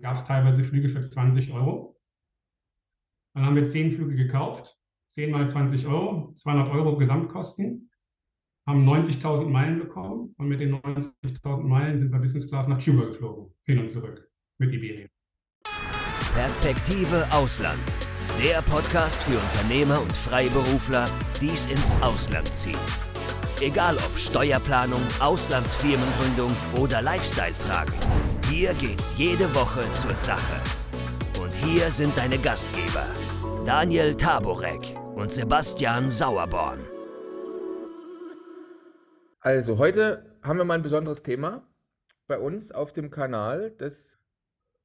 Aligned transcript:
gab 0.00 0.16
es 0.16 0.24
teilweise 0.24 0.64
Flüge 0.64 0.88
für 0.88 1.02
20 1.02 1.52
Euro. 1.52 2.00
Dann 3.34 3.46
haben 3.46 3.56
wir 3.56 3.68
10 3.68 3.92
Flüge 3.92 4.14
gekauft, 4.14 4.78
10 5.10 5.30
mal 5.30 5.46
20 5.46 5.86
Euro, 5.86 6.32
200 6.34 6.70
Euro 6.70 6.96
Gesamtkosten, 6.96 7.90
haben 8.66 8.88
90.000 8.88 9.48
Meilen 9.48 9.78
bekommen 9.78 10.34
und 10.38 10.48
mit 10.48 10.60
den 10.60 10.76
90.000 10.76 11.62
Meilen 11.62 11.98
sind 11.98 12.12
wir 12.12 12.18
Business 12.18 12.48
Class 12.48 12.68
nach 12.68 12.82
Cuba 12.82 13.04
geflogen, 13.04 13.52
hin 13.62 13.78
und 13.78 13.90
zurück 13.90 14.30
mit 14.58 14.72
Iberia. 14.72 15.08
Perspektive 16.34 17.26
Ausland. 17.32 17.78
Der 18.42 18.62
Podcast 18.62 19.22
für 19.22 19.38
Unternehmer 19.38 20.00
und 20.00 20.12
Freiberufler, 20.12 21.08
die 21.40 21.50
es 21.50 21.66
ins 21.68 22.00
Ausland 22.02 22.48
zieht. 22.48 22.76
Egal 23.60 23.96
ob 23.96 24.18
Steuerplanung, 24.18 25.02
Auslandsfirmengründung 25.20 26.50
oder 26.76 27.00
Lifestyle-Fragen. 27.02 28.33
Hier 28.56 28.72
geht's 28.74 29.18
jede 29.18 29.52
Woche 29.52 29.82
zur 29.94 30.12
Sache. 30.12 30.62
Und 31.42 31.50
hier 31.50 31.90
sind 31.90 32.16
deine 32.16 32.38
Gastgeber, 32.38 33.04
Daniel 33.66 34.14
Taborek 34.14 34.96
und 35.16 35.32
Sebastian 35.32 36.08
Sauerborn. 36.08 36.78
Also, 39.40 39.76
heute 39.78 40.36
haben 40.44 40.58
wir 40.58 40.64
mal 40.64 40.74
ein 40.74 40.84
besonderes 40.84 41.24
Thema 41.24 41.66
bei 42.28 42.38
uns 42.38 42.70
auf 42.70 42.92
dem 42.92 43.10
Kanal, 43.10 43.72
das 43.72 44.20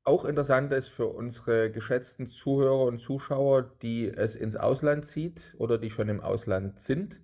auch 0.04 0.26
interessant 0.26 0.74
ist 0.74 0.88
für 0.88 1.06
unsere 1.06 1.70
geschätzten 1.70 2.26
Zuhörer 2.26 2.86
und 2.86 2.98
Zuschauer, 2.98 3.78
die 3.84 4.08
es 4.08 4.34
ins 4.34 4.56
Ausland 4.56 5.06
zieht 5.06 5.54
oder 5.60 5.78
die 5.78 5.92
schon 5.92 6.10
im 6.10 6.22
Ausland 6.22 6.82
sind. 6.82 7.22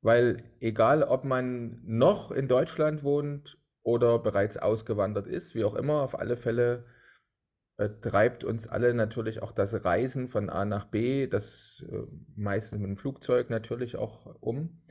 Weil 0.00 0.44
egal, 0.60 1.02
ob 1.02 1.24
man 1.24 1.80
noch 1.84 2.30
in 2.30 2.46
Deutschland 2.46 3.02
wohnt 3.02 3.58
oder 3.86 4.18
bereits 4.18 4.56
ausgewandert 4.56 5.28
ist, 5.28 5.54
wie 5.54 5.62
auch 5.62 5.76
immer, 5.76 6.02
auf 6.02 6.18
alle 6.18 6.36
Fälle 6.36 6.84
äh, 7.76 7.88
treibt 8.00 8.42
uns 8.42 8.66
alle 8.66 8.92
natürlich 8.94 9.42
auch 9.42 9.52
das 9.52 9.84
Reisen 9.84 10.28
von 10.28 10.50
A 10.50 10.64
nach 10.64 10.86
B, 10.86 11.28
das 11.28 11.84
äh, 11.88 12.02
meistens 12.34 12.80
mit 12.80 12.88
dem 12.88 12.96
Flugzeug 12.96 13.48
natürlich 13.48 13.94
auch 13.94 14.26
um. 14.40 14.82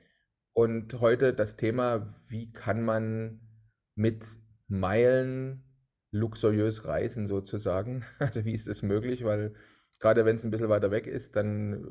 Und 0.53 1.01
heute 1.01 1.33
das 1.33 1.57
Thema, 1.57 2.15
wie 2.29 2.53
kann 2.53 2.83
man 2.83 3.41
mit 3.95 4.25
Meilen 4.69 5.65
luxuriös 6.11 6.85
reisen 6.85 7.27
sozusagen? 7.27 8.05
Also 8.19 8.45
wie 8.45 8.53
ist 8.53 8.67
es 8.67 8.81
möglich? 8.81 9.25
Weil 9.25 9.55
gerade 9.99 10.23
wenn 10.23 10.37
es 10.37 10.45
ein 10.45 10.51
bisschen 10.51 10.69
weiter 10.69 10.91
weg 10.91 11.05
ist, 11.05 11.35
dann 11.35 11.85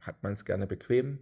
hat 0.00 0.22
man 0.22 0.34
es 0.34 0.44
gerne 0.44 0.68
bequem. 0.68 1.18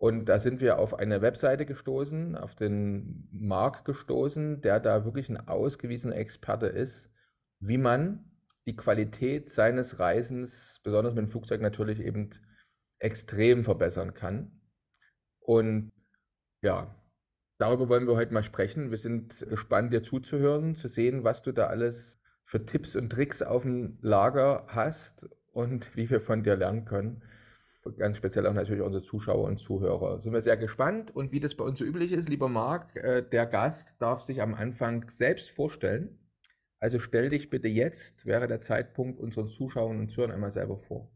Und 0.00 0.30
da 0.30 0.38
sind 0.38 0.62
wir 0.62 0.78
auf 0.78 0.94
eine 0.98 1.20
Webseite 1.20 1.66
gestoßen, 1.66 2.34
auf 2.34 2.54
den 2.54 3.28
Marc 3.32 3.84
gestoßen, 3.84 4.62
der 4.62 4.80
da 4.80 5.04
wirklich 5.04 5.28
ein 5.28 5.46
ausgewiesener 5.46 6.16
Experte 6.16 6.68
ist, 6.68 7.10
wie 7.58 7.76
man 7.76 8.24
die 8.64 8.74
Qualität 8.74 9.50
seines 9.50 10.00
Reisens, 10.00 10.80
besonders 10.82 11.12
mit 11.12 11.24
dem 11.24 11.30
Flugzeug 11.30 11.60
natürlich 11.60 12.00
eben 12.00 12.30
extrem 12.98 13.62
verbessern 13.62 14.14
kann. 14.14 14.62
Und 15.38 15.92
ja, 16.62 16.94
darüber 17.58 17.90
wollen 17.90 18.06
wir 18.06 18.16
heute 18.16 18.32
mal 18.32 18.42
sprechen. 18.42 18.90
Wir 18.90 18.98
sind 18.98 19.46
gespannt, 19.50 19.92
dir 19.92 20.02
zuzuhören, 20.02 20.76
zu 20.76 20.88
sehen, 20.88 21.24
was 21.24 21.42
du 21.42 21.52
da 21.52 21.66
alles 21.66 22.22
für 22.44 22.64
Tipps 22.64 22.96
und 22.96 23.10
Tricks 23.10 23.42
auf 23.42 23.64
dem 23.64 23.98
Lager 24.00 24.64
hast 24.68 25.28
und 25.52 25.94
wie 25.94 26.08
wir 26.08 26.22
von 26.22 26.42
dir 26.42 26.56
lernen 26.56 26.86
können 26.86 27.22
ganz 27.96 28.16
speziell 28.16 28.46
auch 28.46 28.52
natürlich 28.52 28.82
unsere 28.82 29.02
Zuschauer 29.02 29.46
und 29.46 29.58
Zuhörer. 29.58 30.20
Sind 30.20 30.32
wir 30.32 30.40
sehr 30.40 30.56
gespannt 30.56 31.14
und 31.14 31.32
wie 31.32 31.40
das 31.40 31.54
bei 31.54 31.64
uns 31.64 31.78
so 31.78 31.84
üblich 31.84 32.12
ist, 32.12 32.28
lieber 32.28 32.48
Marc, 32.48 32.96
äh, 32.96 33.22
der 33.22 33.46
Gast 33.46 33.94
darf 33.98 34.20
sich 34.20 34.42
am 34.42 34.54
Anfang 34.54 35.08
selbst 35.08 35.50
vorstellen. 35.50 36.18
Also 36.78 36.98
stell 36.98 37.30
dich 37.30 37.50
bitte 37.50 37.68
jetzt, 37.68 38.26
wäre 38.26 38.48
der 38.48 38.60
Zeitpunkt, 38.60 39.20
unseren 39.20 39.48
Zuschauern 39.48 39.98
und 39.98 40.10
Zuhörern 40.10 40.34
einmal 40.34 40.50
selber 40.50 40.78
vor. 40.78 41.10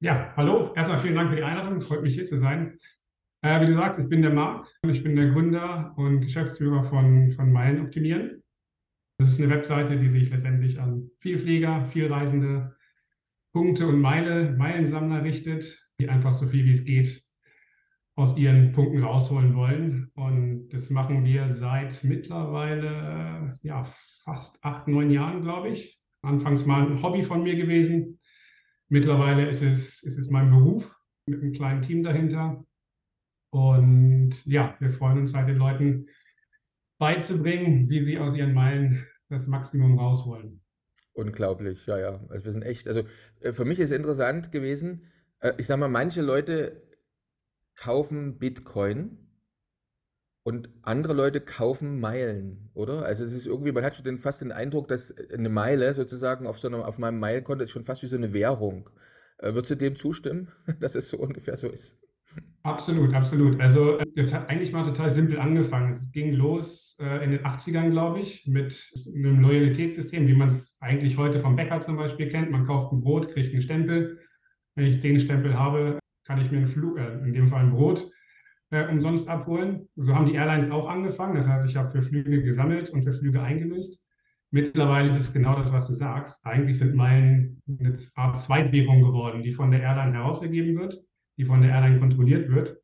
Ja, 0.00 0.34
hallo. 0.36 0.72
Erstmal 0.74 0.98
vielen 0.98 1.14
Dank 1.14 1.30
für 1.30 1.36
die 1.36 1.42
Einladung. 1.42 1.80
Freut 1.80 2.02
mich 2.02 2.14
hier 2.14 2.26
zu 2.26 2.38
sein. 2.38 2.78
Äh, 3.42 3.60
wie 3.60 3.66
du 3.66 3.74
sagst, 3.74 3.98
ich 3.98 4.08
bin 4.08 4.22
der 4.22 4.32
Marc. 4.32 4.66
Ich 4.86 5.02
bin 5.02 5.16
der 5.16 5.30
Gründer 5.30 5.94
und 5.96 6.20
Geschäftsführer 6.20 6.84
von, 6.84 7.32
von 7.32 7.50
Meilen 7.50 7.80
Optimieren. 7.80 8.42
Das 9.18 9.30
ist 9.30 9.40
eine 9.40 9.50
Webseite, 9.50 9.98
die 9.98 10.10
sich 10.10 10.30
letztendlich 10.30 10.78
an 10.78 11.10
Vielflieger, 11.20 11.86
Vielreisende 11.86 12.75
Punkte 13.56 13.86
und 13.86 14.02
Meile, 14.02 14.54
Meilensammler 14.58 15.24
richtet, 15.24 15.82
die 15.98 16.10
einfach 16.10 16.34
so 16.34 16.46
viel 16.46 16.66
wie 16.66 16.72
es 16.72 16.84
geht 16.84 17.24
aus 18.14 18.36
ihren 18.36 18.72
Punkten 18.72 19.02
rausholen 19.02 19.54
wollen. 19.54 20.10
Und 20.14 20.68
das 20.68 20.90
machen 20.90 21.24
wir 21.24 21.48
seit 21.48 22.04
mittlerweile 22.04 23.58
ja, 23.62 23.84
fast 24.24 24.62
acht, 24.62 24.88
neun 24.88 25.10
Jahren, 25.10 25.40
glaube 25.40 25.70
ich. 25.70 25.98
Anfangs 26.20 26.66
mal 26.66 26.86
ein 26.86 27.02
Hobby 27.02 27.22
von 27.22 27.44
mir 27.44 27.56
gewesen. 27.56 28.18
Mittlerweile 28.90 29.48
ist 29.48 29.62
es, 29.62 30.02
ist 30.02 30.18
es 30.18 30.28
mein 30.28 30.50
Beruf 30.50 30.94
mit 31.24 31.40
einem 31.40 31.54
kleinen 31.54 31.80
Team 31.80 32.02
dahinter. 32.02 32.62
Und 33.48 34.34
ja, 34.44 34.76
wir 34.80 34.90
freuen 34.90 35.20
uns 35.20 35.32
halt 35.32 35.48
den 35.48 35.56
Leuten 35.56 36.08
beizubringen, 36.98 37.88
wie 37.88 38.02
sie 38.02 38.18
aus 38.18 38.34
ihren 38.34 38.52
Meilen 38.52 39.02
das 39.30 39.46
Maximum 39.46 39.98
rausholen. 39.98 40.60
Unglaublich, 41.16 41.86
ja, 41.86 41.98
ja. 41.98 42.20
Also 42.28 42.44
wir 42.44 42.52
sind 42.52 42.62
echt, 42.62 42.86
also 42.86 43.02
äh, 43.40 43.52
für 43.52 43.64
mich 43.64 43.78
ist 43.80 43.90
interessant 43.90 44.52
gewesen, 44.52 45.10
äh, 45.40 45.54
ich 45.58 45.66
sag 45.66 45.78
mal, 45.78 45.88
manche 45.88 46.20
Leute 46.22 46.82
kaufen 47.76 48.38
Bitcoin 48.38 49.28
und 50.44 50.68
andere 50.82 51.12
Leute 51.12 51.40
kaufen 51.40 52.00
Meilen, 52.00 52.70
oder? 52.74 53.04
Also 53.04 53.24
es 53.24 53.32
ist 53.32 53.46
irgendwie, 53.46 53.72
man 53.72 53.84
hat 53.84 53.96
schon 53.96 54.04
den, 54.04 54.18
fast 54.18 54.40
den 54.40 54.52
Eindruck, 54.52 54.88
dass 54.88 55.14
eine 55.32 55.48
Meile 55.48 55.92
sozusagen 55.94 56.46
auf 56.46 56.58
so 56.58 56.68
einem, 56.68 56.80
auf 56.82 56.98
meinem 56.98 57.18
Meilenkonto 57.18 57.64
ist 57.64 57.70
schon 57.72 57.84
fast 57.84 58.02
wie 58.02 58.06
so 58.06 58.16
eine 58.16 58.32
Währung. 58.32 58.88
Äh, 59.38 59.54
würdest 59.54 59.72
du 59.72 59.76
dem 59.76 59.96
zustimmen, 59.96 60.52
dass 60.80 60.94
es 60.94 61.08
so 61.08 61.18
ungefähr 61.18 61.56
so 61.56 61.68
ist? 61.68 61.98
Absolut, 62.66 63.14
absolut. 63.14 63.60
Also 63.60 63.98
das 64.16 64.34
hat 64.34 64.50
eigentlich 64.50 64.72
mal 64.72 64.82
total 64.84 65.08
simpel 65.10 65.38
angefangen. 65.38 65.92
Es 65.92 66.10
ging 66.10 66.32
los 66.32 66.96
äh, 67.00 67.22
in 67.24 67.30
den 67.30 67.44
80ern, 67.44 67.90
glaube 67.90 68.18
ich, 68.18 68.44
mit 68.48 68.92
einem 69.06 69.38
Loyalitätssystem, 69.38 70.26
wie 70.26 70.34
man 70.34 70.48
es 70.48 70.76
eigentlich 70.80 71.16
heute 71.16 71.38
vom 71.38 71.54
Bäcker 71.54 71.80
zum 71.80 71.96
Beispiel 71.96 72.28
kennt. 72.28 72.50
Man 72.50 72.66
kauft 72.66 72.92
ein 72.92 73.00
Brot, 73.02 73.28
kriegt 73.28 73.52
einen 73.52 73.62
Stempel. 73.62 74.18
Wenn 74.74 74.86
ich 74.86 75.00
zehn 75.00 75.20
Stempel 75.20 75.56
habe, 75.56 76.00
kann 76.24 76.40
ich 76.40 76.50
mir 76.50 76.56
einen 76.56 76.66
Flug, 76.66 76.98
äh, 76.98 77.18
in 77.18 77.34
dem 77.34 77.46
Fall 77.46 77.60
ein 77.60 77.70
Brot, 77.70 78.10
äh, 78.70 78.90
umsonst 78.90 79.28
abholen. 79.28 79.88
So 79.94 80.12
haben 80.16 80.26
die 80.26 80.34
Airlines 80.34 80.68
auch 80.68 80.88
angefangen. 80.88 81.36
Das 81.36 81.46
heißt, 81.46 81.68
ich 81.68 81.76
habe 81.76 81.88
für 81.90 82.02
Flüge 82.02 82.42
gesammelt 82.42 82.90
und 82.90 83.04
für 83.04 83.12
Flüge 83.12 83.42
eingelöst. 83.42 84.02
Mittlerweile 84.50 85.10
ist 85.10 85.20
es 85.20 85.32
genau 85.32 85.54
das, 85.54 85.72
was 85.72 85.86
du 85.86 85.94
sagst. 85.94 86.44
Eigentlich 86.44 86.78
sind 86.78 86.96
Meilen 86.96 87.62
eine 87.68 87.96
Art 88.16 88.38
Zweitwährung 88.38 89.02
geworden, 89.02 89.44
die 89.44 89.52
von 89.52 89.70
der 89.70 89.82
Airline 89.82 90.14
herausgegeben 90.14 90.76
wird 90.76 91.00
die 91.36 91.44
von 91.44 91.62
der 91.62 91.70
Airline 91.70 91.98
kontrolliert 91.98 92.50
wird 92.50 92.78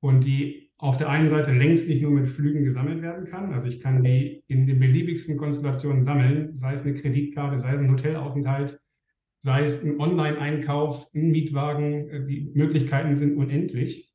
und 0.00 0.24
die 0.24 0.70
auf 0.78 0.96
der 0.96 1.10
einen 1.10 1.28
Seite 1.28 1.52
längst 1.52 1.88
nicht 1.88 2.00
nur 2.00 2.10
mit 2.10 2.26
Flügen 2.26 2.64
gesammelt 2.64 3.02
werden 3.02 3.26
kann. 3.26 3.52
Also 3.52 3.66
ich 3.66 3.80
kann 3.80 4.02
die 4.02 4.42
in 4.48 4.66
den 4.66 4.80
beliebigsten 4.80 5.36
Konstellationen 5.36 6.00
sammeln, 6.02 6.58
sei 6.58 6.72
es 6.72 6.82
eine 6.82 6.94
Kreditkarte, 6.94 7.60
sei 7.60 7.74
es 7.74 7.80
ein 7.80 7.90
Hotelaufenthalt, 7.90 8.80
sei 9.40 9.64
es 9.64 9.84
ein 9.84 10.00
Online-Einkauf, 10.00 11.06
ein 11.14 11.30
Mietwagen. 11.30 12.26
Die 12.28 12.50
Möglichkeiten 12.54 13.16
sind 13.16 13.36
unendlich. 13.36 14.10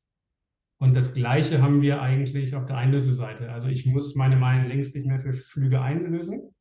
Und 0.78 0.94
das 0.94 1.14
Gleiche 1.14 1.62
haben 1.62 1.82
wir 1.82 2.02
eigentlich 2.02 2.54
auf 2.56 2.66
der 2.66 2.76
Einlöseseite. 2.76 3.50
Also 3.50 3.68
ich 3.68 3.86
muss 3.86 4.16
meine 4.16 4.36
Meilen 4.36 4.68
längst 4.68 4.94
nicht 4.94 5.06
mehr 5.06 5.20
für 5.20 5.34
Flüge 5.34 5.80
einlösen. 5.80 6.52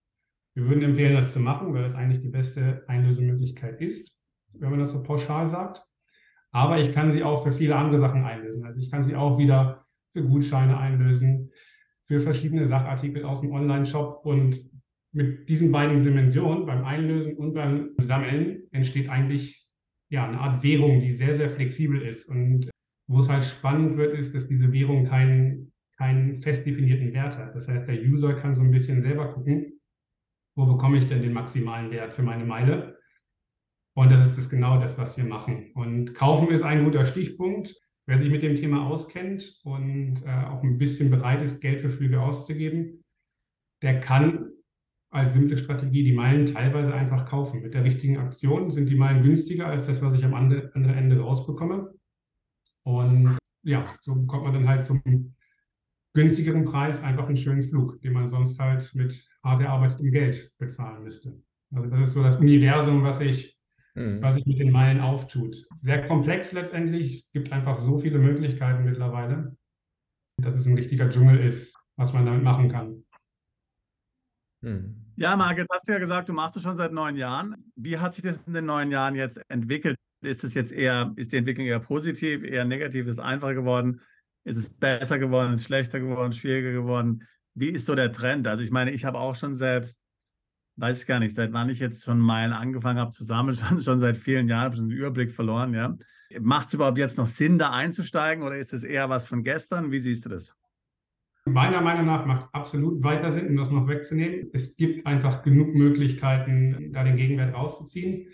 Wir 0.54 0.68
würden 0.70 0.84
empfehlen, 0.84 1.16
das 1.16 1.34
zu 1.34 1.40
machen, 1.40 1.74
weil 1.74 1.84
das 1.84 1.96
eigentlich 1.96 2.22
die 2.22 2.30
beste 2.30 2.86
Einlösemöglichkeit 2.88 3.82
ist, 3.82 4.16
wenn 4.54 4.70
man 4.70 4.80
das 4.80 4.92
so 4.92 5.04
pauschal 5.04 5.50
sagt. 5.50 5.84
Aber 6.56 6.80
ich 6.80 6.94
kann 6.94 7.12
sie 7.12 7.22
auch 7.22 7.44
für 7.44 7.52
viele 7.52 7.76
andere 7.76 7.98
Sachen 7.98 8.24
einlösen. 8.24 8.64
Also 8.64 8.80
ich 8.80 8.90
kann 8.90 9.04
sie 9.04 9.14
auch 9.14 9.38
wieder 9.38 9.86
für 10.14 10.24
Gutscheine 10.24 10.78
einlösen, 10.78 11.52
für 12.08 12.22
verschiedene 12.22 12.64
Sachartikel 12.64 13.26
aus 13.26 13.42
dem 13.42 13.52
Online-Shop. 13.52 14.26
Und 14.26 14.62
mit 15.12 15.50
diesen 15.50 15.70
beiden 15.74 16.02
Dimensionen, 16.02 16.66
beim 16.66 16.86
Einlösen 16.86 17.36
und 17.36 17.56
beim 17.56 17.90
Sammeln, 18.00 18.64
entsteht 18.72 19.10
eigentlich 19.10 19.68
ja, 20.10 20.26
eine 20.26 20.40
Art 20.40 20.64
Währung, 20.64 21.02
die 21.02 21.12
sehr, 21.12 21.34
sehr 21.34 21.50
flexibel 21.50 22.02
ist. 22.02 22.30
Und 22.30 22.70
wo 23.10 23.20
es 23.20 23.28
halt 23.28 23.44
spannend 23.44 23.98
wird, 23.98 24.18
ist, 24.18 24.34
dass 24.34 24.48
diese 24.48 24.72
Währung 24.72 25.08
keinen, 25.08 25.74
keinen 25.98 26.42
fest 26.42 26.66
definierten 26.66 27.12
Wert 27.12 27.38
hat. 27.38 27.54
Das 27.54 27.68
heißt, 27.68 27.86
der 27.86 28.02
User 28.02 28.34
kann 28.34 28.56
so 28.56 28.64
ein 28.64 28.72
bisschen 28.72 29.02
selber 29.02 29.34
gucken, 29.34 29.82
wo 30.56 30.66
bekomme 30.66 31.00
ich 31.00 31.10
denn 31.10 31.22
den 31.22 31.34
maximalen 31.34 31.92
Wert 31.92 32.14
für 32.14 32.24
meine 32.24 32.46
Meile 32.46 32.98
und 33.96 34.12
das 34.12 34.28
ist 34.28 34.38
das 34.38 34.50
genau 34.50 34.80
das, 34.80 34.98
was 34.98 35.18
wir 35.18 35.24
machen. 35.24 35.72
Und 35.74 36.14
kaufen 36.14 36.50
ist 36.50 36.64
ein 36.64 36.84
guter 36.84 37.06
Stichpunkt. 37.06 37.76
Wer 38.08 38.20
sich 38.20 38.30
mit 38.30 38.44
dem 38.44 38.56
Thema 38.56 38.86
auskennt 38.86 39.60
und 39.64 40.22
äh, 40.24 40.30
auch 40.30 40.62
ein 40.62 40.78
bisschen 40.78 41.10
bereit 41.10 41.42
ist, 41.42 41.60
Geld 41.60 41.82
für 41.82 41.90
Flüge 41.90 42.22
auszugeben, 42.22 43.04
der 43.82 44.00
kann 44.00 44.52
als 45.10 45.34
simple 45.34 45.58
Strategie 45.58 46.04
die 46.04 46.14
Meilen 46.14 46.46
teilweise 46.46 46.94
einfach 46.94 47.26
kaufen. 47.26 47.62
Mit 47.62 47.74
der 47.74 47.84
richtigen 47.84 48.18
Aktion 48.18 48.70
sind 48.70 48.90
die 48.90 48.96
Meilen 48.96 49.24
günstiger 49.24 49.68
als 49.68 49.88
das, 49.88 50.02
was 50.02 50.14
ich 50.14 50.26
am 50.26 50.34
anderen 50.34 50.90
Ende 50.90 51.20
rausbekomme. 51.20 51.94
Und 52.84 53.38
ja, 53.64 53.96
so 54.02 54.14
kommt 54.26 54.44
man 54.44 54.54
dann 54.54 54.68
halt 54.68 54.84
zum 54.84 55.02
günstigeren 56.14 56.66
Preis 56.66 57.02
einfach 57.02 57.28
einen 57.28 57.38
schönen 57.38 57.64
Flug, 57.64 58.02
den 58.02 58.14
man 58.14 58.28
sonst 58.28 58.60
halt 58.60 58.94
mit 58.94 59.28
hart 59.44 59.62
erarbeitetem 59.62 60.12
Geld 60.12 60.52
bezahlen 60.58 61.04
müsste. 61.04 61.42
Also 61.74 61.90
das 61.90 62.10
ist 62.10 62.14
so 62.14 62.22
das 62.22 62.38
Universum, 62.38 63.04
was 63.04 63.20
sich, 63.20 63.55
mhm. 63.96 64.22
was 64.22 64.36
sich 64.36 64.46
mit 64.46 64.60
den 64.60 64.72
Meilen 64.72 65.02
auftut. 65.02 65.66
Sehr 65.76 66.08
komplex 66.08 66.52
letztendlich. 66.52 67.26
Es 67.26 67.32
gibt 67.32 67.52
einfach 67.52 67.78
so 67.78 68.00
viele 68.00 68.20
Möglichkeiten 68.20 68.84
mittlerweile, 68.84 69.58
dass 70.42 70.56
es 70.56 70.66
ein 70.66 70.76
richtiger 70.76 71.10
Dschungel 71.10 71.40
ist, 71.40 71.76
was 71.98 72.14
man 72.14 72.26
damit 72.26 72.44
machen 72.44 72.70
kann. 72.70 73.04
Mhm. 74.62 75.02
Ja, 75.18 75.36
Marc, 75.38 75.58
jetzt 75.58 75.72
hast 75.74 75.88
du 75.88 75.94
ja 75.94 76.00
gesagt, 76.00 76.28
du 76.28 76.34
machst 76.34 76.58
es 76.58 76.64
schon 76.64 76.76
seit 76.76 76.92
neun 76.92 77.16
Jahren. 77.16 77.72
Wie 77.76 77.98
hat 77.98 78.14
sich 78.14 78.24
das 78.24 78.46
in 78.48 78.54
den 78.54 78.66
neun 78.66 78.92
Jahren 78.92 79.16
jetzt 79.16 79.40
entwickelt? 79.48 79.98
Ist 80.22 80.44
es 80.44 80.54
jetzt 80.54 80.74
eher, 80.74 81.14
ist 81.16 81.32
die 81.32 81.38
Entwicklung 81.38 81.68
eher 81.68 81.80
positiv, 81.80 82.44
eher 82.44 82.66
negativ, 82.66 83.06
ist 83.06 83.14
es 83.14 83.20
einfacher 83.20 83.54
geworden? 83.54 84.02
Ist 84.44 84.58
es 84.58 84.70
besser 84.70 85.20
geworden, 85.20 85.54
ist 85.54 85.62
es 85.62 85.66
schlechter 85.66 86.00
geworden, 86.00 86.34
schwieriger 86.34 86.72
geworden? 86.72 87.24
Wie 87.54 87.70
ist 87.70 87.86
so 87.86 87.96
der 87.96 88.12
Trend? 88.12 88.48
Also 88.48 88.64
ich 88.64 88.72
meine, 88.72 88.92
ich 88.92 89.06
habe 89.06 89.18
auch 89.18 89.36
schon 89.36 89.56
selbst, 89.56 90.00
weiß 90.78 91.02
ich 91.02 91.08
gar 91.08 91.20
nicht, 91.20 91.36
seit 91.36 91.54
wann 91.54 91.70
ich 91.70 91.80
jetzt 91.80 92.04
schon 92.04 92.20
Meilen 92.20 92.54
angefangen 92.54 93.00
habe 93.00 93.12
zu 93.12 93.24
sammeln, 93.24 93.56
schon, 93.58 93.82
schon 93.82 94.00
seit 94.00 94.18
vielen 94.18 94.48
Jahren, 94.48 94.66
habe 94.66 94.76
schon 94.76 94.90
den 94.90 94.98
Überblick 94.98 95.32
verloren, 95.32 95.74
ja. 95.74 95.96
Macht 96.42 96.68
es 96.68 96.74
überhaupt 96.74 96.98
jetzt 96.98 97.18
noch 97.18 97.28
Sinn, 97.28 97.60
da 97.60 97.72
einzusteigen 97.72 98.44
oder 98.44 98.58
ist 98.58 98.74
es 98.74 98.84
eher 98.84 99.10
was 99.10 99.28
von 99.28 99.44
gestern? 99.44 99.92
Wie 99.92 100.00
siehst 100.00 100.26
du 100.26 100.30
das? 100.30 100.56
Meiner 101.48 101.82
Meinung 101.82 102.08
nach 102.08 102.26
macht 102.26 102.46
es 102.46 102.54
absolut 102.54 103.04
weiter 103.04 103.32
Sinn, 103.32 103.50
um 103.50 103.58
das 103.58 103.70
noch 103.70 103.88
wegzunehmen. 103.88 104.50
Es 104.52 104.76
gibt 104.76 105.06
einfach 105.06 105.44
genug 105.44 105.76
Möglichkeiten, 105.76 106.92
da 106.92 107.04
den 107.04 107.18
Gegenwert 107.18 107.54
rauszuziehen. 107.54 108.30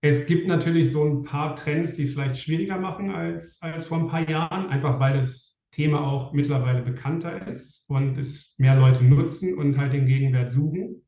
Es 0.00 0.24
gibt 0.24 0.48
natürlich 0.48 0.90
so 0.90 1.04
ein 1.04 1.22
paar 1.22 1.54
Trends, 1.56 1.94
die 1.94 2.04
es 2.04 2.12
vielleicht 2.14 2.38
schwieriger 2.38 2.78
machen 2.78 3.10
als, 3.10 3.60
als 3.60 3.86
vor 3.86 3.98
ein 3.98 4.08
paar 4.08 4.28
Jahren, 4.28 4.70
einfach 4.70 4.98
weil 4.98 5.18
das 5.18 5.62
Thema 5.70 6.00
auch 6.00 6.32
mittlerweile 6.32 6.80
bekannter 6.80 7.46
ist 7.46 7.84
und 7.86 8.16
es 8.16 8.54
mehr 8.56 8.74
Leute 8.74 9.04
nutzen 9.04 9.54
und 9.54 9.76
halt 9.76 9.92
den 9.92 10.06
Gegenwert 10.06 10.50
suchen. 10.50 11.02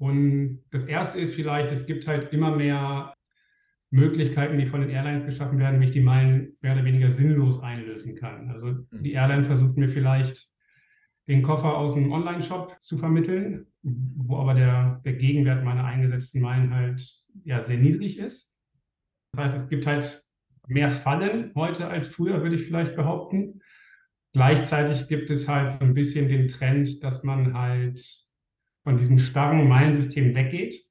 Und 0.00 0.62
das 0.70 0.86
erste 0.86 1.20
ist 1.20 1.34
vielleicht, 1.34 1.70
es 1.70 1.84
gibt 1.84 2.08
halt 2.08 2.32
immer 2.32 2.56
mehr 2.56 3.12
Möglichkeiten, 3.90 4.56
die 4.56 4.64
von 4.64 4.80
den 4.80 4.88
Airlines 4.88 5.26
geschaffen 5.26 5.58
werden, 5.58 5.78
wie 5.78 5.84
ich 5.84 5.92
die 5.92 6.00
Meilen 6.00 6.56
mehr 6.62 6.72
oder 6.72 6.86
weniger 6.86 7.12
sinnlos 7.12 7.62
einlösen 7.62 8.16
kann. 8.16 8.50
Also 8.50 8.68
mhm. 8.68 8.86
die 9.02 9.12
Airline 9.12 9.44
versucht 9.44 9.76
mir 9.76 9.90
vielleicht 9.90 10.48
den 11.28 11.42
Koffer 11.42 11.76
aus 11.76 11.94
einem 11.94 12.12
Online-Shop 12.12 12.78
zu 12.80 12.96
vermitteln, 12.96 13.66
wo 13.82 14.38
aber 14.38 14.54
der, 14.54 15.02
der 15.04 15.12
Gegenwert 15.12 15.64
meiner 15.64 15.84
eingesetzten 15.84 16.40
Meilen 16.40 16.74
halt 16.74 17.06
ja 17.44 17.60
sehr 17.60 17.76
niedrig 17.76 18.18
ist. 18.18 18.50
Das 19.32 19.44
heißt, 19.44 19.56
es 19.56 19.68
gibt 19.68 19.86
halt 19.86 20.24
mehr 20.66 20.90
Fallen 20.90 21.52
heute 21.54 21.88
als 21.88 22.08
früher, 22.08 22.42
würde 22.42 22.56
ich 22.56 22.64
vielleicht 22.64 22.96
behaupten. 22.96 23.60
Gleichzeitig 24.32 25.08
gibt 25.08 25.28
es 25.28 25.46
halt 25.46 25.72
so 25.72 25.80
ein 25.80 25.92
bisschen 25.92 26.28
den 26.28 26.48
Trend, 26.48 27.04
dass 27.04 27.22
man 27.22 27.52
halt 27.52 28.29
von 28.84 28.96
diesem 28.96 29.18
starren 29.18 29.68
Meilensystem 29.68 30.34
weggeht 30.34 30.90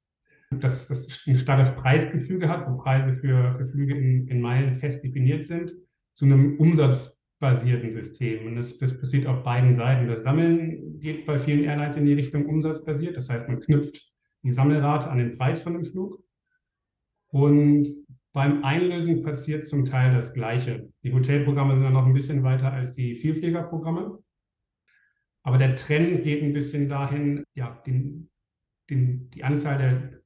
dass 0.50 0.88
das 0.88 1.06
ein 1.26 1.38
starres 1.38 1.74
Preisgefüge 1.76 2.48
hat, 2.48 2.68
wo 2.68 2.76
Preise 2.76 3.16
für, 3.16 3.54
für 3.56 3.68
Flüge 3.68 3.96
in, 3.96 4.26
in, 4.26 4.40
Meilen 4.40 4.74
fest 4.74 5.02
definiert 5.04 5.46
sind, 5.46 5.72
zu 6.14 6.24
einem 6.24 6.58
umsatzbasierten 6.58 7.90
System. 7.90 8.46
Und 8.46 8.56
das, 8.56 8.76
das 8.78 8.98
passiert 8.98 9.26
auf 9.26 9.44
beiden 9.44 9.74
Seiten. 9.76 10.08
Das 10.08 10.24
Sammeln 10.24 10.98
geht 10.98 11.24
bei 11.24 11.38
vielen 11.38 11.64
Airlines 11.64 11.96
in 11.96 12.04
die 12.04 12.14
Richtung 12.14 12.46
umsatzbasiert. 12.46 13.16
Das 13.16 13.30
heißt, 13.30 13.48
man 13.48 13.60
knüpft 13.60 14.12
die 14.42 14.52
Sammelrate 14.52 15.08
an 15.08 15.18
den 15.18 15.36
Preis 15.36 15.62
von 15.62 15.74
dem 15.74 15.84
Flug. 15.84 16.20
Und 17.28 18.06
beim 18.32 18.64
Einlösen 18.64 19.22
passiert 19.22 19.66
zum 19.66 19.84
Teil 19.84 20.14
das 20.14 20.32
Gleiche. 20.32 20.88
Die 21.04 21.12
Hotelprogramme 21.12 21.74
sind 21.74 21.84
dann 21.84 21.92
noch 21.92 22.06
ein 22.06 22.12
bisschen 22.14 22.42
weiter 22.42 22.72
als 22.72 22.92
die 22.94 23.14
Vielfliegerprogramme. 23.14 24.18
Aber 25.42 25.58
der 25.58 25.76
Trend 25.76 26.22
geht 26.22 26.42
ein 26.42 26.52
bisschen 26.52 26.88
dahin, 26.88 27.44
ja, 27.54 27.82
den, 27.86 28.28
den, 28.90 29.30
die 29.30 29.44
Anzahl 29.44 29.78
der 29.78 30.20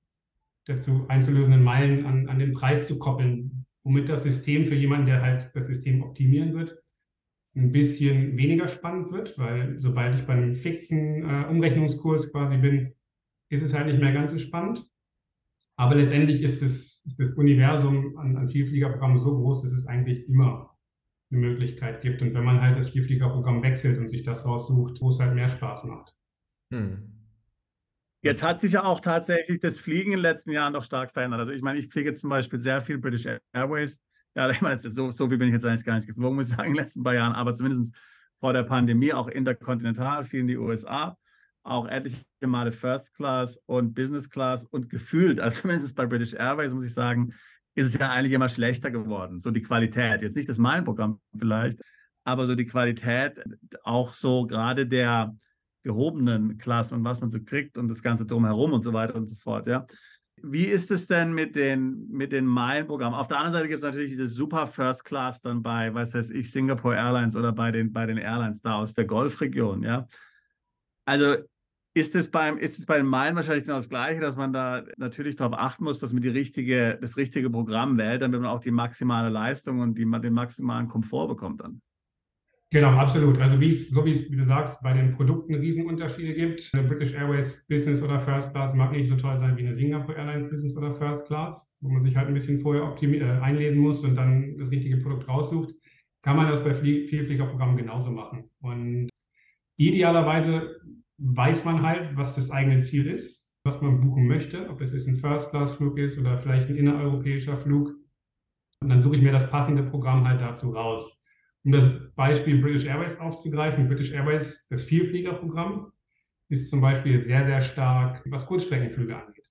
dazu 0.67 1.07
einzulösenden 1.09 1.63
Meilen 1.63 2.07
an, 2.07 2.29
an 2.29 2.39
den 2.39 2.53
Preis 2.53 2.87
zu 2.87 2.99
koppeln, 2.99 3.67
womit 3.83 4.09
das 4.09 4.23
System 4.23 4.65
für 4.67 4.75
jemanden, 4.75 5.07
der 5.07 5.21
halt 5.21 5.51
das 5.55 5.67
System 5.67 6.03
optimieren 6.03 6.55
wird, 6.55 6.83
ein 7.55 7.71
bisschen 7.71 8.37
weniger 8.37 8.67
spannend 8.69 9.13
wird, 9.13 9.39
weil 9.39 9.79
sobald 9.79 10.17
ich 10.17 10.27
bei 10.27 10.33
einem 10.33 10.55
fixen 10.55 11.23
äh, 11.23 11.47
Umrechnungskurs 11.49 12.33
quasi 12.33 12.57
bin, 12.57 12.95
ist 13.51 13.63
es 13.63 13.75
halt 13.75 13.87
nicht 13.87 14.01
mehr 14.01 14.13
ganz 14.13 14.31
so 14.31 14.39
spannend. 14.39 14.85
Aber 15.77 15.95
letztendlich 15.95 16.43
ist, 16.43 16.63
es, 16.63 17.05
ist 17.05 17.21
das 17.21 17.33
Universum 17.35 18.17
an, 18.17 18.37
an 18.37 18.49
Vielfliegerprogrammen 18.49 19.19
so 19.19 19.37
groß, 19.37 19.63
dass 19.63 19.73
es 19.73 19.87
eigentlich 19.87 20.27
immer 20.29 20.74
eine 21.35 21.47
Möglichkeit 21.47 22.01
gibt. 22.01 22.23
Und 22.23 22.35
wenn 22.35 22.45
man 22.45 22.61
halt 22.61 22.79
das 22.79 22.91
Vielfliegerprogramm 22.91 23.63
wechselt 23.63 23.99
und 23.99 24.09
sich 24.09 24.23
das 24.23 24.45
raussucht, 24.45 25.01
wo 25.01 25.11
es 25.11 25.19
halt 25.19 25.35
mehr 25.35 25.49
Spaß 25.49 25.85
macht. 25.85 26.15
Hm. 26.73 27.11
Jetzt 28.23 28.43
hat 28.43 28.61
sich 28.61 28.73
ja 28.73 28.85
auch 28.85 29.01
tatsächlich 29.01 29.61
das 29.61 29.79
Fliegen 29.79 30.13
in 30.13 30.19
den 30.19 30.23
letzten 30.23 30.51
Jahren 30.51 30.73
doch 30.73 30.85
stark 30.85 31.13
verändert. 31.13 31.41
Also 31.41 31.53
ich 31.53 31.61
meine, 31.61 31.79
ich 31.79 31.89
fliege 31.89 32.15
zum 32.15 32.31
Beispiel 32.31 32.59
sehr 32.59 32.81
viel 32.81 32.97
British 32.97 33.27
Airways. 33.53 34.03
Ja, 34.35 34.49
ich 34.51 34.63
meine, 34.63 34.79
so, 34.79 35.11
so 35.11 35.29
viel 35.29 35.39
bin 35.39 35.49
ich 35.49 35.55
jetzt 35.55 35.67
eigentlich 35.67 35.85
gar 35.85 35.97
nicht 35.97 36.07
geflogen, 36.07 36.37
muss 36.37 36.49
ich 36.49 36.57
sagen, 36.57 36.71
in 36.71 36.75
den 36.75 36.83
letzten 36.83 37.03
paar 37.03 37.15
Jahren, 37.15 37.35
aber 37.35 37.55
zumindest 37.55 37.95
vor 38.39 38.53
der 38.53 38.63
Pandemie 38.63 39.13
auch 39.13 39.29
interkontinental, 39.29 40.25
viel 40.25 40.41
in 40.41 40.49
die 40.49 40.57
USA, 40.57 41.17
auch 41.63 41.87
etliche 41.87 42.25
Male 42.41 42.73
First 42.73 43.15
Class 43.15 43.61
und 43.67 43.95
Business 43.95 44.29
Class 44.29 44.65
und 44.65 44.91
gefühlt, 44.91 45.41
also 45.41 45.61
zumindest 45.63 45.97
bei 45.97 46.07
British 46.07 46.35
Airways, 46.35 46.75
muss 46.75 46.87
ich 46.87 46.95
sagen, 46.95 47.35
ist 47.75 47.87
es 47.89 47.95
ja 47.95 48.11
eigentlich 48.11 48.33
immer 48.33 48.49
schlechter 48.49 48.91
geworden. 48.91 49.41
So 49.41 49.51
die 49.51 49.63
Qualität, 49.63 50.23
jetzt 50.23 50.37
nicht 50.37 50.49
das 50.49 50.59
Meilenprogramm 50.59 51.21
vielleicht, 51.37 51.81
aber 52.25 52.47
so 52.47 52.55
die 52.55 52.67
Qualität, 52.67 53.43
auch 53.83 54.13
so 54.13 54.47
gerade 54.47 54.87
der, 54.87 55.35
gehobenen 55.85 56.59
Klasse 56.59 56.95
und 56.95 57.05
was 57.05 57.21
man 57.21 57.31
so 57.31 57.39
kriegt 57.41 57.79
und 57.79 57.89
das 57.89 58.03
Ganze 58.03 58.27
drumherum 58.27 58.73
und 58.73 58.83
so 58.83 58.93
weiter 58.93 59.15
und 59.15 59.29
so 59.29 59.37
fort, 59.37 59.69
ja. 59.69 59.87
Wie 60.43 60.65
ist 60.65 60.91
es 60.91 61.07
denn 61.07 61.33
mit 61.33 61.57
den, 61.57 62.09
mit 62.11 62.33
den 62.33 62.45
Meilenprogrammen? 62.45 63.19
Auf 63.19 63.29
der 63.29 63.39
anderen 63.39 63.55
Seite 63.55 63.69
gibt 63.69 63.79
es 63.79 63.85
natürlich 63.85 64.11
diese 64.11 64.29
super 64.29 64.67
First 64.67 65.05
Class 65.05 65.41
dann 65.41 65.63
bei, 65.63 65.95
was 65.95 66.13
weiß 66.13 66.33
ich, 66.33 66.51
Singapore 66.51 66.97
Airlines 66.97 67.37
oder 67.37 67.53
bei 67.53 67.71
den, 67.71 67.93
bei 67.93 68.05
den 68.05 68.19
Airlines 68.19 68.61
da 68.61 68.75
aus 68.75 68.95
der 68.95 69.05
Golfregion, 69.05 69.83
ja. 69.83 70.07
Also 71.07 71.37
ist 71.95 72.17
es, 72.17 72.29
beim, 72.29 72.59
ist 72.59 72.79
es 72.79 72.87
bei 72.87 72.97
den 72.97 73.07
Meilen 73.07 73.37
wahrscheinlich 73.37 73.65
genau 73.65 73.77
das 73.77 73.89
Gleiche, 73.89 74.21
dass 74.21 74.37
man 74.37 74.53
da 74.53 74.83
natürlich 74.97 75.37
darauf 75.37 75.57
achten 75.57 75.85
muss, 75.85 76.01
dass 76.01 76.13
man 76.13 76.23
die 76.23 76.29
richtige, 76.29 76.99
das 77.01 77.17
richtige 77.17 77.49
Programm 77.49 77.97
wählt, 77.97 78.21
damit 78.21 78.41
man 78.41 78.51
auch 78.51 78.61
die 78.61 78.73
maximale 78.73 79.29
Leistung 79.29 79.79
und 79.79 79.97
die, 79.97 80.05
den 80.05 80.33
maximalen 80.33 80.89
Komfort 80.89 81.29
bekommt 81.29 81.61
dann? 81.61 81.81
Genau, 82.73 82.91
absolut. 82.91 83.39
Also 83.39 83.61
wie 83.61 83.69
es, 83.69 83.91
so 83.91 84.05
wie 84.05 84.11
es, 84.11 84.29
wie 84.29 84.37
du 84.37 84.45
sagst, 84.45 84.83
bei 84.83 84.93
den 84.93 85.13
Produkten 85.13 85.55
Riesenunterschiede 85.55 86.35
gibt. 86.35 86.69
Eine 86.73 86.89
British 86.89 87.15
Airways 87.15 87.65
Business 87.69 88.03
oder 88.03 88.19
First 88.19 88.51
Class 88.51 88.75
mag 88.75 88.91
nicht 88.91 89.09
so 89.09 89.15
toll 89.15 89.39
sein 89.39 89.57
wie 89.57 89.61
eine 89.61 89.77
Singapore 89.77 90.19
Airlines 90.19 90.51
Business 90.51 90.77
oder 90.77 90.93
First 90.97 91.27
Class, 91.29 91.71
wo 91.81 91.91
man 91.91 92.03
sich 92.03 92.17
halt 92.17 92.27
ein 92.27 92.35
bisschen 92.35 92.59
vorher 92.59 92.83
äh, 93.01 93.41
einlesen 93.41 93.79
muss 93.79 94.03
und 94.03 94.17
dann 94.17 94.59
das 94.59 94.73
richtige 94.73 94.97
Produkt 94.97 95.29
raussucht. 95.29 95.73
Kann 96.23 96.37
man 96.37 96.51
das 96.51 96.65
bei 96.65 96.75
Flie 96.75 97.07
Vielfliegerprogrammen 97.07 97.77
genauso 97.77 98.11
machen. 98.11 98.51
Und 98.61 99.09
idealerweise 99.77 100.81
weiß 101.19 101.65
man 101.65 101.83
halt, 101.83 102.17
was 102.17 102.35
das 102.35 102.51
eigene 102.51 102.79
Ziel 102.79 103.07
ist, 103.07 103.53
was 103.65 103.81
man 103.81 104.01
buchen 104.01 104.27
möchte, 104.27 104.69
ob 104.69 104.81
es 104.81 104.93
jetzt 104.93 105.09
ein 105.09 105.17
First-Class-Flug 105.17 105.99
ist 105.99 106.19
oder 106.19 106.39
vielleicht 106.39 106.69
ein 106.69 106.77
innereuropäischer 106.77 107.57
Flug. 107.57 107.95
Und 108.81 108.89
dann 108.89 109.01
suche 109.01 109.17
ich 109.17 109.23
mir 109.23 109.33
das 109.33 109.49
passende 109.51 109.83
Programm 109.83 110.27
halt 110.27 110.41
dazu 110.41 110.71
raus. 110.71 111.19
Um 111.65 111.73
das 111.73 111.85
Beispiel 112.15 112.61
British 112.61 112.85
Airways 112.85 113.19
aufzugreifen, 113.19 113.89
British 113.89 114.13
Airways, 114.13 114.67
das 114.69 114.85
Vielfliegerprogramm, 114.85 115.93
ist 116.51 116.69
zum 116.69 116.81
Beispiel 116.81 117.23
sehr, 117.23 117.47
sehr 117.47 117.63
stark, 117.63 118.23
was 118.27 118.47
Kurzstreckenflüge 118.47 119.17
angeht, 119.17 119.49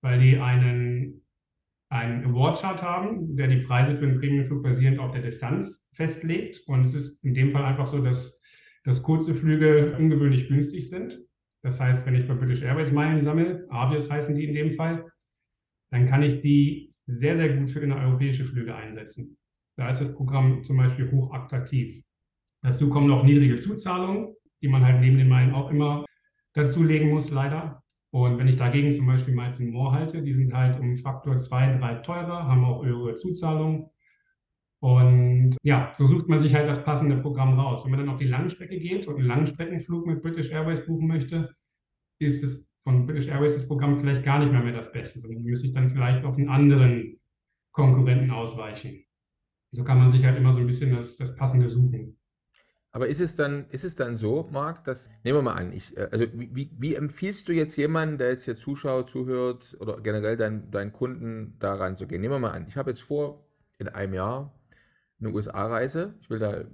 weil 0.00 0.18
die 0.18 0.38
einen, 0.38 1.22
einen 1.90 2.24
Award-Chart 2.24 2.80
haben, 2.80 3.36
der 3.36 3.48
die 3.48 3.62
Preise 3.62 3.98
für 3.98 4.06
einen 4.06 4.18
Premiumflug 4.18 4.62
basierend 4.62 4.98
auf 4.98 5.12
der 5.12 5.22
Distanz 5.22 5.86
festlegt. 5.92 6.60
Und 6.66 6.84
es 6.84 6.94
ist 6.94 7.22
in 7.22 7.34
dem 7.34 7.52
Fall 7.52 7.64
einfach 7.64 7.86
so, 7.86 8.02
dass, 8.02 8.41
dass 8.84 9.02
kurze 9.02 9.34
Flüge 9.34 9.96
ungewöhnlich 9.96 10.48
günstig 10.48 10.88
sind. 10.88 11.20
Das 11.62 11.80
heißt, 11.80 12.04
wenn 12.06 12.14
ich 12.14 12.26
bei 12.26 12.34
British 12.34 12.62
Airways 12.62 12.90
Meilen 12.90 13.20
sammle, 13.20 13.66
Avios 13.70 14.10
heißen 14.10 14.34
die 14.34 14.44
in 14.44 14.54
dem 14.54 14.72
Fall, 14.72 15.08
dann 15.90 16.08
kann 16.08 16.22
ich 16.22 16.40
die 16.40 16.92
sehr, 17.06 17.36
sehr 17.36 17.56
gut 17.56 17.70
für 17.70 17.80
innereuropäische 17.80 18.44
Flüge 18.44 18.74
einsetzen. 18.74 19.36
Da 19.76 19.90
ist 19.90 20.00
das 20.00 20.12
Programm 20.12 20.64
zum 20.64 20.76
Beispiel 20.76 21.10
hochattraktiv. 21.10 22.02
Dazu 22.62 22.88
kommen 22.88 23.08
noch 23.08 23.24
niedrige 23.24 23.56
Zuzahlungen, 23.56 24.34
die 24.60 24.68
man 24.68 24.84
halt 24.84 25.00
neben 25.00 25.18
den 25.18 25.28
Meilen 25.28 25.54
auch 25.54 25.70
immer 25.70 26.04
dazulegen 26.54 27.10
muss, 27.10 27.30
leider. 27.30 27.82
Und 28.10 28.38
wenn 28.38 28.48
ich 28.48 28.56
dagegen 28.56 28.92
zum 28.92 29.06
Beispiel 29.06 29.34
Miles 29.34 29.58
More 29.58 29.92
halte, 29.92 30.22
die 30.22 30.32
sind 30.32 30.52
halt 30.52 30.78
um 30.78 30.98
Faktor 30.98 31.38
2, 31.38 31.78
3 31.78 31.94
teurer, 31.96 32.46
haben 32.46 32.64
auch 32.64 32.84
höhere 32.84 33.14
Zuzahlungen. 33.14 33.86
Und 34.82 35.56
ja, 35.62 35.94
so 35.96 36.06
sucht 36.06 36.28
man 36.28 36.40
sich 36.40 36.54
halt 36.54 36.68
das 36.68 36.82
passende 36.82 37.16
Programm 37.16 37.58
raus. 37.58 37.84
Wenn 37.84 37.92
man 37.92 38.00
dann 38.00 38.08
auf 38.08 38.18
die 38.18 38.26
Langstrecke 38.26 38.78
geht 38.78 39.06
und 39.06 39.16
einen 39.16 39.28
Langstreckenflug 39.28 40.06
mit 40.06 40.22
British 40.22 40.50
Airways 40.50 40.84
buchen 40.84 41.06
möchte, 41.06 41.54
ist 42.20 42.42
es 42.42 42.66
von 42.82 43.06
British 43.06 43.28
Airways 43.28 43.54
das 43.54 43.66
Programm 43.66 44.00
vielleicht 44.00 44.24
gar 44.24 44.40
nicht 44.40 44.50
mehr, 44.50 44.62
mehr 44.62 44.72
das 44.72 44.90
Beste, 44.90 45.20
sondern 45.20 45.44
müsste 45.44 45.68
ich 45.68 45.74
dann 45.74 45.90
vielleicht 45.90 46.24
auf 46.24 46.36
einen 46.36 46.48
anderen 46.48 47.20
Konkurrenten 47.72 48.30
ausweichen 48.32 49.04
so 49.72 49.84
kann 49.84 49.98
man 49.98 50.10
sich 50.10 50.24
halt 50.24 50.36
immer 50.36 50.52
so 50.52 50.60
ein 50.60 50.66
bisschen 50.66 50.94
das, 50.94 51.16
das 51.16 51.34
Passende 51.34 51.68
suchen. 51.68 52.18
Aber 52.94 53.08
ist 53.08 53.20
es 53.20 53.36
dann, 53.36 53.70
ist 53.70 53.84
es 53.84 53.96
dann 53.96 54.18
so, 54.18 54.48
Marc, 54.52 54.84
dass, 54.84 55.08
nehmen 55.24 55.38
wir 55.38 55.42
mal 55.42 55.54
an, 55.54 55.72
ich, 55.72 55.96
äh, 55.96 56.08
also 56.12 56.26
wie, 56.34 56.70
wie 56.78 56.94
empfiehlst 56.94 57.48
du 57.48 57.52
jetzt 57.52 57.76
jemanden, 57.76 58.18
der 58.18 58.28
jetzt 58.28 58.44
hier 58.44 58.56
zuschaut, 58.56 59.08
zuhört 59.08 59.74
oder 59.80 59.98
generell 60.02 60.36
deinen 60.36 60.70
dein 60.70 60.92
Kunden 60.92 61.56
daran 61.58 61.96
zu 61.96 62.06
gehen? 62.06 62.20
Nehmen 62.20 62.34
wir 62.34 62.38
mal 62.38 62.50
an, 62.50 62.66
ich 62.68 62.76
habe 62.76 62.90
jetzt 62.90 63.00
vor, 63.00 63.46
in 63.78 63.88
einem 63.88 64.12
Jahr 64.12 64.52
eine 65.22 65.32
USA-Reise, 65.34 66.14
ich 66.20 66.30
will 66.30 66.38
da 66.38 66.64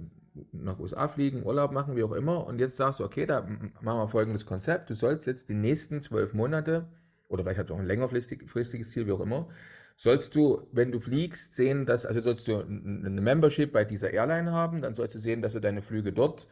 nach 0.51 0.79
USA 0.79 1.07
fliegen, 1.07 1.43
Urlaub 1.45 1.71
machen, 1.71 1.95
wie 1.95 2.03
auch 2.03 2.11
immer, 2.11 2.45
und 2.45 2.59
jetzt 2.59 2.77
sagst 2.77 2.99
du, 2.99 3.03
okay, 3.03 3.25
da 3.25 3.41
machen 3.41 3.99
wir 3.99 4.07
folgendes 4.07 4.45
Konzept, 4.45 4.89
du 4.89 4.95
sollst 4.95 5.27
jetzt 5.27 5.49
die 5.49 5.53
nächsten 5.53 6.01
zwölf 6.01 6.33
Monate, 6.33 6.87
oder 7.27 7.43
vielleicht 7.43 7.59
hast 7.59 7.71
auch 7.71 7.79
ein 7.79 7.85
längerfristiges 7.85 8.91
Ziel, 8.91 9.07
wie 9.07 9.11
auch 9.11 9.19
immer, 9.21 9.49
sollst 9.95 10.35
du, 10.35 10.67
wenn 10.71 10.91
du 10.91 10.99
fliegst, 10.99 11.53
sehen, 11.55 11.85
dass, 11.85 12.05
also 12.05 12.21
sollst 12.21 12.47
du 12.47 12.59
eine 12.61 13.21
Membership 13.21 13.71
bei 13.73 13.83
dieser 13.83 14.11
Airline 14.11 14.51
haben, 14.51 14.81
dann 14.81 14.93
sollst 14.95 15.15
du 15.15 15.19
sehen, 15.19 15.41
dass 15.41 15.53
du 15.53 15.59
deine 15.59 15.81
Flüge 15.81 16.13
dort 16.13 16.47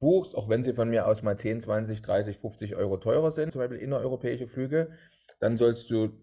buchst, 0.00 0.36
auch 0.36 0.48
wenn 0.48 0.64
sie 0.64 0.74
von 0.74 0.90
mir 0.90 1.06
aus 1.06 1.22
mal 1.22 1.38
10, 1.38 1.60
20, 1.60 2.02
30, 2.02 2.38
50 2.38 2.76
Euro 2.76 2.98
teurer 2.98 3.30
sind, 3.30 3.52
zum 3.52 3.60
Beispiel 3.60 3.78
innereuropäische 3.78 4.48
Flüge, 4.48 4.90
dann 5.40 5.56
sollst 5.56 5.90
du 5.90 6.18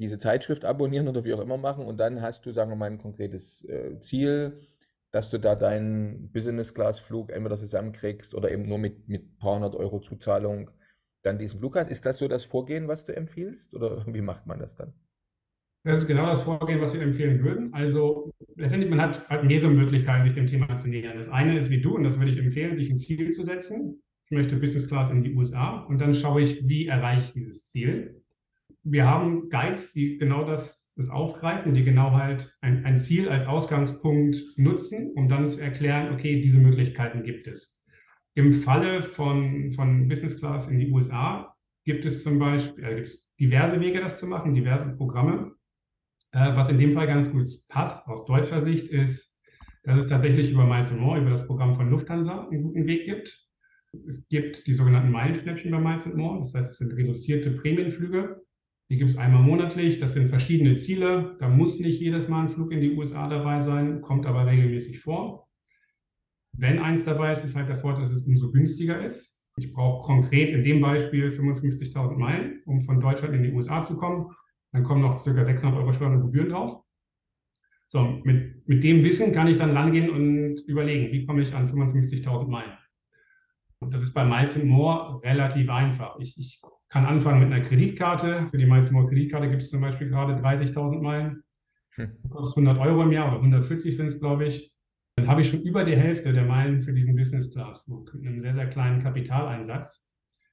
diese 0.00 0.18
Zeitschrift 0.18 0.64
abonnieren 0.64 1.08
oder 1.08 1.24
wie 1.24 1.34
auch 1.34 1.40
immer 1.40 1.58
machen 1.58 1.84
und 1.84 1.98
dann 1.98 2.22
hast 2.22 2.44
du, 2.46 2.52
sagen 2.52 2.70
wir 2.70 2.76
mal, 2.76 2.90
ein 2.90 2.98
konkretes 2.98 3.64
äh, 3.68 4.00
Ziel, 4.00 4.66
dass 5.12 5.30
du 5.30 5.38
da 5.38 5.54
deinen 5.54 6.32
Business-Class-Flug 6.32 7.30
entweder 7.30 7.56
zusammenkriegst 7.56 8.34
oder 8.34 8.50
eben 8.50 8.66
nur 8.66 8.78
mit, 8.78 9.08
mit 9.08 9.24
ein 9.24 9.36
paar 9.38 9.56
hundert 9.56 9.74
Euro 9.74 10.00
Zuzahlung 10.00 10.70
dann 11.22 11.38
diesen 11.38 11.58
Flug 11.58 11.76
hast. 11.76 11.90
Ist 11.90 12.06
das 12.06 12.18
so 12.18 12.28
das 12.28 12.44
Vorgehen, 12.44 12.88
was 12.88 13.04
du 13.04 13.14
empfiehlst 13.14 13.74
oder 13.74 14.04
wie 14.12 14.22
macht 14.22 14.46
man 14.46 14.58
das 14.58 14.74
dann? 14.74 14.94
Das 15.84 15.98
ist 15.98 16.06
genau 16.06 16.26
das 16.26 16.42
Vorgehen, 16.42 16.80
was 16.80 16.92
wir 16.92 17.00
empfehlen 17.00 17.42
würden. 17.42 17.72
Also 17.72 18.30
letztendlich, 18.56 18.90
man 18.90 19.00
hat 19.00 19.28
halt 19.28 19.44
mehrere 19.44 19.70
Möglichkeiten, 19.70 20.24
sich 20.24 20.34
dem 20.34 20.46
Thema 20.46 20.76
zu 20.76 20.88
nähern. 20.88 21.16
Das 21.16 21.30
eine 21.30 21.58
ist 21.58 21.70
wie 21.70 21.80
du, 21.80 21.94
und 21.94 22.04
das 22.04 22.18
würde 22.18 22.32
ich 22.32 22.38
empfehlen, 22.38 22.76
sich 22.76 22.90
ein 22.90 22.98
Ziel 22.98 23.30
zu 23.32 23.44
setzen. 23.44 24.02
Ich 24.26 24.30
möchte 24.30 24.56
Business 24.56 24.86
Class 24.86 25.10
in 25.10 25.24
die 25.24 25.34
USA 25.34 25.80
und 25.80 25.98
dann 25.98 26.14
schaue 26.14 26.42
ich, 26.42 26.68
wie 26.68 26.86
erreiche 26.86 27.28
ich 27.28 27.32
dieses 27.32 27.66
Ziel. 27.66 28.19
Wir 28.82 29.06
haben 29.06 29.48
Guides, 29.50 29.92
die 29.92 30.18
genau 30.18 30.44
das, 30.44 30.88
das 30.96 31.10
aufgreifen, 31.10 31.74
die 31.74 31.84
genau 31.84 32.12
halt 32.12 32.56
ein, 32.60 32.84
ein 32.84 32.98
Ziel 32.98 33.28
als 33.28 33.46
Ausgangspunkt 33.46 34.38
nutzen, 34.56 35.12
um 35.14 35.28
dann 35.28 35.48
zu 35.48 35.60
erklären, 35.60 36.12
okay, 36.14 36.40
diese 36.40 36.58
Möglichkeiten 36.58 37.22
gibt 37.22 37.46
es. 37.46 37.82
Im 38.34 38.52
Falle 38.52 39.02
von, 39.02 39.72
von 39.72 40.08
Business 40.08 40.38
Class 40.38 40.68
in 40.68 40.78
die 40.78 40.90
USA 40.90 41.54
gibt 41.84 42.04
es 42.04 42.22
zum 42.22 42.38
Beispiel 42.38 42.84
äh, 42.84 42.94
gibt 42.94 43.08
es 43.08 43.28
diverse 43.38 43.80
Wege, 43.80 44.00
das 44.00 44.18
zu 44.18 44.26
machen, 44.26 44.54
diverse 44.54 44.94
Programme. 44.96 45.52
Äh, 46.32 46.54
was 46.54 46.68
in 46.68 46.78
dem 46.78 46.92
Fall 46.94 47.06
ganz 47.06 47.30
gut 47.30 47.48
passt 47.68 48.06
aus 48.06 48.24
deutscher 48.26 48.62
Sicht 48.62 48.88
ist, 48.88 49.34
dass 49.82 50.00
es 50.00 50.08
tatsächlich 50.08 50.52
über 50.52 50.64
Miles 50.64 50.92
More, 50.92 51.20
über 51.20 51.30
das 51.30 51.46
Programm 51.46 51.74
von 51.74 51.90
Lufthansa, 51.90 52.48
einen 52.48 52.62
guten 52.62 52.86
Weg 52.86 53.06
gibt. 53.06 53.46
Es 54.06 54.26
gibt 54.28 54.66
die 54.66 54.74
sogenannten 54.74 55.10
Meilenschnäppchen 55.10 55.70
bei 55.70 55.80
Miles 55.80 56.06
More, 56.06 56.38
das 56.38 56.54
heißt, 56.54 56.70
es 56.70 56.78
sind 56.78 56.92
reduzierte 56.92 57.50
Prämienflüge. 57.50 58.39
Die 58.90 58.98
gibt 58.98 59.10
es 59.10 59.16
einmal 59.16 59.42
monatlich, 59.42 60.00
das 60.00 60.14
sind 60.14 60.28
verschiedene 60.28 60.76
Ziele. 60.76 61.36
Da 61.38 61.48
muss 61.48 61.78
nicht 61.78 62.00
jedes 62.00 62.26
Mal 62.28 62.42
ein 62.42 62.48
Flug 62.48 62.72
in 62.72 62.80
die 62.80 62.96
USA 62.96 63.28
dabei 63.28 63.60
sein, 63.60 64.02
kommt 64.02 64.26
aber 64.26 64.46
regelmäßig 64.46 65.00
vor. 65.00 65.48
Wenn 66.52 66.80
eins 66.80 67.04
dabei 67.04 67.32
ist, 67.32 67.44
ist 67.44 67.54
halt 67.54 67.68
der 67.68 67.78
Vorteil, 67.78 68.02
dass 68.02 68.12
es 68.12 68.26
umso 68.26 68.50
günstiger 68.50 69.02
ist. 69.04 69.40
Ich 69.56 69.72
brauche 69.72 70.04
konkret 70.04 70.52
in 70.52 70.64
dem 70.64 70.80
Beispiel 70.80 71.30
55.000 71.30 72.16
Meilen, 72.16 72.62
um 72.66 72.82
von 72.82 73.00
Deutschland 73.00 73.34
in 73.34 73.44
die 73.44 73.52
USA 73.52 73.82
zu 73.84 73.96
kommen. 73.96 74.34
Dann 74.72 74.82
kommen 74.82 75.02
noch 75.02 75.22
ca. 75.22 75.44
600 75.44 75.78
Euro 75.78 75.92
Steuern 75.92 76.16
und 76.16 76.22
Gebühren 76.22 76.50
drauf. 76.50 76.82
So, 77.88 78.20
mit, 78.24 78.66
mit 78.68 78.82
dem 78.82 79.04
Wissen 79.04 79.32
kann 79.32 79.48
ich 79.48 79.56
dann 79.56 79.76
rangehen 79.76 80.10
und 80.10 80.60
überlegen, 80.66 81.12
wie 81.12 81.26
komme 81.26 81.42
ich 81.42 81.54
an 81.54 81.68
55.000 81.68 82.48
Meilen. 82.48 82.76
Und 83.80 83.94
das 83.94 84.02
ist 84.02 84.14
bei 84.14 84.24
Miles 84.24 84.56
More 84.62 85.22
relativ 85.22 85.68
einfach. 85.70 86.18
Ich, 86.18 86.38
ich, 86.38 86.60
kann 86.90 87.06
anfangen 87.06 87.40
mit 87.40 87.52
einer 87.52 87.64
Kreditkarte. 87.64 88.48
Für 88.50 88.58
die 88.58 88.66
Miles 88.66 88.90
More 88.90 89.08
Kreditkarte 89.08 89.48
gibt 89.48 89.62
es 89.62 89.70
zum 89.70 89.80
Beispiel 89.80 90.08
gerade 90.08 90.34
30.000 90.34 91.00
Meilen. 91.00 91.42
Hm. 91.94 92.10
Kostet 92.28 92.66
100 92.66 92.78
Euro 92.86 93.02
im 93.02 93.12
Jahr 93.12 93.28
oder 93.28 93.38
140 93.38 93.96
sind 93.96 94.06
es, 94.06 94.20
glaube 94.20 94.46
ich. 94.46 94.72
Dann 95.16 95.28
habe 95.28 95.40
ich 95.40 95.48
schon 95.48 95.62
über 95.62 95.84
die 95.84 95.96
Hälfte 95.96 96.32
der 96.32 96.44
Meilen 96.44 96.82
für 96.82 96.92
diesen 96.92 97.16
Business 97.16 97.52
Class 97.52 97.82
Flug 97.82 98.12
mit 98.14 98.26
einem 98.26 98.40
sehr, 98.40 98.54
sehr 98.54 98.68
kleinen 98.68 99.02
Kapitaleinsatz. 99.02 100.04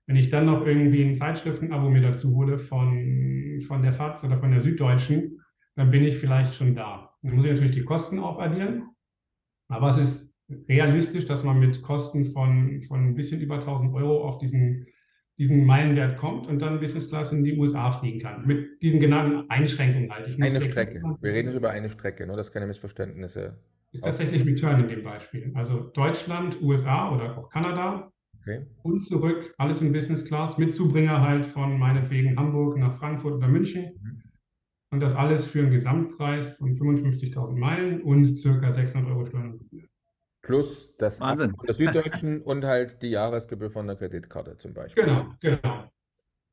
Wenn 0.08 0.16
ich 0.16 0.30
dann 0.30 0.46
noch 0.46 0.66
irgendwie 0.66 1.04
ein 1.04 1.16
Zeitschriftenabo 1.16 1.90
mir 1.90 2.02
dazu 2.02 2.34
hole 2.36 2.60
von, 2.60 3.62
von 3.68 3.82
der 3.82 3.94
FAZ 3.94 4.24
oder 4.24 4.40
von 4.40 4.52
der 4.52 4.62
Süddeutschen, 4.62 5.42
dann 5.76 5.92
bin 5.92 6.04
ich 6.04 6.18
vielleicht 6.18 6.54
schon 6.54 6.76
da. 6.76 7.14
Dann 7.22 7.36
muss 7.36 7.46
ich 7.46 7.52
natürlich 7.52 7.76
die 7.76 7.84
Kosten 7.84 8.20
auch 8.20 8.40
addieren. 8.40 8.90
Aber 9.70 9.90
es 9.90 9.98
ist 9.98 10.34
realistisch, 10.70 11.26
dass 11.28 11.44
man 11.44 11.60
mit 11.60 11.82
Kosten 11.82 12.26
von, 12.26 12.82
von 12.84 13.10
ein 13.10 13.16
bisschen 13.16 13.42
über 13.42 13.56
1000 13.56 13.94
Euro 13.94 14.24
auf 14.24 14.38
diesen, 14.38 14.88
diesen 15.38 15.66
Meilenwert 15.66 16.18
kommt 16.18 16.48
und 16.48 16.60
dann 16.60 16.80
Business 16.80 17.10
Class 17.10 17.32
in 17.32 17.44
die 17.44 17.58
USA 17.58 17.92
fliegen 17.92 18.20
kann. 18.20 18.46
Mit 18.48 18.82
diesen 18.82 19.00
genannten 19.00 19.50
Einschränkungen 19.50 20.12
halt. 20.12 20.42
eine 20.42 20.62
Strecke. 20.62 21.02
Wir 21.22 21.34
reden 21.34 21.50
jetzt 21.50 21.58
über 21.58 21.70
eine 21.70 21.90
Strecke, 21.90 22.26
nur 22.26 22.38
dass 22.38 22.52
keine 22.52 22.68
Missverständnisse. 22.68 23.58
Ist 23.92 24.04
tatsächlich 24.04 24.46
Return 24.46 24.82
in 24.82 24.88
dem 24.88 25.04
Beispiel. 25.04 25.52
Also 25.54 25.92
Deutschland, 25.94 26.62
USA 26.62 27.14
oder 27.14 27.38
auch 27.38 27.50
Kanada 27.50 28.12
Okay. 28.48 28.66
Und 28.84 29.04
zurück, 29.04 29.54
alles 29.58 29.82
in 29.82 29.92
Business 29.92 30.24
Class, 30.24 30.58
mit 30.58 30.74
Zubringer 30.74 31.22
halt 31.22 31.46
von 31.48 31.78
meinetwegen 31.78 32.38
Hamburg 32.38 32.78
nach 32.78 32.98
Frankfurt 32.98 33.36
oder 33.36 33.48
München. 33.50 33.92
Mhm. 34.02 34.24
Und 34.90 35.02
das 35.02 35.16
alles 35.16 35.48
für 35.48 35.60
einen 35.60 35.72
Gesamtpreis 35.72 36.54
von 36.56 36.78
55.000 36.78 37.58
Meilen 37.58 38.02
und 38.02 38.38
circa 38.38 38.72
600 38.72 39.12
Euro 39.12 39.26
Steuern 39.26 39.60
Plus 40.48 40.96
das 40.98 41.20
Wahnsinn. 41.20 41.54
der 41.68 41.74
Süddeutschen 41.74 42.42
und 42.44 42.66
halt 42.66 43.02
die 43.02 43.10
Jahresgebühr 43.10 43.70
von 43.70 43.86
der 43.86 43.98
Kreditkarte 43.98 44.58
zum 44.58 44.74
Beispiel. 44.74 45.04
Genau, 45.04 45.28
genau. 45.42 45.92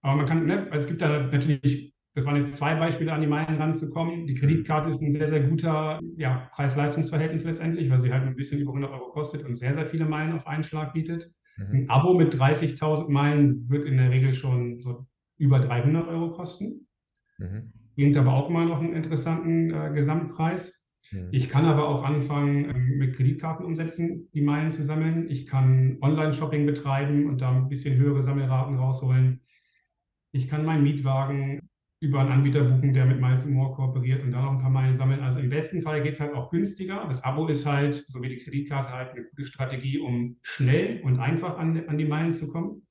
Aber 0.03 0.17
man 0.17 0.27
kann, 0.27 0.45
ne, 0.47 0.65
also 0.71 0.85
es 0.85 0.87
gibt 0.87 1.01
da 1.01 1.21
natürlich, 1.21 1.95
das 2.15 2.27
waren 2.27 2.37
jetzt 2.37 2.57
zwei 2.57 2.75
Beispiele, 2.75 3.13
an 3.13 3.21
die 3.21 3.27
Meilen 3.27 3.57
ranzukommen. 3.57 4.27
Die 4.27 4.35
Kreditkarte 4.35 4.91
ist 4.91 5.01
ein 5.01 5.13
sehr, 5.13 5.29
sehr 5.29 5.45
guter 5.45 6.01
ja, 6.17 6.51
Preis-Leistungs-Verhältnis 6.53 7.45
letztendlich, 7.45 7.89
weil 7.89 8.01
sie 8.01 8.13
halt 8.13 8.25
ein 8.25 8.37
bisschen 8.37 8.61
über 8.61 8.73
100 8.73 8.91
Euro 8.91 9.11
kostet 9.13 9.45
und 9.45 9.55
sehr, 9.55 9.75
sehr 9.75 9.87
viele 9.87 10.05
Meilen 10.05 10.33
auf 10.33 10.47
einen 10.47 10.65
Schlag 10.65 10.93
bietet. 10.93 11.33
Mhm. 11.57 11.75
Ein 11.75 11.91
Abo 11.91 12.15
mit 12.15 12.35
30.000 12.35 13.09
Meilen 13.09 13.69
wird 13.71 13.87
in 13.87 13.97
der 13.97 14.11
Regel 14.11 14.35
schon 14.35 14.81
so 14.81 15.07
über 15.39 15.61
300 15.61 16.09
Euro 16.09 16.33
kosten. 16.33 16.87
Mhm. 17.39 17.73
Bringt 17.95 18.17
aber 18.17 18.33
auch 18.33 18.51
immer 18.51 18.65
noch 18.65 18.81
einen 18.81 18.93
interessanten 18.93 19.73
äh, 19.73 19.93
Gesamtpreis. 19.95 20.74
Mhm. 21.11 21.29
Ich 21.33 21.49
kann 21.49 21.65
aber 21.65 21.89
auch 21.89 22.05
anfangen, 22.05 22.71
ähm, 22.71 22.99
mit 22.99 23.17
Kreditkarten 23.17 23.65
umsetzen, 23.65 24.29
die 24.35 24.43
Meilen 24.43 24.71
zu 24.71 24.83
sammeln. 24.83 25.31
Ich 25.31 25.47
kann 25.47 25.99
Online-Shopping 26.01 26.67
betreiben 26.67 27.27
und 27.29 27.41
da 27.41 27.51
ein 27.51 27.69
bisschen 27.69 27.97
höhere 27.97 28.23
Sammelraten 28.23 28.77
rausholen. 28.77 29.41
Ich 30.33 30.49
kann 30.49 30.65
meinen 30.65 30.83
Mietwagen 30.83 31.69
über 32.01 32.21
einen 32.21 32.33
Anbieter 32.33 32.65
buchen, 32.65 32.93
der 32.93 33.07
mit 33.07 33.21
Miles 33.21 33.47
More 33.47 33.75
kooperiert 33.75 34.23
und 34.23 34.33
da 34.33 34.43
noch 34.43 34.53
ein 34.53 34.61
paar 34.61 34.71
Meilen 34.71 34.97
sammeln. 34.97 35.21
Also 35.21 35.39
im 35.39 35.49
besten 35.49 35.81
Fall 35.81 36.03
geht 36.03 36.15
es 36.15 36.21
halt 36.21 36.35
auch 36.35 36.51
günstiger. 36.51 37.07
Das 37.09 37.25
Abo 37.25 37.47
ist 37.49 37.65
halt, 37.65 37.95
so 37.95 38.21
wie 38.21 38.29
die 38.29 38.39
Kreditkarte, 38.39 38.91
halt 38.91 39.13
eine 39.13 39.25
gute 39.25 39.47
Strategie, 39.47 39.99
um 39.99 40.37
schnell 40.43 41.01
und 41.03 41.19
einfach 41.19 41.57
an, 41.57 41.89
an 41.89 41.97
die 41.97 42.05
Meilen 42.05 42.33
zu 42.33 42.49
kommen. 42.49 42.87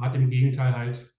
Hat 0.00 0.16
im 0.16 0.30
Gegenteil 0.30 0.74
halt 0.76 1.13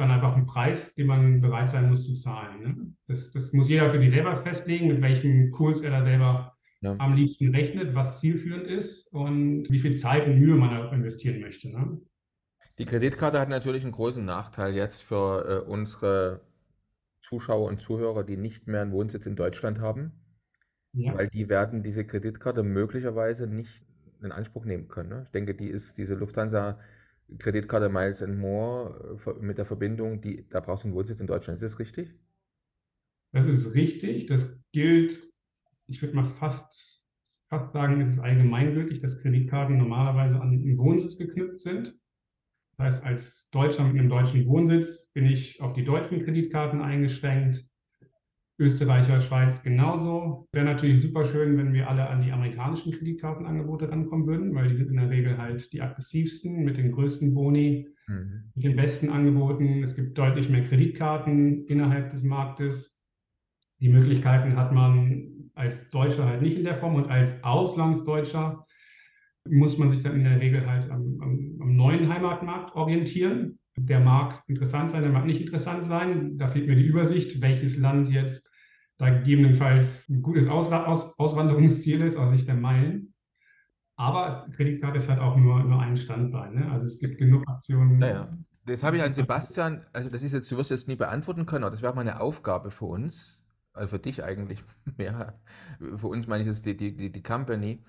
dann 0.00 0.10
einfach 0.10 0.34
einen 0.34 0.46
Preis, 0.46 0.94
den 0.94 1.06
man 1.06 1.40
bereit 1.40 1.70
sein 1.70 1.88
muss 1.88 2.06
zu 2.06 2.14
zahlen. 2.14 2.62
Ne? 2.62 2.94
Das, 3.06 3.30
das 3.32 3.52
muss 3.52 3.68
jeder 3.68 3.90
für 3.90 4.00
sich 4.00 4.10
selber 4.10 4.42
festlegen, 4.42 4.88
mit 4.88 5.00
welchem 5.00 5.50
Kurs 5.50 5.80
er 5.80 5.90
da 5.90 6.02
selber 6.04 6.56
ja. 6.80 6.96
am 6.98 7.14
liebsten 7.14 7.54
rechnet, 7.54 7.94
was 7.94 8.20
zielführend 8.20 8.66
ist 8.66 9.12
und 9.12 9.70
wie 9.70 9.78
viel 9.78 9.96
Zeit 9.96 10.26
und 10.26 10.38
Mühe 10.38 10.56
man 10.56 10.70
da 10.70 10.92
investieren 10.92 11.40
möchte. 11.40 11.68
Ne? 11.68 12.00
Die 12.78 12.86
Kreditkarte 12.86 13.38
hat 13.38 13.48
natürlich 13.48 13.84
einen 13.84 13.92
großen 13.92 14.24
Nachteil 14.24 14.74
jetzt 14.74 15.02
für 15.02 15.64
äh, 15.66 15.70
unsere 15.70 16.40
Zuschauer 17.22 17.68
und 17.68 17.80
Zuhörer, 17.80 18.24
die 18.24 18.36
nicht 18.36 18.66
mehr 18.66 18.82
einen 18.82 18.92
Wohnsitz 18.92 19.26
in 19.26 19.36
Deutschland 19.36 19.80
haben, 19.80 20.12
ja. 20.92 21.14
weil 21.14 21.28
die 21.28 21.48
werden 21.48 21.82
diese 21.82 22.04
Kreditkarte 22.04 22.62
möglicherweise 22.62 23.46
nicht 23.46 23.84
in 24.22 24.32
Anspruch 24.32 24.64
nehmen 24.64 24.88
können. 24.88 25.10
Ne? 25.10 25.22
Ich 25.26 25.30
denke, 25.30 25.54
die 25.54 25.68
ist 25.68 25.98
diese 25.98 26.14
Lufthansa 26.14 26.78
Kreditkarte 27.38 27.88
Miles 27.88 28.22
and 28.22 28.38
More 28.38 29.20
äh, 29.26 29.32
mit 29.42 29.58
der 29.58 29.66
Verbindung, 29.66 30.20
die, 30.20 30.48
da 30.48 30.60
brauchst 30.60 30.84
du 30.84 30.88
einen 30.88 30.96
Wohnsitz 30.96 31.20
in 31.20 31.26
Deutschland. 31.26 31.56
Ist 31.56 31.72
das 31.72 31.78
richtig? 31.78 32.14
Das 33.32 33.46
ist 33.46 33.74
richtig. 33.74 34.26
Das 34.26 34.58
gilt, 34.72 35.20
ich 35.86 36.02
würde 36.02 36.16
mal 36.16 36.24
fast, 36.24 37.06
fast 37.48 37.72
sagen, 37.72 38.00
es 38.00 38.08
ist 38.08 38.18
allgemeingültig, 38.18 39.00
dass 39.00 39.20
Kreditkarten 39.20 39.78
normalerweise 39.78 40.40
an 40.40 40.50
den 40.50 40.76
Wohnsitz 40.78 41.16
geknüpft 41.16 41.60
sind. 41.60 41.96
Das 42.76 42.86
heißt, 42.86 43.04
als 43.04 43.50
Deutscher 43.50 43.84
mit 43.84 43.98
einem 43.98 44.08
deutschen 44.08 44.46
Wohnsitz 44.46 45.10
bin 45.12 45.26
ich 45.26 45.60
auf 45.60 45.74
die 45.74 45.84
deutschen 45.84 46.24
Kreditkarten 46.24 46.80
eingeschränkt. 46.80 47.69
Österreicher, 48.60 49.22
Schweiz 49.22 49.62
genauso. 49.62 50.46
Wäre 50.52 50.66
natürlich 50.66 51.00
super 51.00 51.24
schön, 51.24 51.56
wenn 51.56 51.72
wir 51.72 51.88
alle 51.88 52.08
an 52.08 52.20
die 52.20 52.30
amerikanischen 52.30 52.92
Kreditkartenangebote 52.92 53.90
rankommen 53.90 54.26
würden, 54.26 54.54
weil 54.54 54.68
die 54.68 54.76
sind 54.76 54.90
in 54.90 54.96
der 54.96 55.08
Regel 55.08 55.38
halt 55.38 55.72
die 55.72 55.80
aggressivsten 55.80 56.62
mit 56.62 56.76
den 56.76 56.92
größten 56.92 57.32
Boni, 57.32 57.88
mhm. 58.06 58.52
mit 58.54 58.64
den 58.64 58.76
besten 58.76 59.08
Angeboten. 59.08 59.82
Es 59.82 59.96
gibt 59.96 60.18
deutlich 60.18 60.50
mehr 60.50 60.64
Kreditkarten 60.64 61.64
innerhalb 61.64 62.10
des 62.10 62.22
Marktes. 62.22 62.94
Die 63.80 63.88
Möglichkeiten 63.88 64.56
hat 64.56 64.72
man 64.72 65.50
als 65.54 65.88
Deutscher 65.88 66.26
halt 66.26 66.42
nicht 66.42 66.58
in 66.58 66.64
der 66.64 66.76
Form 66.76 66.96
und 66.96 67.08
als 67.08 67.42
Auslandsdeutscher 67.42 68.66
muss 69.48 69.78
man 69.78 69.88
sich 69.88 70.00
dann 70.00 70.16
in 70.16 70.24
der 70.24 70.38
Regel 70.38 70.66
halt 70.66 70.90
am, 70.90 71.18
am, 71.20 71.58
am 71.60 71.76
neuen 71.76 72.12
Heimatmarkt 72.12 72.74
orientieren. 72.76 73.58
Der 73.78 74.00
mag 74.00 74.42
interessant 74.48 74.90
sein, 74.90 75.02
der 75.02 75.12
mag 75.12 75.24
nicht 75.24 75.40
interessant 75.40 75.84
sein. 75.84 76.36
Da 76.36 76.48
fehlt 76.48 76.68
mir 76.68 76.76
die 76.76 76.84
Übersicht, 76.84 77.40
welches 77.40 77.78
Land 77.78 78.10
jetzt 78.10 78.49
da 79.00 79.08
gegebenenfalls 79.08 80.08
ein 80.08 80.20
gutes 80.20 80.46
Ausra 80.46 80.84
Aus 80.84 81.18
Auswanderungsziel 81.18 82.02
ist 82.02 82.16
aus 82.16 82.30
Sicht 82.30 82.46
der 82.46 82.54
Meilen. 82.54 83.14
Aber 83.96 84.46
Kreditkarte 84.54 84.98
ist 84.98 85.08
halt 85.08 85.20
auch 85.20 85.36
nur, 85.36 85.62
nur 85.62 85.80
ein 85.80 85.96
Standbein. 85.96 86.54
Ne? 86.54 86.70
Also 86.70 86.86
es 86.86 86.98
gibt 86.98 87.18
genug 87.18 87.48
Aktionen. 87.48 87.98
Naja, 87.98 88.28
das 88.66 88.82
habe 88.82 88.98
ich 88.98 89.02
an 89.02 89.14
Sebastian, 89.14 89.84
also 89.92 90.10
das 90.10 90.22
ist 90.22 90.32
jetzt, 90.32 90.50
du 90.52 90.56
wirst 90.56 90.70
jetzt 90.70 90.86
nie 90.86 90.96
beantworten 90.96 91.46
können, 91.46 91.64
aber 91.64 91.72
das 91.72 91.82
wäre 91.82 91.94
mal 91.94 92.02
eine 92.02 92.20
Aufgabe 92.20 92.70
für 92.70 92.86
uns, 92.86 93.38
also 93.72 93.88
für 93.88 93.98
dich 93.98 94.22
eigentlich 94.22 94.62
mehr, 94.98 95.38
für 95.96 96.08
uns 96.08 96.26
meine 96.26 96.42
ich 96.42 96.48
das 96.48 96.62
die, 96.62 96.76
die, 96.76 97.10
die, 97.10 97.22
Company. 97.22 97.82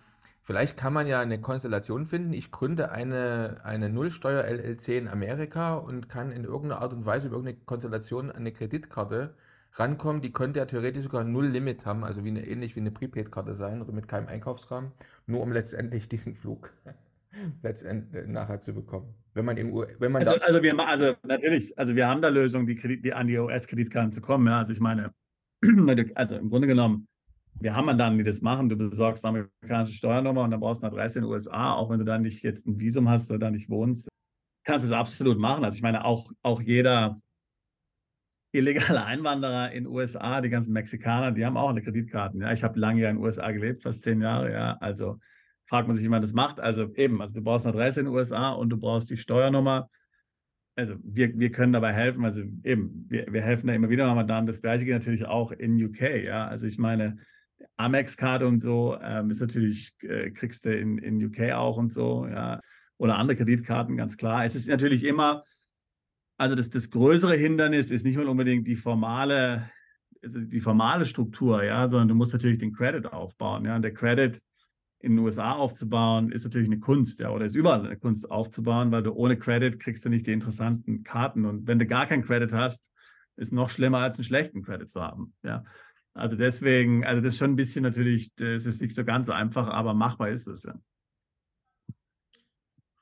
Vielleicht 0.43 0.77
kann 0.77 0.93
man 0.93 1.07
ja 1.07 1.19
eine 1.19 1.39
Konstellation 1.39 2.05
finden. 2.05 2.33
Ich 2.33 2.51
gründe 2.51 2.91
eine, 2.91 3.57
eine 3.63 3.89
Nullsteuer-LLC 3.89 4.87
in 4.89 5.07
Amerika 5.07 5.75
und 5.75 6.09
kann 6.09 6.31
in 6.31 6.45
irgendeiner 6.45 6.81
Art 6.81 6.93
und 6.93 7.05
Weise 7.05 7.27
über 7.27 7.35
irgendeine 7.35 7.63
Konstellation 7.65 8.31
eine 8.31 8.51
Kreditkarte 8.51 9.35
rankommen. 9.73 10.21
Die 10.21 10.31
könnte 10.31 10.59
ja 10.59 10.65
theoretisch 10.65 11.03
sogar 11.03 11.23
null 11.23 11.47
Limit 11.47 11.85
haben, 11.85 12.03
also 12.03 12.23
wie 12.23 12.29
eine, 12.29 12.45
ähnlich 12.45 12.75
wie 12.75 12.81
eine 12.81 12.91
Prepaid-Karte 12.91 13.55
sein 13.55 13.81
oder 13.81 13.91
mit 13.91 14.07
keinem 14.07 14.27
Einkaufsrahmen, 14.27 14.91
nur 15.27 15.41
um 15.41 15.51
letztendlich 15.51 16.09
diesen 16.09 16.35
Flug 16.35 16.73
letztendlich 17.63 18.27
nachher 18.27 18.61
zu 18.61 18.73
bekommen. 18.73 19.13
Wenn 19.33 19.45
man 19.45 19.55
im 19.57 19.73
wenn 19.73 20.11
man 20.11 20.27
also, 20.27 20.39
also 20.41 20.61
wir 20.61 20.77
also 20.79 21.13
natürlich, 21.23 21.77
also 21.79 21.95
wir 21.95 22.07
haben 22.07 22.21
da 22.21 22.27
Lösungen, 22.27 22.67
die, 22.67 22.75
Kredit, 22.75 23.05
die 23.05 23.13
an 23.13 23.27
die 23.27 23.37
US-Kreditkarten 23.37 24.11
zu 24.11 24.21
kommen. 24.21 24.47
Ja. 24.47 24.59
Also 24.59 24.73
ich 24.73 24.81
meine, 24.81 25.13
also 26.15 26.35
im 26.35 26.49
Grunde 26.49 26.67
genommen, 26.67 27.07
wir 27.59 27.75
haben 27.75 27.97
dann, 27.97 28.17
die 28.17 28.23
das 28.23 28.41
machen. 28.41 28.69
Du 28.69 28.75
besorgst 28.75 29.23
eine 29.25 29.47
amerikanische 29.61 29.95
Steuernummer 29.95 30.43
und 30.43 30.51
dann 30.51 30.59
brauchst 30.59 30.81
du 30.81 30.87
eine 30.87 30.95
Adresse 30.95 31.19
in 31.19 31.25
den 31.25 31.31
USA, 31.31 31.73
auch 31.73 31.89
wenn 31.89 31.99
du 31.99 32.05
dann 32.05 32.23
nicht 32.23 32.43
jetzt 32.43 32.67
ein 32.67 32.79
Visum 32.79 33.07
hast 33.07 33.29
oder 33.29 33.39
da 33.39 33.51
nicht 33.51 33.69
wohnst, 33.69 34.09
kannst 34.65 34.85
du 34.85 34.87
es 34.87 34.93
absolut 34.93 35.37
machen. 35.37 35.63
Also 35.63 35.75
ich 35.75 35.83
meine, 35.83 36.03
auch, 36.03 36.31
auch 36.41 36.61
jeder 36.61 37.21
illegale 38.51 39.05
Einwanderer 39.05 39.71
in 39.71 39.87
USA, 39.87 40.41
die 40.41 40.49
ganzen 40.49 40.73
Mexikaner, 40.73 41.31
die 41.31 41.45
haben 41.45 41.57
auch 41.57 41.69
eine 41.69 41.81
Kreditkarten. 41.81 42.41
Ja, 42.41 42.51
ich 42.51 42.63
habe 42.63 42.79
lange 42.79 43.01
ja 43.01 43.09
in 43.09 43.17
den 43.17 43.23
USA 43.23 43.51
gelebt, 43.51 43.83
fast 43.83 44.03
zehn 44.03 44.21
Jahre. 44.21 44.51
Ja, 44.51 44.77
also 44.79 45.19
fragt 45.65 45.87
man 45.87 45.95
sich, 45.95 46.05
wie 46.05 46.09
man 46.09 46.21
das 46.21 46.33
macht. 46.33 46.59
Also 46.59 46.93
eben, 46.95 47.21
also 47.21 47.33
du 47.33 47.41
brauchst 47.41 47.65
eine 47.65 47.75
Adresse 47.75 48.01
in 48.01 48.07
den 48.07 48.15
USA 48.15 48.51
und 48.51 48.69
du 48.69 48.77
brauchst 48.77 49.09
die 49.09 49.17
Steuernummer. 49.17 49.89
Also 50.75 50.95
wir, 51.03 51.37
wir 51.37 51.51
können 51.51 51.73
dabei 51.73 51.93
helfen. 51.93 52.25
Also 52.25 52.41
eben, 52.63 53.05
wir, 53.09 53.31
wir 53.31 53.41
helfen 53.41 53.67
da 53.67 53.73
immer 53.73 53.89
wieder 53.89 54.21
dann. 54.23 54.45
Das 54.45 54.61
gleiche 54.61 54.83
geht 54.83 54.93
natürlich 54.93 55.25
auch 55.25 55.51
in 55.51 55.81
UK. 55.81 56.23
Ja, 56.23 56.47
also 56.47 56.67
ich 56.67 56.77
meine, 56.77 57.17
Amex-Karte 57.77 58.47
und 58.47 58.59
so 58.59 58.97
ähm, 59.01 59.29
ist 59.29 59.39
natürlich, 59.39 59.93
äh, 60.01 60.31
kriegst 60.31 60.65
du 60.65 60.75
in, 60.75 60.97
in 60.97 61.23
UK 61.23 61.53
auch 61.53 61.77
und 61.77 61.93
so. 61.93 62.27
Ja, 62.27 62.59
oder 62.97 63.17
andere 63.17 63.37
Kreditkarten, 63.37 63.97
ganz 63.97 64.17
klar. 64.17 64.45
Es 64.45 64.55
ist 64.55 64.67
natürlich 64.67 65.03
immer, 65.03 65.43
also 66.41 66.55
das, 66.55 66.71
das 66.71 66.89
größere 66.89 67.35
Hindernis 67.35 67.91
ist 67.91 68.03
nicht 68.03 68.17
mal 68.17 68.27
unbedingt 68.27 68.67
die 68.67 68.75
formale, 68.75 69.69
also 70.23 70.39
die 70.39 70.59
formale 70.59 71.05
Struktur, 71.05 71.63
ja, 71.63 71.87
sondern 71.87 72.07
du 72.07 72.15
musst 72.15 72.33
natürlich 72.33 72.57
den 72.57 72.73
Credit 72.73 73.05
aufbauen. 73.13 73.63
Ja, 73.63 73.75
und 73.75 73.83
der 73.83 73.93
Credit 73.93 74.41
in 75.01 75.15
den 75.15 75.23
USA 75.23 75.51
aufzubauen, 75.51 76.31
ist 76.31 76.43
natürlich 76.43 76.67
eine 76.67 76.79
Kunst, 76.79 77.19
ja, 77.19 77.29
oder 77.29 77.45
ist 77.45 77.55
überall 77.55 77.85
eine 77.85 77.95
Kunst 77.95 78.31
aufzubauen, 78.31 78.91
weil 78.91 79.03
du 79.03 79.13
ohne 79.13 79.37
Credit 79.37 79.79
kriegst 79.79 80.03
du 80.03 80.09
nicht 80.09 80.25
die 80.25 80.31
interessanten 80.31 81.03
Karten. 81.03 81.45
Und 81.45 81.67
wenn 81.67 81.77
du 81.77 81.85
gar 81.85 82.07
keinen 82.07 82.23
Credit 82.23 82.51
hast, 82.53 82.83
ist 83.35 83.53
noch 83.53 83.69
schlimmer 83.69 83.99
als 83.99 84.15
einen 84.15 84.23
schlechten 84.23 84.63
Credit 84.63 84.89
zu 84.89 84.99
haben. 84.99 85.35
Ja. 85.43 85.63
Also 86.15 86.37
deswegen, 86.37 87.05
also 87.05 87.21
das 87.21 87.33
ist 87.33 87.39
schon 87.39 87.51
ein 87.51 87.55
bisschen 87.55 87.83
natürlich, 87.83 88.33
das 88.33 88.65
ist 88.65 88.81
nicht 88.81 88.95
so 88.95 89.05
ganz 89.05 89.29
einfach, 89.29 89.67
aber 89.67 89.93
machbar 89.93 90.29
ist 90.29 90.47
es 90.47 90.63
ja. 90.63 90.73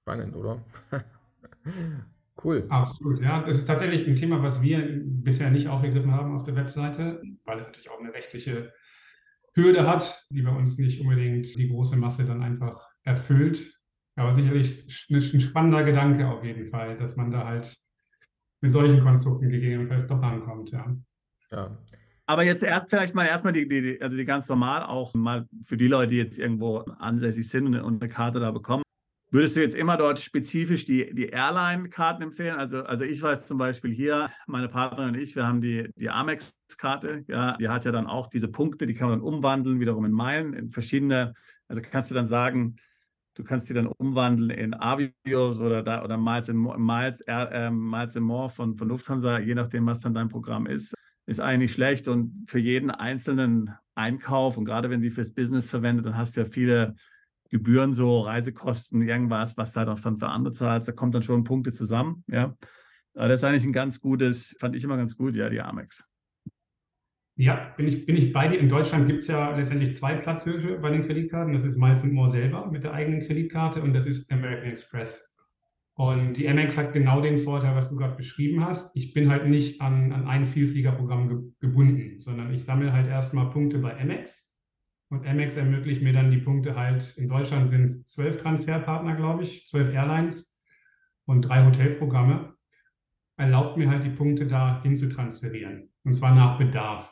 Spannend, 0.02 0.36
oder? 0.36 0.62
cool. 2.44 2.66
Absolut, 2.70 3.22
ja. 3.22 3.42
Das 3.44 3.58
ist 3.58 3.66
tatsächlich 3.66 4.08
ein 4.08 4.16
Thema, 4.16 4.42
was 4.42 4.62
wir 4.62 5.02
bisher 5.04 5.50
nicht 5.50 5.68
aufgegriffen 5.68 6.12
haben 6.12 6.36
auf 6.36 6.44
der 6.44 6.56
Webseite, 6.56 7.22
weil 7.46 7.60
es 7.60 7.68
natürlich 7.68 7.90
auch 7.90 8.00
eine 8.00 8.14
rechtliche 8.14 8.74
Hürde 9.54 9.88
hat, 9.88 10.28
die 10.32 10.42
bei 10.42 10.52
uns 10.52 10.78
nicht 10.78 11.02
unbedingt 11.02 11.48
die 11.56 11.70
große 11.70 11.96
Masse 11.96 12.26
dann 12.26 12.44
einfach 12.44 12.88
erfüllt. 13.04 13.76
Aber 14.16 14.34
sicherlich 14.34 14.86
ein 15.10 15.42
spannender 15.42 15.84
Gedanke 15.84 16.28
auf 16.28 16.44
jeden 16.44 16.68
Fall, 16.68 16.98
dass 16.98 17.16
man 17.16 17.32
da 17.32 17.46
halt 17.46 17.76
mit 18.62 18.72
solchen 18.72 19.02
Konstrukten 19.02 19.50
gegebenenfalls 19.50 20.08
doch 20.08 20.22
rankommt, 20.22 20.72
ja. 20.72 20.96
Ja. 21.52 21.78
Aber 22.26 22.44
jetzt 22.44 22.62
erst 22.62 22.90
vielleicht 22.90 23.16
mal 23.16 23.26
erstmal 23.26 23.54
die, 23.54 23.68
die, 23.68 24.00
also 24.02 24.16
die 24.16 24.26
ganz 24.26 24.48
normal 24.50 24.84
auch 24.84 25.16
mal 25.16 25.48
für 25.64 25.78
die 25.78 25.88
Leute, 25.88 26.12
die 26.12 26.18
jetzt 26.18 26.38
irgendwo 26.38 26.80
ansässig 27.00 27.50
sind 27.50 27.76
und 27.76 28.04
eine 28.04 28.12
Karte 28.12 28.40
da 28.40 28.52
bekommen. 28.52 28.84
Würdest 29.32 29.56
du 29.56 29.62
jetzt 29.62 29.76
immer 29.76 29.96
dort 29.96 30.20
spezifisch 30.20 30.86
die, 30.86 31.14
die 31.14 31.28
Airline-Karten 31.28 32.24
empfehlen? 32.24 32.58
Also, 32.58 32.82
also 32.82 33.06
ich 33.06 33.22
weiß 33.22 33.48
zum 33.48 33.60
Beispiel 33.60 33.94
hier, 33.94 34.32
meine 34.48 34.70
Partnerin 34.70 35.10
und 35.10 35.18
ich, 35.18 35.36
wir 35.36 35.46
haben 35.46 35.62
die, 35.62 35.88
die 35.96 36.10
Amex-Karte, 36.10 37.26
ja, 37.28 37.56
die 37.58 37.70
hat 37.70 37.86
ja 37.86 37.92
dann 37.92 38.08
auch 38.08 38.28
diese 38.28 38.48
Punkte, 38.48 38.88
die 38.88 38.96
kann 38.96 39.10
man 39.10 39.20
dann 39.20 39.28
umwandeln, 39.28 39.80
wiederum 39.80 40.06
in 40.06 40.12
Meilen, 40.12 40.54
in 40.54 40.72
verschiedene, 40.72 41.36
also 41.68 41.80
kannst 41.84 42.10
du 42.10 42.16
dann 42.16 42.28
sagen, 42.28 42.78
du 43.36 43.44
kannst 43.44 43.70
die 43.70 43.76
dann 43.76 43.86
umwandeln 43.86 44.50
in 44.50 44.74
Avios 44.74 45.60
oder, 45.60 45.84
da, 45.84 46.04
oder 46.04 46.18
Miles, 46.18 46.50
in, 46.50 46.58
Miles, 46.58 47.22
äh, 47.28 47.70
Miles 47.70 48.16
in 48.16 48.24
More 48.24 48.50
von, 48.50 48.78
von 48.78 48.88
Lufthansa, 48.88 49.38
je 49.38 49.54
nachdem, 49.54 49.86
was 49.86 50.00
dann 50.00 50.16
dein 50.16 50.30
Programm 50.30 50.66
ist, 50.66 50.96
ist 51.28 51.40
eigentlich 51.40 51.74
schlecht 51.74 52.08
und 52.08 52.46
für 52.48 52.58
jeden 52.58 52.90
einzelnen 52.90 53.76
Einkauf 53.94 54.58
und 54.58 54.66
gerade 54.66 54.90
wenn 54.90 55.02
die 55.02 55.12
fürs 55.12 55.32
Business 55.32 55.70
verwendet, 55.70 56.08
dann 56.08 56.18
hast 56.18 56.36
du 56.36 56.42
ja 56.42 56.48
viele 56.48 56.96
Gebühren, 57.50 57.94
so 57.94 58.22
Reisekosten, 58.22 59.02
irgendwas, 59.02 59.58
was 59.58 59.74
da 59.74 59.86
dann 59.86 59.98
für 59.98 60.30
andere 60.30 60.54
zahlst, 60.54 60.88
da 60.88 60.92
kommt 60.92 61.16
dann 61.16 61.24
schon 61.24 61.44
Punkte 61.44 61.72
zusammen, 61.72 62.24
ja. 62.28 62.56
Aber 63.16 63.28
das 63.28 63.40
ist 63.40 63.44
eigentlich 63.44 63.66
ein 63.66 63.74
ganz 63.74 64.00
gutes, 64.00 64.56
fand 64.60 64.76
ich 64.76 64.84
immer 64.84 64.98
ganz 64.98 65.18
gut, 65.18 65.36
ja, 65.36 65.50
die 65.50 65.62
Amex. 65.62 66.08
Ja, 67.36 67.74
bin 67.78 67.88
ich, 67.88 68.06
bin 68.06 68.18
ich 68.18 68.34
bei 68.34 68.50
dir. 68.50 68.60
In 68.60 68.68
Deutschland 68.68 69.08
gibt 69.08 69.22
es 69.22 69.28
ja 69.28 69.56
letztendlich 69.56 69.96
zwei 69.96 70.16
Platzhöfe 70.16 70.78
bei 70.78 70.90
den 70.90 71.06
Kreditkarten. 71.06 71.54
Das 71.54 71.64
ist 71.64 71.78
Miles 71.78 72.04
More 72.04 72.30
selber 72.30 72.70
mit 72.70 72.84
der 72.84 72.94
eigenen 72.94 73.26
Kreditkarte 73.26 73.82
und 73.82 73.94
das 73.94 74.06
ist 74.06 74.30
American 74.30 74.72
Express. 74.72 75.26
Und 75.94 76.34
die 76.36 76.48
Amex 76.48 76.78
hat 76.78 76.94
genau 76.94 77.22
den 77.22 77.40
Vorteil, 77.40 77.76
was 77.76 77.90
du 77.90 77.96
gerade 77.96 78.16
beschrieben 78.16 78.66
hast. 78.66 78.96
Ich 78.96 79.14
bin 79.14 79.30
halt 79.30 79.48
nicht 79.48 79.82
an, 79.82 80.12
an 80.12 80.28
ein 80.28 80.46
Vielfliegerprogramm 80.46 81.30
ge 81.30 81.38
gebunden, 81.60 82.20
sondern 82.20 82.54
ich 82.54 82.64
sammle 82.64 82.94
halt 82.94 83.08
erstmal 83.08 83.50
Punkte 83.50 83.80
bei 83.80 84.00
Amex 84.00 84.49
und 85.10 85.26
Amex 85.26 85.56
ermöglicht 85.56 86.02
mir 86.02 86.14
dann 86.14 86.32
die 86.32 86.38
Punkte 86.38 86.76
halt, 86.76 87.18
in 87.18 87.28
Deutschland 87.28 87.68
sind 87.68 87.84
es 87.84 88.06
zwölf 88.08 88.38
Transferpartner, 88.38 89.16
glaube 89.16 89.44
ich, 89.44 89.66
zwölf 89.68 89.94
Airlines 89.94 90.54
und 91.26 91.44
drei 91.44 91.66
Hotelprogramme, 91.66 92.54
erlaubt 93.38 93.78
mir 93.78 93.90
halt 93.90 94.04
die 94.04 94.12
Punkte 94.12 94.46
da 94.46 94.82
hin 94.84 94.98
zu 94.98 95.10
transferieren. 95.10 95.90
Und 96.04 96.14
zwar 96.14 96.36
nach 96.36 96.58
Bedarf. 96.58 97.12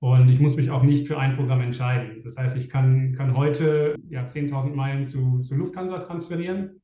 Und 0.00 0.28
ich 0.28 0.38
muss 0.38 0.54
mich 0.54 0.70
auch 0.70 0.84
nicht 0.84 1.08
für 1.08 1.18
ein 1.18 1.34
Programm 1.34 1.60
entscheiden. 1.60 2.22
Das 2.22 2.36
heißt, 2.36 2.56
ich 2.56 2.70
kann, 2.70 3.14
kann 3.14 3.36
heute 3.36 3.96
ja, 4.08 4.24
10.000 4.24 4.72
Meilen 4.74 5.04
zu, 5.04 5.40
zu 5.40 5.56
Lufthansa 5.56 5.98
transferieren 6.00 6.80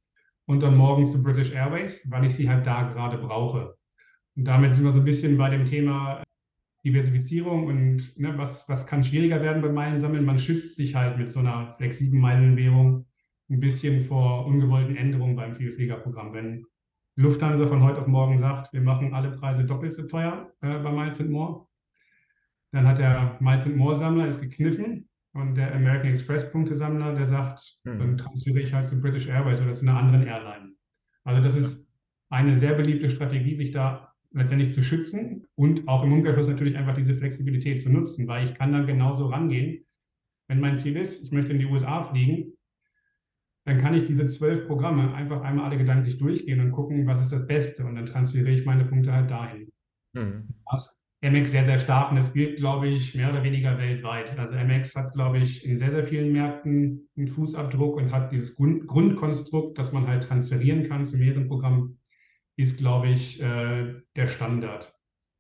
und 0.47 0.63
dann 0.65 0.77
morgen 0.77 1.07
zu 1.07 1.23
British 1.23 1.53
Airways, 1.53 2.03
weil 2.11 2.25
ich 2.25 2.35
sie 2.35 2.49
halt 2.49 2.67
da 2.67 2.93
gerade 2.93 3.19
brauche. 3.19 3.77
Und 4.37 4.47
damit 4.47 4.73
sind 4.73 4.83
wir 4.83 4.91
so 4.91 4.99
ein 4.99 5.05
bisschen 5.05 5.39
bei 5.39 5.49
dem 5.49 5.65
Thema 5.65 6.25
Diversifizierung 6.85 7.67
und 7.67 8.19
ne, 8.19 8.37
was, 8.37 8.69
was 8.69 8.87
kann 8.87 9.05
schwieriger 9.05 9.41
werden 9.41 9.63
beim 9.63 9.75
Meilensammeln? 9.75 10.25
Man 10.25 10.39
schützt 10.39 10.77
sich 10.77 10.95
halt 10.95 11.17
mit 11.19 11.33
so 11.33 11.41
einer 11.41 11.75
flexiblen 11.79 12.21
Meilenwährung 12.21 13.07
ein 13.51 13.61
bisschen 13.61 14.05
vor 14.05 14.47
ungewollten 14.47 14.97
Änderungen 14.97 15.37
beim 15.37 15.57
Vielfliegerprogramm. 15.57 16.35
Wenn 16.35 16.67
Lufthansa 17.17 17.67
von 17.67 17.83
heute 17.83 18.01
auf 18.01 18.07
morgen 18.07 18.39
sagt, 18.39 18.73
wir 18.73 18.81
machen 18.81 19.15
alle 19.15 19.31
Preise 19.31 19.65
doppelt 19.65 19.95
so 19.95 20.03
teuer 20.03 20.51
äh, 20.61 20.79
bei 20.79 20.93
Miles 20.93 21.19
More, 21.21 21.67
dann 22.73 22.87
hat 22.87 22.99
der 22.99 23.39
Miles 23.41 23.67
More 23.67 23.97
Sammler 23.97 24.27
es 24.27 24.41
gekniffen 24.41 25.09
und 25.33 25.55
der 25.55 25.75
American 25.75 26.11
Express 26.11 26.51
Punktesammler, 26.51 27.15
der 27.15 27.27
sagt, 27.27 27.79
mhm. 27.85 27.99
dann 27.99 28.17
transferiere 28.19 28.67
ich 28.67 28.73
halt 28.75 28.87
zu 28.87 29.01
British 29.01 29.29
Airways 29.29 29.61
oder 29.61 29.73
zu 29.73 29.83
einer 29.83 29.99
anderen 29.99 30.27
Airline. 30.27 30.73
Also 31.25 31.43
das 31.43 31.57
ist 31.57 31.87
eine 32.31 32.57
sehr 32.57 32.75
beliebte 32.75 33.09
Strategie, 33.09 33.55
sich 33.55 33.71
da 33.71 34.14
letztendlich 34.35 34.73
zu 34.73 34.83
schützen 34.83 35.47
und 35.55 35.89
auch 35.89 36.03
im 36.03 36.13
Umkehrschluss 36.13 36.49
natürlich 36.49 36.77
einfach 36.77 36.97
diese 36.97 37.15
Flexibilität 37.15 37.83
zu 37.83 37.91
nutzen, 37.91 38.27
weil 38.27 38.45
ich 38.45 38.55
kann 38.55 38.73
dann 38.73 38.87
genauso 38.87 39.27
rangehen. 39.27 39.85
Wenn 40.49 40.61
mein 40.61 40.77
Ziel 40.77 40.97
ist, 40.97 41.23
ich 41.23 41.33
möchte 41.33 41.53
in 41.53 41.61
die 41.61 41.67
USA 41.67 42.05
fliegen, 42.05 42.53
dann 43.65 43.79
kann 43.79 43.95
ich 43.95 44.05
diese 44.05 44.27
zwölf 44.27 44.67
Programme 44.67 45.15
einfach 45.15 45.41
einmal 45.43 45.67
alle 45.67 45.79
gedanklich 45.79 46.19
durchgehen 46.19 46.61
und 46.61 46.73
gucken, 46.73 47.07
was 47.07 47.21
ist 47.21 47.33
das 47.33 47.47
Beste 47.47 47.85
und 47.85 47.95
dann 47.95 48.07
transferiere 48.07 48.59
ich 48.59 48.67
meine 48.67 48.85
Punkte 48.85 49.13
halt 49.13 49.31
dahin. 49.31 49.71
Mhm. 50.13 50.49
Was 50.71 50.95
Amex 51.25 51.53
sehr, 51.53 51.65
sehr 51.65 51.79
stark 51.79 52.11
und 52.11 52.17
das 52.17 52.35
gilt, 52.35 52.59
glaube 52.59 52.89
ich, 52.89 53.15
mehr 53.15 53.31
oder 53.31 53.43
weniger 53.43 53.79
weltweit. 53.79 54.39
Also 54.39 54.57
Amex 54.57 54.95
hat, 54.95 55.15
glaube 55.15 55.39
ich, 55.39 55.65
in 55.65 55.79
sehr, 55.79 55.91
sehr 55.91 56.05
vielen 56.05 56.33
Märkten 56.33 57.09
einen 57.17 57.29
Fußabdruck 57.29 57.97
und 57.97 58.13
hat 58.13 58.31
dieses 58.31 58.55
Grund 58.57 58.87
Grundkonstrukt, 58.87 59.79
dass 59.79 59.93
man 59.93 60.07
halt 60.07 60.25
transferieren 60.25 60.87
kann 60.87 61.07
zu 61.07 61.17
mehreren 61.17 61.49
Programmen 61.49 61.99
ist, 62.57 62.79
glaube 62.79 63.09
ich, 63.09 63.41
äh, 63.41 63.95
der 64.17 64.27
Standard. 64.27 64.93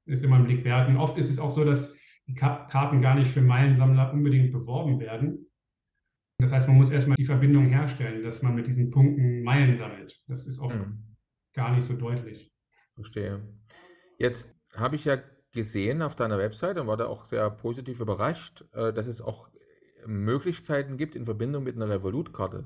Ist 0.07 0.22
immer 0.22 0.37
ein 0.37 0.44
Blick 0.44 0.64
wert. 0.64 0.88
Und 0.88 0.98
oft 0.98 1.16
ist 1.16 1.31
es 1.31 1.38
auch 1.38 1.50
so, 1.50 1.64
dass 1.64 1.94
die 2.27 2.35
Karten 2.35 3.00
gar 3.00 3.14
nicht 3.14 3.31
für 3.31 3.40
Meilensammler 3.40 4.12
unbedingt 4.12 4.53
beworben 4.53 5.00
werden. 5.00 5.46
Das 6.38 6.53
heißt, 6.53 6.66
man 6.66 6.77
muss 6.77 6.90
erstmal 6.90 7.16
die 7.16 7.24
Verbindung 7.24 7.66
herstellen, 7.66 8.22
dass 8.22 8.42
man 8.42 8.55
mit 8.55 8.66
diesen 8.66 8.90
Punkten 8.90 9.42
Meilen 9.42 9.74
sammelt. 9.77 10.20
Das 10.27 10.46
ist 10.46 10.59
oft 10.59 10.77
mhm. 10.77 11.16
gar 11.55 11.74
nicht 11.74 11.87
so 11.87 11.94
deutlich. 11.94 12.53
Verstehe. 12.94 13.42
Jetzt 14.18 14.55
habe 14.74 14.96
ich 14.96 15.05
ja 15.05 15.18
gesehen 15.53 16.03
auf 16.03 16.16
deiner 16.16 16.38
Website 16.38 16.79
und 16.79 16.87
war 16.87 16.96
da 16.96 17.07
auch 17.07 17.27
sehr 17.27 17.48
positiv 17.50 18.00
überrascht, 18.00 18.64
äh, 18.72 18.92
dass 18.92 19.07
es 19.07 19.20
auch 19.20 19.48
Möglichkeiten 20.07 20.96
gibt 20.96 21.14
in 21.14 21.24
Verbindung 21.24 21.64
mit 21.64 21.77
einer 21.77 21.88
Revolut-Karte, 21.88 22.64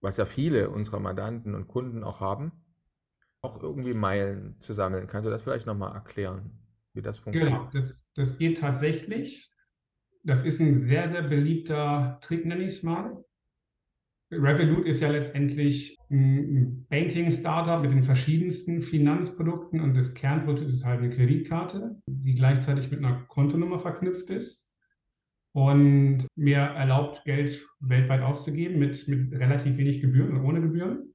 was 0.00 0.16
ja 0.16 0.26
viele 0.26 0.70
unserer 0.70 1.00
Mandanten 1.00 1.54
und 1.54 1.68
Kunden 1.68 2.04
auch 2.04 2.20
haben, 2.20 2.52
auch 3.42 3.62
irgendwie 3.62 3.94
Meilen 3.94 4.56
zu 4.60 4.74
sammeln. 4.74 5.06
Kannst 5.06 5.26
du 5.26 5.30
das 5.30 5.42
vielleicht 5.42 5.66
nochmal 5.66 5.94
erklären, 5.94 6.50
wie 6.94 7.02
das 7.02 7.18
funktioniert? 7.18 7.58
Genau, 7.58 7.70
das, 7.72 8.04
das 8.14 8.38
geht 8.38 8.58
tatsächlich. 8.58 9.50
Das 10.24 10.44
ist 10.44 10.60
ein 10.60 10.78
sehr, 10.78 11.08
sehr 11.08 11.22
beliebter 11.22 12.18
Trick, 12.20 12.44
nenne 12.44 12.64
ich 12.64 12.76
es 12.76 12.82
mal. 12.82 13.24
Revolut 14.30 14.86
ist 14.86 15.00
ja 15.00 15.08
letztendlich 15.08 15.96
ein 16.10 16.86
Banking-Startup 16.90 17.80
mit 17.80 17.92
den 17.92 18.02
verschiedensten 18.02 18.82
Finanzprodukten 18.82 19.80
und 19.80 19.94
das 19.94 20.12
Kernprodukt 20.12 20.68
ist 20.68 20.84
halt 20.84 21.00
eine 21.00 21.14
Kreditkarte, 21.14 21.96
die 22.06 22.34
gleichzeitig 22.34 22.90
mit 22.90 23.02
einer 23.02 23.24
Kontonummer 23.28 23.78
verknüpft 23.78 24.28
ist 24.28 24.62
und 25.52 26.26
mir 26.36 26.58
erlaubt, 26.58 27.24
Geld 27.24 27.66
weltweit 27.80 28.20
auszugeben 28.20 28.78
mit, 28.78 29.08
mit 29.08 29.32
relativ 29.32 29.78
wenig 29.78 30.02
Gebühren 30.02 30.36
oder 30.36 30.44
ohne 30.44 30.60
Gebühren. 30.60 31.14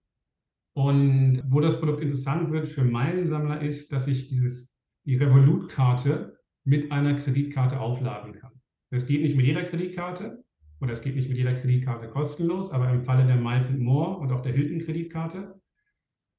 Und 0.73 1.43
wo 1.45 1.59
das 1.59 1.79
Produkt 1.79 2.01
interessant 2.01 2.51
wird 2.51 2.67
für 2.67 2.83
Meilensammler 2.83 3.61
ist, 3.61 3.91
dass 3.91 4.07
ich 4.07 4.27
dieses, 4.27 4.75
die 5.05 5.15
Revolut-Karte 5.15 6.37
mit 6.63 6.91
einer 6.91 7.19
Kreditkarte 7.19 7.79
aufladen 7.79 8.33
kann. 8.33 8.51
Das 8.89 9.05
geht 9.05 9.21
nicht 9.21 9.35
mit 9.35 9.45
jeder 9.45 9.63
Kreditkarte 9.63 10.43
oder 10.81 10.93
es 10.93 11.01
geht 11.01 11.15
nicht 11.15 11.29
mit 11.29 11.37
jeder 11.37 11.53
Kreditkarte 11.53 12.07
kostenlos, 12.07 12.71
aber 12.71 12.89
im 12.89 13.03
Falle 13.03 13.25
der 13.25 13.37
Miles 13.37 13.69
More 13.71 14.17
und 14.17 14.31
auch 14.31 14.41
der 14.41 14.53
Hilton-Kreditkarte 14.53 15.59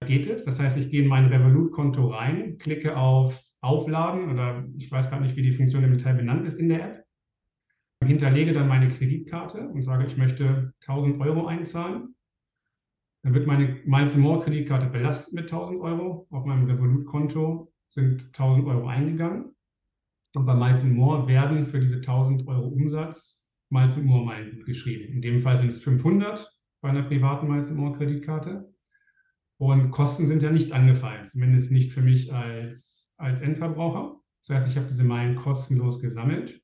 geht 0.07 0.27
es. 0.27 0.45
Das 0.45 0.59
heißt, 0.59 0.77
ich 0.77 0.91
gehe 0.91 1.03
in 1.03 1.09
mein 1.09 1.27
Revolut-Konto 1.27 2.09
rein, 2.09 2.59
klicke 2.59 2.97
auf 2.97 3.43
Aufladen 3.61 4.31
oder 4.31 4.67
ich 4.77 4.91
weiß 4.91 5.11
gar 5.11 5.21
nicht, 5.21 5.37
wie 5.37 5.43
die 5.43 5.53
Funktion 5.53 5.85
im 5.85 5.97
Detail 5.97 6.15
benannt 6.15 6.47
ist 6.47 6.59
in 6.59 6.69
der 6.69 6.85
App, 6.85 7.05
hinterlege 8.05 8.53
dann 8.53 8.69
meine 8.69 8.89
Kreditkarte 8.89 9.69
und 9.69 9.83
sage, 9.83 10.05
ich 10.07 10.17
möchte 10.17 10.73
1000 10.83 11.21
Euro 11.21 11.47
einzahlen. 11.47 12.15
Dann 13.25 13.33
wird 13.33 13.47
meine 13.47 13.81
Miles 13.87 14.17
More 14.17 14.45
Kreditkarte 14.45 14.87
belastet 14.87 15.33
mit 15.33 15.45
1000 15.45 15.81
Euro. 15.81 16.27
Auf 16.31 16.45
meinem 16.45 16.67
Revolut-Konto 16.67 17.73
sind 17.89 18.27
1000 18.27 18.67
Euro 18.67 18.87
eingegangen. 18.87 19.57
Und 20.35 20.45
bei 20.45 20.55
Miles 20.55 20.85
More 20.85 21.27
werden 21.27 21.65
für 21.65 21.81
diese 21.81 21.97
1000 21.97 22.47
Euro 22.47 22.69
Umsatz 22.69 23.49
Miles 23.71 23.97
More 23.97 24.27
Meilen 24.27 24.63
geschrieben. 24.65 25.15
In 25.15 25.23
dem 25.23 25.41
Fall 25.41 25.57
sind 25.57 25.71
es 25.71 25.83
500 25.83 26.53
bei 26.83 26.91
einer 26.91 27.05
privaten 27.05 27.49
Miles 27.49 27.71
More 27.73 27.97
Kreditkarte. 27.97 28.71
Und 29.57 29.91
Kosten 29.91 30.27
sind 30.27 30.43
ja 30.43 30.51
nicht 30.51 30.73
angefallen, 30.73 31.25
zumindest 31.25 31.71
nicht 31.71 31.95
für 31.95 32.03
mich 32.03 32.31
als, 32.31 33.15
als 33.17 33.41
Endverbraucher. 33.41 34.21
Das 34.41 34.57
heißt, 34.57 34.69
ich 34.69 34.77
habe 34.77 34.89
diese 34.89 35.05
Meilen 35.05 35.37
kostenlos 35.37 35.99
gesammelt. 36.03 36.61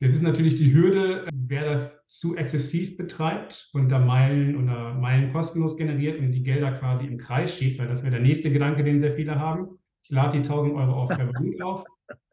Jetzt 0.00 0.14
ist 0.14 0.22
natürlich 0.22 0.56
die 0.56 0.72
Hürde, 0.72 1.28
wer 1.32 1.64
das 1.64 2.06
zu 2.06 2.36
exzessiv 2.36 2.96
betreibt 2.96 3.68
und 3.72 3.88
da 3.88 3.98
Meilen 3.98 4.62
oder 4.62 4.94
Meilen 4.94 5.32
kostenlos 5.32 5.76
generiert 5.76 6.20
und 6.20 6.30
die 6.30 6.44
Gelder 6.44 6.72
quasi 6.72 7.04
im 7.04 7.18
Kreis 7.18 7.56
schiebt, 7.56 7.80
weil 7.80 7.88
das 7.88 8.02
wäre 8.02 8.12
der 8.12 8.20
nächste 8.20 8.52
Gedanke, 8.52 8.84
den 8.84 9.00
sehr 9.00 9.14
viele 9.14 9.40
haben. 9.40 9.78
Ich 10.04 10.10
lade 10.10 10.38
die 10.38 10.44
1000 10.44 10.74
Euro 10.74 10.92
auf 10.92 11.10
Revolut 11.10 11.62
auf, 11.62 11.84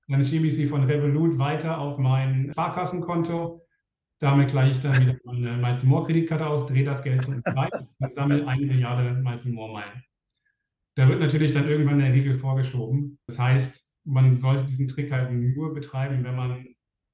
dann 0.07 0.23
schiebe 0.23 0.45
ich 0.45 0.55
sie 0.55 0.67
von 0.67 0.83
Revolut 0.83 1.39
weiter 1.39 1.79
auf 1.79 1.97
mein 1.97 2.49
Sparkassenkonto. 2.51 3.61
Damit 4.19 4.51
gleiche 4.51 4.71
ich 4.73 4.79
dann 4.81 5.01
wieder 5.01 5.17
meine 5.23 5.57
Miles 5.57 5.83
More 5.83 6.05
Kreditkarte 6.05 6.45
aus, 6.45 6.67
drehe 6.67 6.85
das 6.85 7.01
Geld 7.01 7.23
zum 7.23 7.41
Preis 7.41 7.89
und 7.99 8.13
sammle 8.13 8.47
eine 8.47 8.65
Milliarde 8.65 9.19
Miles 9.21 9.45
More 9.45 9.73
Meilen. 9.73 10.03
Da 10.95 11.09
wird 11.09 11.19
natürlich 11.19 11.51
dann 11.51 11.67
irgendwann 11.67 11.99
der 11.99 12.13
Riegel 12.13 12.37
vorgeschoben. 12.37 13.17
Das 13.27 13.39
heißt, 13.39 13.83
man 14.05 14.37
sollte 14.37 14.65
diesen 14.65 14.87
Trick 14.87 15.11
halt 15.11 15.31
nur 15.31 15.73
betreiben, 15.73 16.23
wenn 16.23 16.35
man 16.35 16.65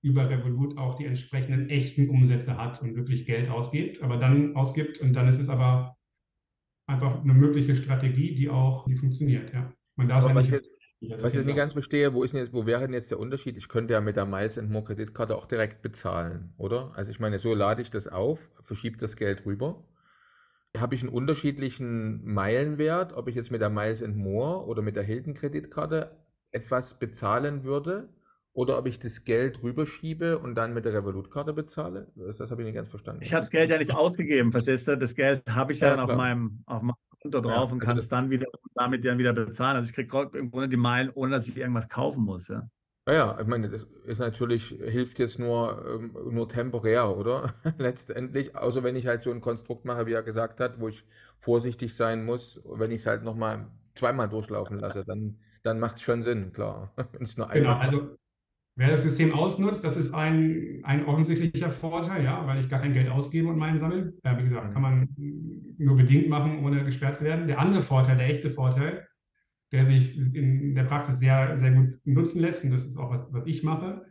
über 0.01 0.29
Revolut 0.29 0.77
auch 0.77 0.95
die 0.95 1.05
entsprechenden 1.05 1.69
echten 1.69 2.09
Umsätze 2.09 2.57
hat 2.57 2.81
und 2.81 2.95
wirklich 2.95 3.25
Geld 3.25 3.49
ausgibt, 3.49 4.01
aber 4.01 4.17
dann 4.17 4.55
ausgibt 4.55 4.99
und 4.99 5.13
dann 5.13 5.27
ist 5.27 5.39
es 5.39 5.49
aber 5.49 5.97
einfach 6.87 7.21
eine 7.21 7.33
mögliche 7.33 7.75
Strategie, 7.75 8.35
die 8.35 8.49
auch 8.49 8.85
die 8.85 8.95
funktioniert. 8.95 9.53
Ja. 9.53 9.71
Man 9.95 10.07
darf 10.07 10.25
ja 10.25 10.33
nicht. 10.33 10.61
Was 11.19 11.33
ich 11.33 11.45
nicht 11.45 11.55
ganz 11.55 11.73
verstehe, 11.73 12.13
wo, 12.13 12.23
ist 12.23 12.33
jetzt, 12.33 12.53
wo 12.53 12.67
wäre 12.67 12.81
denn 12.81 12.93
jetzt 12.93 13.09
der 13.09 13.19
Unterschied? 13.19 13.57
Ich 13.57 13.69
könnte 13.69 13.93
ja 13.93 14.01
mit 14.01 14.17
der 14.17 14.27
Miles 14.27 14.61
More 14.61 14.83
Kreditkarte 14.83 15.35
auch 15.35 15.47
direkt 15.47 15.81
bezahlen, 15.81 16.53
oder? 16.57 16.91
Also 16.95 17.09
ich 17.09 17.19
meine, 17.19 17.39
so 17.39 17.55
lade 17.55 17.81
ich 17.81 17.89
das 17.89 18.07
auf, 18.07 18.51
verschiebe 18.61 18.97
das 18.97 19.15
Geld 19.15 19.43
rüber. 19.47 19.83
Habe 20.77 20.93
ich 20.93 21.01
einen 21.01 21.09
unterschiedlichen 21.09 22.23
Meilenwert, 22.23 23.13
ob 23.13 23.27
ich 23.27 23.35
jetzt 23.35 23.49
mit 23.49 23.61
der 23.61 23.71
Miles 23.71 24.05
More 24.07 24.67
oder 24.67 24.83
mit 24.83 24.95
der 24.95 25.03
Hilton 25.03 25.33
Kreditkarte 25.33 26.17
etwas 26.51 26.99
bezahlen 26.99 27.63
würde 27.63 28.07
oder 28.53 28.77
ob 28.77 28.87
ich 28.87 28.99
das 28.99 29.23
Geld 29.23 29.63
rüberschiebe 29.63 30.37
und 30.37 30.55
dann 30.55 30.73
mit 30.73 30.85
der 30.85 30.93
Revolut-Karte 30.93 31.53
bezahle? 31.53 32.07
Das 32.37 32.51
habe 32.51 32.61
ich 32.61 32.65
nicht 32.65 32.75
ganz 32.75 32.89
verstanden. 32.89 33.21
Ich 33.23 33.33
habe 33.33 33.41
das 33.41 33.49
Geld 33.49 33.69
ja 33.69 33.77
nicht 33.77 33.93
ausgegeben, 33.93 34.51
verstehst 34.51 34.87
du? 34.87 34.97
Das 34.97 35.15
Geld 35.15 35.43
habe 35.49 35.71
ich 35.71 35.79
ja, 35.79 35.89
ja 35.89 35.95
dann 35.95 36.09
auf 36.09 36.15
meinem, 36.15 36.63
auf 36.65 36.81
meinem 36.81 36.95
Konto 37.21 37.41
drauf 37.41 37.69
ja, 37.69 37.73
und 37.73 37.79
kann 37.79 37.97
es 37.97 38.09
dann 38.09 38.29
wieder 38.29 38.47
damit 38.75 39.05
dann 39.05 39.17
wieder 39.17 39.33
bezahlen. 39.33 39.77
Also 39.77 39.89
ich 39.89 39.95
kriege 39.95 40.37
im 40.37 40.51
Grunde 40.51 40.69
die 40.69 40.77
Meilen, 40.77 41.11
ohne 41.13 41.31
dass 41.31 41.47
ich 41.47 41.57
irgendwas 41.57 41.87
kaufen 41.87 42.23
muss. 42.23 42.49
Ja. 42.49 42.67
Naja, 43.05 43.37
ich 43.39 43.47
meine, 43.47 43.69
das 43.69 43.87
ist 44.05 44.19
natürlich, 44.19 44.67
hilft 44.67 45.19
jetzt 45.19 45.39
nur, 45.39 45.83
ähm, 45.87 46.15
nur 46.31 46.47
temporär, 46.47 47.15
oder? 47.15 47.53
Letztendlich, 47.77 48.55
außer 48.55 48.83
wenn 48.83 48.95
ich 48.95 49.07
halt 49.07 49.21
so 49.21 49.31
ein 49.31 49.41
Konstrukt 49.41 49.85
mache, 49.85 50.05
wie 50.05 50.13
er 50.13 50.23
gesagt 50.23 50.59
hat, 50.59 50.79
wo 50.79 50.87
ich 50.87 51.03
vorsichtig 51.39 51.95
sein 51.95 52.25
muss, 52.25 52.61
wenn 52.65 52.91
ich 52.91 53.01
es 53.01 53.07
halt 53.07 53.23
nochmal 53.23 53.67
zweimal 53.95 54.29
durchlaufen 54.29 54.79
lasse, 54.79 55.03
dann, 55.05 55.39
dann 55.63 55.79
macht 55.79 55.95
es 55.95 56.03
schon 56.03 56.21
Sinn, 56.21 56.53
klar. 56.53 56.93
genau, 57.53 57.73
also 57.73 58.17
Wer 58.81 58.89
das 58.89 59.03
System 59.03 59.31
ausnutzt, 59.31 59.83
das 59.83 59.95
ist 59.95 60.11
ein, 60.11 60.79
ein 60.81 61.05
offensichtlicher 61.05 61.69
Vorteil, 61.69 62.23
ja, 62.23 62.47
weil 62.47 62.59
ich 62.59 62.67
gar 62.67 62.81
kein 62.81 62.93
Geld 62.93 63.09
ausgebe 63.09 63.47
und 63.47 63.59
meinen 63.59 63.79
sammle. 63.79 64.15
Ja, 64.25 64.39
wie 64.39 64.43
gesagt, 64.43 64.73
kann 64.73 64.81
man 64.81 65.07
nur 65.77 65.95
bedingt 65.95 66.29
machen, 66.29 66.65
ohne 66.65 66.83
gesperrt 66.83 67.17
zu 67.17 67.23
werden. 67.23 67.47
Der 67.47 67.59
andere 67.59 67.83
Vorteil, 67.83 68.17
der 68.17 68.27
echte 68.27 68.49
Vorteil, 68.49 69.07
der 69.71 69.85
sich 69.85 70.17
in 70.17 70.73
der 70.73 70.85
Praxis 70.85 71.19
sehr, 71.19 71.59
sehr 71.59 71.73
gut 71.73 71.99
nutzen 72.05 72.41
lässt, 72.41 72.63
und 72.63 72.71
das 72.71 72.83
ist 72.83 72.97
auch 72.97 73.11
was, 73.11 73.31
was 73.31 73.45
ich 73.45 73.61
mache, 73.61 74.01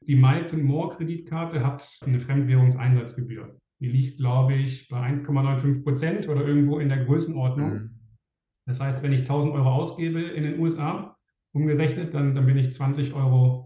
die 0.00 0.16
Miles 0.16 0.56
More 0.56 0.96
Kreditkarte 0.96 1.62
hat 1.62 1.86
eine 2.00 2.18
Fremdwährungseinsatzgebühr. 2.18 3.60
Die 3.80 3.88
liegt, 3.88 4.16
glaube 4.16 4.54
ich, 4.54 4.88
bei 4.88 4.96
1,95 4.96 5.82
Prozent 5.82 6.26
oder 6.26 6.46
irgendwo 6.46 6.78
in 6.78 6.88
der 6.88 7.04
Größenordnung. 7.04 7.70
Mhm. 7.70 7.90
Das 8.64 8.80
heißt, 8.80 9.02
wenn 9.02 9.12
ich 9.12 9.20
1000 9.20 9.52
Euro 9.52 9.68
ausgebe 9.68 10.22
in 10.22 10.44
den 10.44 10.58
USA, 10.58 11.18
umgerechnet, 11.52 12.14
dann, 12.14 12.34
dann 12.34 12.46
bin 12.46 12.56
ich 12.56 12.72
20 12.72 13.12
Euro 13.12 13.65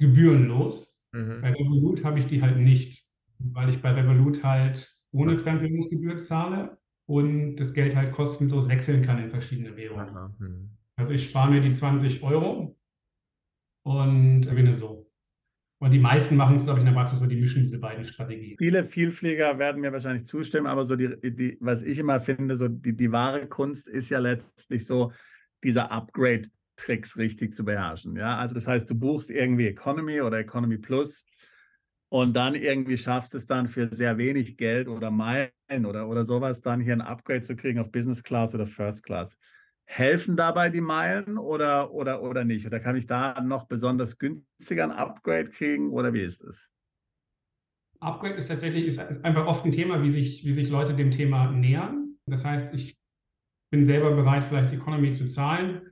gebührenlos. 0.00 1.00
Mhm. 1.12 1.40
Bei 1.42 1.52
Revolut 1.52 2.04
habe 2.04 2.18
ich 2.18 2.26
die 2.26 2.42
halt 2.42 2.58
nicht, 2.58 3.06
weil 3.38 3.68
ich 3.68 3.80
bei 3.80 3.92
Revolut 3.92 4.42
halt 4.42 4.90
ohne 5.12 5.36
Fremdwährungsgebühr 5.36 6.18
zahle 6.18 6.78
und 7.06 7.56
das 7.56 7.72
Geld 7.72 7.94
halt 7.94 8.12
kostenlos 8.12 8.68
wechseln 8.68 9.02
kann 9.02 9.22
in 9.22 9.30
verschiedene 9.30 9.76
Währungen. 9.76 10.34
Mhm. 10.38 10.70
Also 10.96 11.12
ich 11.12 11.28
spare 11.28 11.50
mir 11.50 11.60
die 11.60 11.72
20 11.72 12.22
Euro 12.22 12.76
und 13.84 14.42
gewinne 14.42 14.74
so. 14.74 15.10
Und 15.82 15.92
die 15.92 15.98
meisten 15.98 16.36
machen 16.36 16.56
es, 16.56 16.64
glaube 16.64 16.78
ich, 16.78 16.86
in 16.86 16.92
der 16.92 17.00
Praxis 17.00 17.20
so, 17.20 17.26
die 17.26 17.40
mischen 17.40 17.62
diese 17.62 17.78
beiden 17.78 18.04
Strategien. 18.04 18.56
Viele 18.58 18.84
Vielpfleger 18.84 19.58
werden 19.58 19.80
mir 19.80 19.92
wahrscheinlich 19.92 20.26
zustimmen, 20.26 20.66
aber 20.66 20.84
so 20.84 20.94
die, 20.94 21.08
die 21.32 21.56
was 21.60 21.82
ich 21.82 21.98
immer 21.98 22.20
finde, 22.20 22.56
so 22.56 22.68
die, 22.68 22.94
die 22.94 23.10
wahre 23.10 23.46
Kunst 23.46 23.88
ist 23.88 24.10
ja 24.10 24.18
letztlich 24.18 24.86
so 24.86 25.12
dieser 25.64 25.90
Upgrade 25.90 26.42
Tricks 26.80 27.16
richtig 27.16 27.52
zu 27.54 27.64
beherrschen. 27.64 28.16
Ja, 28.16 28.38
also 28.38 28.54
das 28.54 28.66
heißt, 28.66 28.88
du 28.88 28.94
buchst 28.94 29.30
irgendwie 29.30 29.66
Economy 29.66 30.20
oder 30.20 30.38
Economy 30.38 30.78
Plus 30.78 31.24
und 32.08 32.34
dann 32.34 32.54
irgendwie 32.54 32.96
schaffst 32.96 33.34
es 33.34 33.46
dann 33.46 33.68
für 33.68 33.86
sehr 33.86 34.18
wenig 34.18 34.56
Geld 34.56 34.88
oder 34.88 35.10
Meilen 35.10 35.86
oder, 35.86 36.08
oder 36.08 36.24
sowas 36.24 36.60
dann 36.60 36.80
hier 36.80 36.94
ein 36.94 37.00
Upgrade 37.00 37.42
zu 37.42 37.54
kriegen 37.54 37.78
auf 37.78 37.92
Business 37.92 38.22
Class 38.22 38.54
oder 38.54 38.66
First 38.66 39.04
Class. 39.04 39.36
Helfen 39.84 40.36
dabei 40.36 40.70
die 40.70 40.80
Meilen 40.80 41.36
oder, 41.36 41.92
oder, 41.92 42.22
oder 42.22 42.44
nicht? 42.44 42.66
Oder 42.66 42.80
kann 42.80 42.96
ich 42.96 43.06
da 43.06 43.40
noch 43.40 43.66
besonders 43.66 44.18
günstiger 44.18 44.84
ein 44.84 44.92
Upgrade 44.92 45.50
kriegen 45.50 45.90
oder 45.90 46.12
wie 46.12 46.22
ist 46.22 46.42
es? 46.42 46.68
Upgrade 48.00 48.34
ist 48.34 48.48
tatsächlich 48.48 48.86
ist 48.86 48.98
einfach 48.98 49.46
oft 49.46 49.64
ein 49.64 49.72
Thema, 49.72 50.02
wie 50.02 50.10
sich, 50.10 50.44
wie 50.44 50.54
sich 50.54 50.70
Leute 50.70 50.94
dem 50.94 51.10
Thema 51.10 51.50
nähern. 51.50 52.16
Das 52.26 52.44
heißt, 52.44 52.72
ich 52.72 52.98
bin 53.70 53.84
selber 53.84 54.14
bereit, 54.14 54.44
vielleicht 54.44 54.72
Economy 54.72 55.12
zu 55.12 55.28
zahlen, 55.28 55.89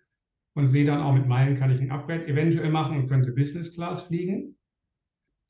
und 0.55 0.69
sehe 0.69 0.85
dann 0.85 1.01
auch 1.01 1.15
mit 1.15 1.27
Meilen 1.27 1.57
kann 1.57 1.71
ich 1.71 1.81
ein 1.81 1.91
Upgrade 1.91 2.27
eventuell 2.27 2.71
machen 2.71 2.97
und 2.97 3.09
könnte 3.09 3.33
Business 3.33 3.75
Class 3.75 4.03
fliegen. 4.03 4.57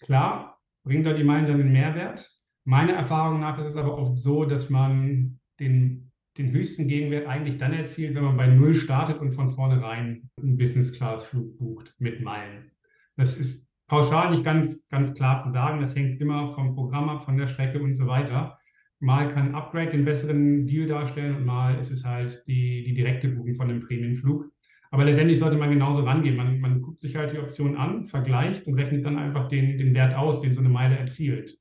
Klar, 0.01 0.59
bringt 0.85 1.07
da 1.07 1.13
die 1.13 1.25
Meilen 1.25 1.47
dann 1.47 1.61
einen 1.61 1.73
Mehrwert. 1.73 2.31
Meiner 2.65 2.93
Erfahrung 2.93 3.41
nach 3.41 3.59
ist 3.59 3.67
es 3.67 3.77
aber 3.77 3.97
oft 3.97 4.19
so, 4.19 4.45
dass 4.45 4.71
man 4.71 5.41
den, 5.59 6.13
den 6.37 6.53
höchsten 6.53 6.89
Gegenwert 6.89 7.27
eigentlich 7.27 7.59
dann 7.59 7.73
erzielt, 7.73 8.15
wenn 8.15 8.25
man 8.25 8.37
bei 8.37 8.47
Null 8.47 8.75
startet 8.75 9.21
und 9.21 9.33
von 9.33 9.51
vornherein 9.51 10.31
einen 10.41 10.59
Business 10.59 10.93
Class 10.93 11.25
Flug 11.25 11.57
bucht 11.57 11.95
mit 11.99 12.21
Meilen. 12.21 12.71
Das 13.17 13.37
ist 13.37 13.69
pauschal 13.89 14.31
nicht 14.31 14.45
ganz, 14.45 14.87
ganz 14.89 15.15
klar 15.15 15.43
zu 15.43 15.51
sagen. 15.51 15.81
Das 15.81 15.97
hängt 15.97 16.21
immer 16.21 16.55
vom 16.55 16.75
Programm 16.75 17.09
ab, 17.09 17.25
von 17.25 17.37
der 17.37 17.49
Strecke 17.49 17.81
und 17.81 17.93
so 17.95 18.07
weiter. 18.07 18.59
Mal 19.01 19.33
kann 19.33 19.49
ein 19.49 19.55
Upgrade 19.55 19.91
den 19.91 20.05
besseren 20.05 20.67
Deal 20.67 20.87
darstellen 20.87 21.37
und 21.37 21.45
mal 21.45 21.79
ist 21.79 21.91
es 21.91 22.05
halt 22.05 22.45
die, 22.47 22.85
die 22.85 22.95
direkte 22.95 23.29
Buchung 23.29 23.55
von 23.55 23.71
einem 23.71 23.81
Prämienflug. 23.81 24.51
Aber 24.91 25.05
letztendlich 25.05 25.39
sollte 25.39 25.59
man 25.59 25.71
genauso 25.71 26.03
rangehen. 26.03 26.37
Man, 26.37 26.61
man 26.61 26.81
guckt 26.81 27.01
sich 27.01 27.17
halt 27.17 27.33
die 27.33 27.39
Option 27.39 27.77
an, 27.77 28.07
vergleicht 28.07 28.67
und 28.67 28.75
rechnet 28.75 29.05
dann 29.05 29.19
einfach 29.19 29.49
den, 29.49 29.79
den 29.79 29.95
Wert 29.95 30.15
aus, 30.15 30.41
den 30.41 30.55
so 30.55 30.61
eine 30.61 30.71
Meile 30.71 30.97
erzielt. 30.97 31.59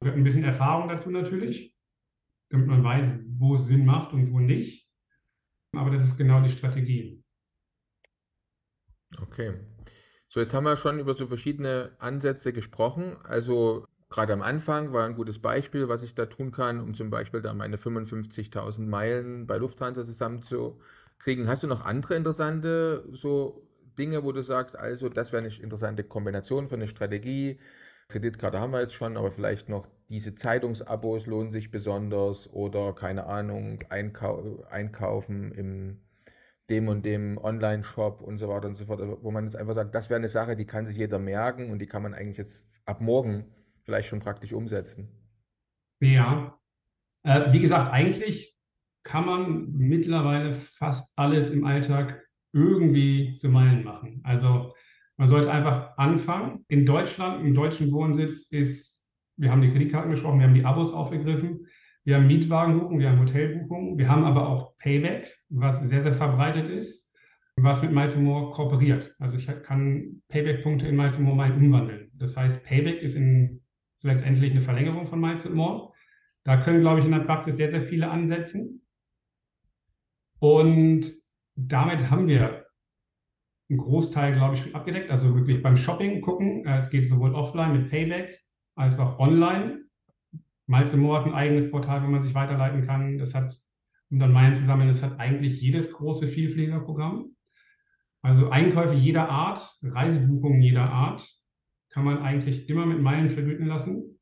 Man 0.00 0.10
hat 0.10 0.16
ein 0.16 0.24
bisschen 0.24 0.44
Erfahrung 0.44 0.88
dazu 0.88 1.10
natürlich, 1.10 1.74
damit 2.50 2.66
man 2.66 2.84
weiß, 2.84 3.18
wo 3.38 3.54
es 3.54 3.66
Sinn 3.66 3.86
macht 3.86 4.12
und 4.12 4.32
wo 4.32 4.40
nicht. 4.40 4.88
Aber 5.74 5.90
das 5.90 6.04
ist 6.04 6.16
genau 6.16 6.42
die 6.42 6.50
Strategie. 6.50 7.22
Okay. 9.20 9.54
So, 10.28 10.40
jetzt 10.40 10.54
haben 10.54 10.64
wir 10.64 10.76
schon 10.76 11.00
über 11.00 11.14
so 11.14 11.26
verschiedene 11.26 11.92
Ansätze 11.98 12.52
gesprochen. 12.52 13.16
Also 13.24 13.86
gerade 14.10 14.32
am 14.32 14.42
Anfang 14.42 14.92
war 14.92 15.06
ein 15.06 15.16
gutes 15.16 15.40
Beispiel, 15.40 15.88
was 15.88 16.02
ich 16.02 16.14
da 16.14 16.26
tun 16.26 16.52
kann, 16.52 16.80
um 16.80 16.94
zum 16.94 17.10
Beispiel 17.10 17.42
da 17.42 17.52
meine 17.54 17.76
55.000 17.76 18.86
Meilen 18.86 19.46
bei 19.46 19.56
Lufthansa 19.56 20.04
zusammenzukriegen. 21.20 21.48
Hast 21.48 21.62
du 21.62 21.66
noch 21.66 21.84
andere 21.84 22.16
interessante 22.16 23.04
so 23.12 23.66
Dinge, 23.98 24.24
wo 24.24 24.32
du 24.32 24.42
sagst, 24.42 24.76
also 24.76 25.08
das 25.08 25.32
wäre 25.32 25.42
eine 25.44 25.54
interessante 25.54 26.04
Kombination 26.04 26.68
für 26.68 26.76
eine 26.76 26.88
Strategie? 26.88 27.58
Kreditkarte 28.08 28.58
haben 28.60 28.72
wir 28.72 28.80
jetzt 28.80 28.94
schon, 28.94 29.16
aber 29.16 29.30
vielleicht 29.30 29.68
noch 29.68 29.86
diese 30.08 30.34
Zeitungsabos 30.34 31.26
lohnen 31.26 31.52
sich 31.52 31.70
besonders 31.70 32.52
oder 32.52 32.92
keine 32.94 33.26
Ahnung, 33.26 33.84
einkau 33.88 34.64
einkaufen 34.70 35.52
im 35.52 36.00
dem 36.68 36.86
und 36.88 37.04
dem 37.04 37.36
Online-Shop 37.36 38.20
und 38.20 38.38
so 38.38 38.48
weiter 38.48 38.68
und 38.68 38.76
so 38.76 38.84
fort, 38.84 39.00
also 39.00 39.18
wo 39.22 39.32
man 39.32 39.44
jetzt 39.44 39.56
einfach 39.56 39.74
sagt, 39.74 39.92
das 39.92 40.08
wäre 40.08 40.18
eine 40.18 40.28
Sache, 40.28 40.54
die 40.54 40.66
kann 40.66 40.86
sich 40.86 40.96
jeder 40.96 41.18
merken 41.18 41.70
und 41.72 41.80
die 41.80 41.86
kann 41.86 42.02
man 42.02 42.14
eigentlich 42.14 42.38
jetzt 42.38 42.64
ab 42.84 43.00
morgen 43.00 43.44
vielleicht 43.82 44.08
schon 44.08 44.20
praktisch 44.20 44.52
umsetzen. 44.52 45.08
Ja, 46.00 46.60
äh, 47.24 47.52
wie 47.52 47.60
gesagt, 47.60 47.92
eigentlich 47.92 48.49
kann 49.02 49.26
man 49.26 49.72
mittlerweile 49.72 50.54
fast 50.54 51.12
alles 51.16 51.50
im 51.50 51.64
Alltag 51.64 52.22
irgendwie 52.52 53.34
zu 53.34 53.48
Meilen 53.48 53.84
machen. 53.84 54.20
Also 54.24 54.74
man 55.16 55.28
sollte 55.28 55.50
einfach 55.50 55.96
anfangen. 55.98 56.64
In 56.68 56.86
Deutschland, 56.86 57.44
im 57.44 57.54
deutschen 57.54 57.92
Wohnsitz 57.92 58.46
ist, 58.50 59.06
wir 59.36 59.50
haben 59.50 59.62
die 59.62 59.70
Kreditkarten 59.70 60.10
gesprochen, 60.10 60.38
wir 60.38 60.46
haben 60.46 60.54
die 60.54 60.64
Abos 60.64 60.92
aufgegriffen, 60.92 61.66
wir 62.04 62.16
haben 62.16 62.26
Mietwagenbuchungen, 62.26 63.00
wir 63.00 63.10
haben 63.10 63.20
Hotelbuchungen, 63.20 63.98
wir 63.98 64.08
haben 64.08 64.24
aber 64.24 64.48
auch 64.48 64.76
Payback, 64.78 65.36
was 65.50 65.80
sehr, 65.80 66.00
sehr 66.00 66.14
verbreitet 66.14 66.68
ist, 66.70 67.06
was 67.56 67.82
mit 67.82 67.92
Miles 67.92 68.16
More 68.16 68.52
kooperiert. 68.52 69.14
Also 69.18 69.36
ich 69.36 69.46
kann 69.62 70.22
Payback-Punkte 70.28 70.88
in 70.88 70.96
Miles 70.96 71.18
More 71.18 71.36
mal 71.36 71.52
umwandeln. 71.52 72.10
Das 72.14 72.36
heißt, 72.36 72.64
Payback 72.64 73.02
ist 73.02 73.14
in, 73.14 73.62
letztendlich 74.02 74.52
eine 74.52 74.62
Verlängerung 74.62 75.06
von 75.06 75.20
Miles 75.20 75.48
More. 75.48 75.92
Da 76.44 76.56
können, 76.56 76.80
glaube 76.80 77.00
ich, 77.00 77.04
in 77.04 77.12
der 77.12 77.20
Praxis 77.20 77.56
sehr, 77.56 77.70
sehr 77.70 77.82
viele 77.82 78.10
ansetzen. 78.10 78.79
Und 80.40 81.12
damit 81.54 82.10
haben 82.10 82.26
wir 82.26 82.66
einen 83.68 83.78
Großteil, 83.78 84.32
glaube 84.32 84.56
ich, 84.56 84.74
abgedeckt. 84.74 85.10
Also 85.10 85.34
wirklich 85.36 85.62
beim 85.62 85.76
Shopping 85.76 86.20
gucken. 86.20 86.66
Äh, 86.66 86.78
es 86.78 86.90
geht 86.90 87.08
sowohl 87.08 87.34
offline 87.34 87.72
mit 87.72 87.90
Payback 87.90 88.40
als 88.74 88.98
auch 88.98 89.18
online. 89.18 89.84
Miles 90.66 90.94
More 90.96 91.18
hat 91.18 91.26
ein 91.26 91.34
eigenes 91.34 91.70
Portal, 91.70 92.02
wo 92.02 92.08
man 92.08 92.22
sich 92.22 92.34
weiterleiten 92.34 92.86
kann. 92.86 93.18
Das 93.18 93.34
hat, 93.34 93.54
um 94.10 94.18
dann 94.18 94.32
Meilen 94.32 94.54
zu 94.54 94.64
sammeln, 94.64 94.88
das 94.88 95.02
hat 95.02 95.20
eigentlich 95.20 95.60
jedes 95.60 95.92
große 95.92 96.26
Vielfliegerprogramm. 96.26 97.36
Also 98.22 98.50
Einkäufe 98.50 98.94
jeder 98.94 99.28
Art, 99.28 99.78
Reisebuchungen 99.82 100.60
jeder 100.60 100.90
Art 100.90 101.26
kann 101.90 102.04
man 102.04 102.18
eigentlich 102.22 102.68
immer 102.68 102.86
mit 102.86 103.00
Meilen 103.00 103.30
vergüten 103.30 103.66
lassen. 103.66 104.20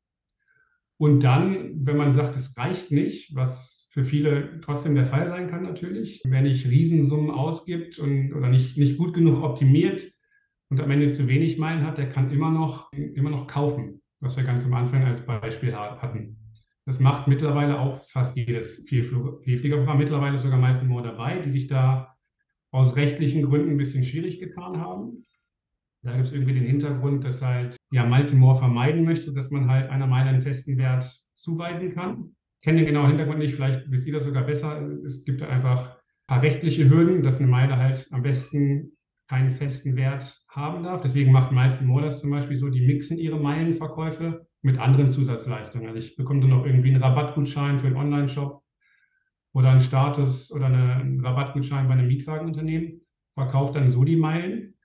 Und 0.97 1.21
dann, 1.21 1.85
wenn 1.85 1.97
man 1.97 2.13
sagt, 2.13 2.35
es 2.35 2.57
reicht 2.57 2.91
nicht, 2.91 3.35
was 3.35 3.78
für 3.99 4.05
viele 4.05 4.61
trotzdem 4.61 4.95
der 4.95 5.05
Fall 5.05 5.27
sein 5.27 5.49
kann 5.49 5.63
natürlich. 5.63 6.21
Wer 6.23 6.41
nicht 6.41 6.65
Riesensummen 6.65 7.31
ausgibt 7.31 7.99
und, 7.99 8.33
oder 8.33 8.47
nicht, 8.47 8.77
nicht 8.77 8.97
gut 8.97 9.13
genug 9.13 9.43
optimiert 9.43 10.09
und 10.69 10.79
am 10.79 10.89
Ende 10.89 11.11
zu 11.11 11.27
wenig 11.27 11.57
Meilen 11.57 11.85
hat, 11.85 11.97
der 11.97 12.07
kann 12.07 12.31
immer 12.31 12.49
noch, 12.49 12.93
immer 12.93 13.29
noch 13.29 13.47
kaufen, 13.47 14.01
was 14.21 14.37
wir 14.37 14.45
ganz 14.45 14.63
am 14.63 14.73
Anfang 14.73 15.03
als 15.03 15.25
Beispiel 15.25 15.75
hatten. 15.75 16.37
Das 16.85 17.01
macht 17.01 17.27
mittlerweile 17.27 17.77
auch 17.77 18.05
fast 18.05 18.37
jedes 18.37 18.85
Vielfliegerprogramm, 18.87 19.97
mittlerweile 19.97 20.37
sogar 20.37 20.59
meistens 20.59 20.87
nur 20.87 21.03
dabei, 21.03 21.39
die 21.39 21.49
sich 21.49 21.67
da 21.67 22.15
aus 22.71 22.95
rechtlichen 22.95 23.43
Gründen 23.43 23.71
ein 23.71 23.77
bisschen 23.77 24.05
schwierig 24.05 24.39
getan 24.39 24.79
haben. 24.79 25.23
Da 26.03 26.13
gibt 26.15 26.27
es 26.27 26.33
irgendwie 26.33 26.53
den 26.53 26.65
Hintergrund, 26.65 27.25
dass 27.25 27.41
halt 27.41 27.75
ja 27.91 28.05
Miles 28.05 28.31
More 28.33 28.57
vermeiden 28.57 29.03
möchte, 29.03 29.33
dass 29.33 29.51
man 29.51 29.69
halt 29.69 29.89
einer 29.89 30.07
Meile 30.07 30.29
einen 30.29 30.41
festen 30.41 30.77
Wert 30.77 31.03
zuweisen 31.35 31.93
kann 31.93 32.35
kenne 32.61 32.79
den 32.79 32.87
genauen 32.87 33.09
Hintergrund 33.09 33.39
nicht, 33.39 33.55
vielleicht 33.55 33.89
wisst 33.89 34.07
ihr 34.07 34.13
das 34.13 34.23
sogar 34.23 34.43
besser. 34.43 34.81
Es 35.05 35.23
gibt 35.23 35.41
einfach 35.41 35.91
ein 35.91 36.27
paar 36.27 36.41
rechtliche 36.41 36.89
Hürden, 36.89 37.23
dass 37.23 37.39
eine 37.39 37.47
Meile 37.47 37.77
halt 37.77 38.07
am 38.11 38.21
besten 38.21 38.91
keinen 39.27 39.51
festen 39.51 39.95
Wert 39.95 40.39
haben 40.49 40.83
darf. 40.83 41.01
Deswegen 41.01 41.31
macht 41.31 41.51
Miles 41.51 41.81
More 41.81 42.03
das 42.03 42.19
zum 42.19 42.31
Beispiel 42.31 42.57
so, 42.57 42.69
die 42.69 42.85
mixen 42.85 43.17
ihre 43.17 43.39
Meilenverkäufe 43.39 44.47
mit 44.61 44.79
anderen 44.79 45.07
Zusatzleistungen. 45.07 45.87
Also 45.87 45.99
ich 45.99 46.15
bekomme 46.15 46.41
dann 46.41 46.49
noch 46.49 46.65
irgendwie 46.65 46.89
einen 46.89 47.01
Rabattgutschein 47.01 47.79
für 47.79 47.87
einen 47.87 47.95
Online-Shop 47.95 48.63
oder 49.53 49.69
einen 49.69 49.81
Status 49.81 50.51
oder 50.51 50.65
einen 50.65 51.23
Rabattgutschein 51.23 51.87
bei 51.87 51.93
einem 51.93 52.07
Mietwagenunternehmen, 52.07 53.01
verkauft 53.35 53.75
dann 53.75 53.89
so 53.89 54.03
die 54.03 54.17
Meilen 54.17 54.75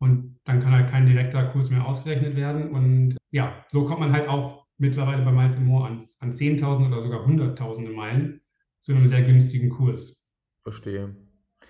und 0.00 0.38
dann 0.44 0.60
kann 0.60 0.72
halt 0.72 0.88
kein 0.88 1.06
direkter 1.06 1.46
Kurs 1.46 1.70
mehr 1.70 1.84
ausgerechnet 1.84 2.36
werden. 2.36 2.70
Und 2.70 3.16
ja, 3.30 3.64
so 3.70 3.84
kommt 3.84 4.00
man 4.00 4.12
halt 4.12 4.28
auch 4.28 4.67
mittlerweile 4.78 5.24
bei 5.24 5.32
Miles 5.32 5.58
More 5.58 5.88
an, 5.88 6.08
an 6.20 6.32
10.000 6.32 6.88
oder 6.88 7.02
sogar 7.02 7.26
100.000 7.26 7.92
Meilen 7.92 8.40
zu 8.80 8.92
einem 8.92 9.08
sehr 9.08 9.22
günstigen 9.22 9.70
Kurs. 9.70 10.28
Verstehe. 10.62 11.14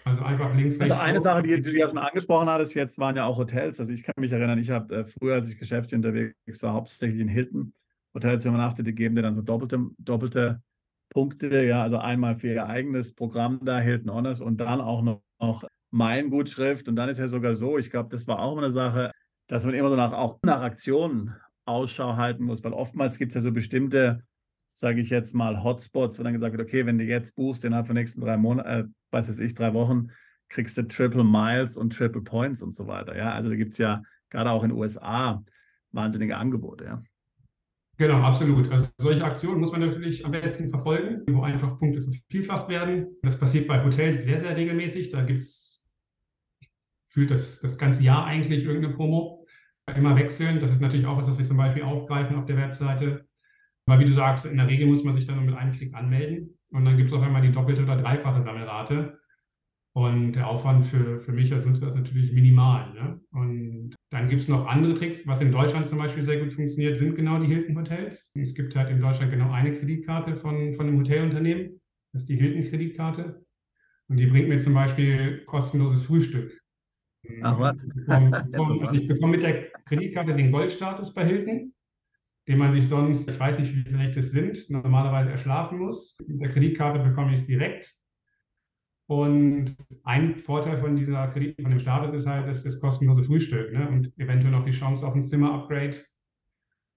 Also 0.05 0.23
einfach 0.23 0.55
links, 0.55 0.79
rechts. 0.79 0.91
Also 0.91 1.03
eine 1.03 1.21
Sache, 1.21 1.43
die, 1.43 1.57
die 1.57 1.63
du 1.63 1.79
ja 1.79 1.89
schon 1.89 1.99
angesprochen 1.99 2.49
hattest, 2.49 2.75
jetzt 2.75 2.99
waren 2.99 3.17
ja 3.17 3.25
auch 3.25 3.39
Hotels. 3.39 3.81
Also 3.81 3.93
ich 3.93 4.03
kann 4.03 4.15
mich 4.19 4.33
erinnern, 4.33 4.59
ich 4.59 4.71
habe 4.71 4.95
äh, 4.95 5.05
früher, 5.05 5.35
als 5.35 5.51
ich 5.51 5.59
geschäftlich 5.59 5.97
unterwegs 5.97 6.63
war, 6.63 6.75
hauptsächlich 6.75 7.21
in 7.21 7.29
Hilton 7.29 7.73
Hotels 8.15 8.45
übernachtet, 8.45 8.87
die 8.87 8.95
geben 8.95 9.17
dir 9.17 9.23
dann 9.23 9.35
so 9.35 9.43
doppelte, 9.43 9.91
doppelte 9.99 10.63
Punkte, 11.11 11.65
ja, 11.65 11.83
also 11.83 11.99
einmal 11.99 12.37
für 12.37 12.49
ihr 12.49 12.67
eigenes 12.67 13.15
Programm 13.15 13.61
da, 13.65 13.79
Hilton 13.79 14.13
Honors 14.13 14.41
und 14.41 14.59
dann 14.59 14.81
auch 14.81 15.03
noch, 15.03 15.23
noch 15.41 15.65
Gutschrift. 16.31 16.89
Und 16.89 16.97
dann 16.97 17.09
ist 17.09 17.19
ja 17.19 17.29
sogar 17.29 17.55
so, 17.55 17.79
ich 17.79 17.91
glaube, 17.91 18.09
das 18.11 18.27
war 18.27 18.41
auch 18.41 18.53
immer 18.53 18.63
eine 18.63 18.71
Sache, 18.71 19.13
dass 19.47 19.65
man 19.65 19.75
immer 19.75 19.89
so 19.89 19.97
nach, 19.97 20.13
auch 20.13 20.39
nach 20.43 20.61
Aktionen 20.61 21.35
Ausschau 21.69 22.17
halten 22.17 22.45
muss, 22.45 22.65
weil 22.65 22.73
oftmals 22.73 23.19
gibt 23.19 23.31
es 23.31 23.37
ja 23.37 23.41
so 23.41 23.53
bestimmte, 23.53 24.25
sage 24.73 25.01
ich 25.01 25.11
jetzt 25.11 25.35
mal, 25.35 25.63
Hotspots, 25.63 26.19
wo 26.19 26.23
dann 26.23 26.33
gesagt 26.33 26.57
wird, 26.57 26.67
okay, 26.67 26.87
wenn 26.87 26.99
du 26.99 27.05
jetzt 27.05 27.37
buchst, 27.37 27.65
innerhalb 27.65 27.87
der 27.87 27.95
nächsten 27.95 28.21
drei 28.21 28.37
Monate, 28.37 28.69
äh, 28.69 28.85
was 29.11 29.29
weiß 29.29 29.41
ich, 29.41 29.55
drei 29.55 29.75
Wochen, 29.75 30.09
kriegst 30.49 30.79
du 30.79 30.83
Triple 30.83 31.25
Miles 31.25 31.77
und 31.77 31.97
Triple 31.97 32.23
Points 32.23 32.63
und 32.63 32.75
so 32.75 32.87
weiter. 32.87 33.17
Ja, 33.17 33.33
also 33.33 33.51
da 33.51 33.57
gibt 33.57 33.73
es 33.73 33.79
ja 33.79 34.03
gerade 34.31 34.51
auch 34.51 34.63
in 34.63 34.71
den 34.71 34.79
USA 34.79 35.45
wahnsinnige 35.93 36.37
Angebote, 36.37 36.85
ja. 36.85 37.03
Genau, 37.99 38.23
absolut. 38.23 38.71
Also 38.71 38.87
solche 38.99 39.25
Aktionen 39.25 39.61
muss 39.61 39.73
man 39.73 39.81
natürlich 39.81 40.25
am 40.25 40.31
besten 40.31 40.71
verfolgen, 40.71 41.23
wo 41.29 41.43
einfach 41.43 41.79
Punkte 41.81 42.03
vervielfacht 42.03 42.69
werden. 42.69 43.09
Das 43.23 43.37
passiert 43.37 43.67
bei 43.67 43.85
Hotels 43.85 44.25
sehr, 44.25 44.39
sehr 44.39 44.57
regelmäßig. 44.57 45.11
Da 45.11 45.23
gibt 45.23 45.41
es, 45.41 45.85
fühlt 47.09 47.33
das, 47.33 47.61
das 47.61 47.77
ganze 47.77 48.05
Jahr 48.05 48.25
eigentlich 48.25 48.63
irgendeine 48.63 48.95
Promo 48.95 49.38
immer 49.97 50.17
wechseln. 50.17 50.61
Das 50.61 50.71
ist 50.71 50.81
natürlich 50.81 51.07
auch 51.07 51.17
was, 51.17 51.29
was 51.29 51.39
wir 51.39 51.45
zum 51.45 51.57
Beispiel 51.57 51.83
aufgreifen 51.83 52.37
auf 52.37 52.47
der 52.47 52.57
Webseite. 52.57 53.27
Aber 53.87 54.01
wie 54.01 54.05
du 54.05 54.13
sagst, 54.13 54.45
in 54.45 54.57
der 54.57 54.69
Regel 54.69 54.87
muss 54.87 55.05
man 55.05 55.15
sich 55.15 55.27
dann 55.27 55.37
nur 55.37 55.45
mit 55.45 55.57
einem 55.57 55.73
Klick 55.73 55.95
anmelden. 55.95 56.59
Und 56.71 56.85
dann 56.85 56.97
gibt 56.97 57.11
es 57.11 57.17
auch 57.17 57.23
einmal 57.23 57.43
die 57.43 57.53
doppelte 57.53 57.83
oder 57.83 57.97
dreifache 57.97 58.43
Sammelrate. 58.43 59.19
Und 59.95 60.33
der 60.33 60.47
Aufwand 60.47 60.87
für, 60.87 61.21
für 61.21 61.33
mich 61.33 61.53
als 61.53 61.65
Nutzer 61.65 61.89
ist 61.89 61.97
natürlich 61.97 62.33
minimal. 62.33 62.93
Ne? 62.93 63.21
Und 63.33 63.97
dann 64.11 64.29
gibt 64.29 64.43
es 64.43 64.49
noch 64.49 64.67
andere 64.67 64.95
Tricks. 64.95 65.27
Was 65.27 65.41
in 65.41 65.51
Deutschland 65.51 65.87
zum 65.87 65.99
Beispiel 65.99 66.25
sehr 66.25 66.39
gut 66.41 66.53
funktioniert, 66.53 66.99
sind 66.99 67.17
genau 67.17 67.41
die 67.41 67.47
Hilton 67.47 67.77
Hotels. 67.77 68.31
Es 68.35 68.55
gibt 68.55 68.77
halt 68.77 68.91
in 68.91 69.01
Deutschland 69.01 69.33
genau 69.33 69.51
eine 69.51 69.73
Kreditkarte 69.73 70.37
von, 70.37 70.75
von 70.75 70.87
einem 70.87 70.99
Hotelunternehmen. 70.99 71.81
Das 72.13 72.23
ist 72.23 72.29
die 72.29 72.37
Hilton 72.37 72.65
Kreditkarte. 72.65 73.45
Und 74.09 74.19
die 74.19 74.27
bringt 74.27 74.49
mir 74.49 74.59
zum 74.59 74.75
Beispiel 74.75 75.45
kostenloses 75.47 76.05
Frühstück. 76.05 76.59
Ach 77.43 77.59
was? 77.59 77.85
Ich 77.89 77.95
bekomme, 77.95 78.37
also 78.37 78.93
ich 78.93 79.09
bekomme 79.09 79.33
mit 79.33 79.43
der 79.43 79.71
Kreditkarte 79.87 80.35
den 80.35 80.53
Goldstatus 80.53 81.13
bei 81.13 81.25
Hilton, 81.25 81.73
den 82.47 82.59
man 82.59 82.73
sich 82.73 82.89
sonst, 82.89 83.29
ich 83.29 83.39
weiß 83.39 83.59
nicht, 83.59 83.75
wie 83.75 83.83
vielleicht 83.83 84.17
das 84.17 84.31
sind, 84.31 84.71
normalerweise 84.71 85.31
erschlafen 85.31 85.79
muss. 85.79 86.17
Mit 86.27 86.41
der 86.41 86.49
Kreditkarte 86.49 86.99
bekomme 87.01 87.33
ich 87.33 87.41
es 87.41 87.47
direkt. 87.47 87.95
Und 89.07 89.77
ein 90.05 90.37
Vorteil 90.37 90.79
von 90.79 90.95
dieser 90.95 91.29
Kredit, 91.29 91.61
von 91.61 91.71
dem 91.71 91.81
Status 91.81 92.15
ist 92.15 92.27
halt 92.27 92.47
das, 92.47 92.63
das 92.63 92.79
kostenlose 92.79 93.25
Frühstück 93.25 93.73
ne? 93.73 93.89
und 93.89 94.13
eventuell 94.19 94.53
noch 94.53 94.67
die 94.67 94.73
Chance 94.73 95.07
auf 95.07 95.15
ein 95.15 95.25
Zimmer-Upgrade. 95.25 95.97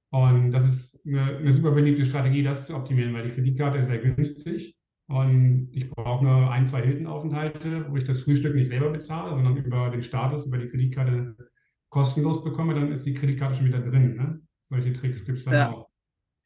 Und 0.10 0.51
das 0.51 0.65
ist 0.67 0.99
eine, 1.07 1.38
eine 1.38 1.51
super 1.51 1.71
beliebte 1.71 2.05
Strategie, 2.05 2.43
das 2.43 2.67
zu 2.67 2.75
optimieren, 2.75 3.13
weil 3.13 3.29
die 3.29 3.34
Kreditkarte 3.34 3.77
ist 3.77 3.88
sehr 3.88 3.99
günstig. 3.99 4.75
Und 5.12 5.69
ich 5.74 5.89
brauche 5.89 6.24
nur 6.24 6.50
ein, 6.52 6.65
zwei 6.65 6.82
Hilton-Aufenthalte, 6.84 7.86
wo 7.89 7.97
ich 7.97 8.06
das 8.06 8.21
Frühstück 8.21 8.56
nicht 8.56 8.69
selber 8.69 8.91
bezahle, 8.91 9.32
sondern 9.32 9.58
über 9.58 9.89
den 9.89 10.02
Status, 10.02 10.45
über 10.45 10.58
die 10.58 10.69
Kreditkarte 10.69 11.36
kostenlos 11.89 12.41
bekomme, 12.43 12.76
dann 12.76 12.91
ist 12.93 13.06
die 13.06 13.13
Kreditkarte 13.13 13.56
schon 13.58 13.65
wieder 13.65 13.82
drin. 13.82 14.15
Ne? 14.15 14.41
Solche 14.69 14.93
Tricks 14.93 15.26
gibt 15.26 15.39
es 15.39 15.43
dann 15.45 15.54
Ja. 15.54 15.71
auch. 15.71 15.89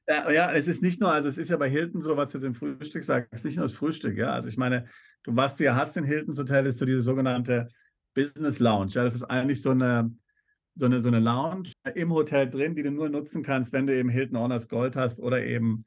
Ja, 0.07 0.31
ja, 0.31 0.51
es 0.51 0.67
ist 0.67 0.81
nicht 0.83 0.99
nur, 0.99 1.11
also 1.11 1.27
es 1.27 1.37
ist 1.37 1.49
ja 1.49 1.57
bei 1.57 1.69
Hilton 1.69 2.01
so, 2.01 2.15
was 2.15 2.31
du 2.31 2.39
zum 2.39 2.53
Frühstück 2.53 3.03
sagst, 3.03 3.29
es 3.31 3.39
ist 3.41 3.45
nicht 3.45 3.55
nur 3.57 3.65
das 3.65 3.75
Frühstück, 3.75 4.17
ja. 4.17 4.31
Also 4.33 4.49
ich 4.49 4.57
meine, 4.57 4.85
du, 5.23 5.35
was 5.35 5.57
du 5.57 5.63
ja 5.63 5.75
hast 5.75 5.97
in 5.97 6.03
Hiltons 6.03 6.39
Hotel, 6.39 6.65
ist 6.65 6.79
so 6.79 6.85
diese 6.85 7.01
sogenannte 7.01 7.67
Business 8.13 8.59
Lounge. 8.59 8.91
Ja, 8.93 9.03
das 9.03 9.13
ist 9.15 9.23
eigentlich 9.23 9.61
so 9.61 9.71
eine, 9.71 10.11
so 10.75 10.85
eine, 10.85 10.99
so 10.99 11.07
eine 11.07 11.19
Lounge 11.19 11.71
im 11.95 12.13
Hotel 12.13 12.49
drin, 12.49 12.75
die 12.75 12.83
du 12.83 12.91
nur 12.91 13.09
nutzen 13.09 13.41
kannst, 13.43 13.73
wenn 13.73 13.87
du 13.87 13.95
eben 13.95 14.09
Hilton 14.09 14.37
Honors 14.37 14.67
Gold 14.69 14.95
hast 14.95 15.19
oder 15.19 15.43
eben 15.43 15.85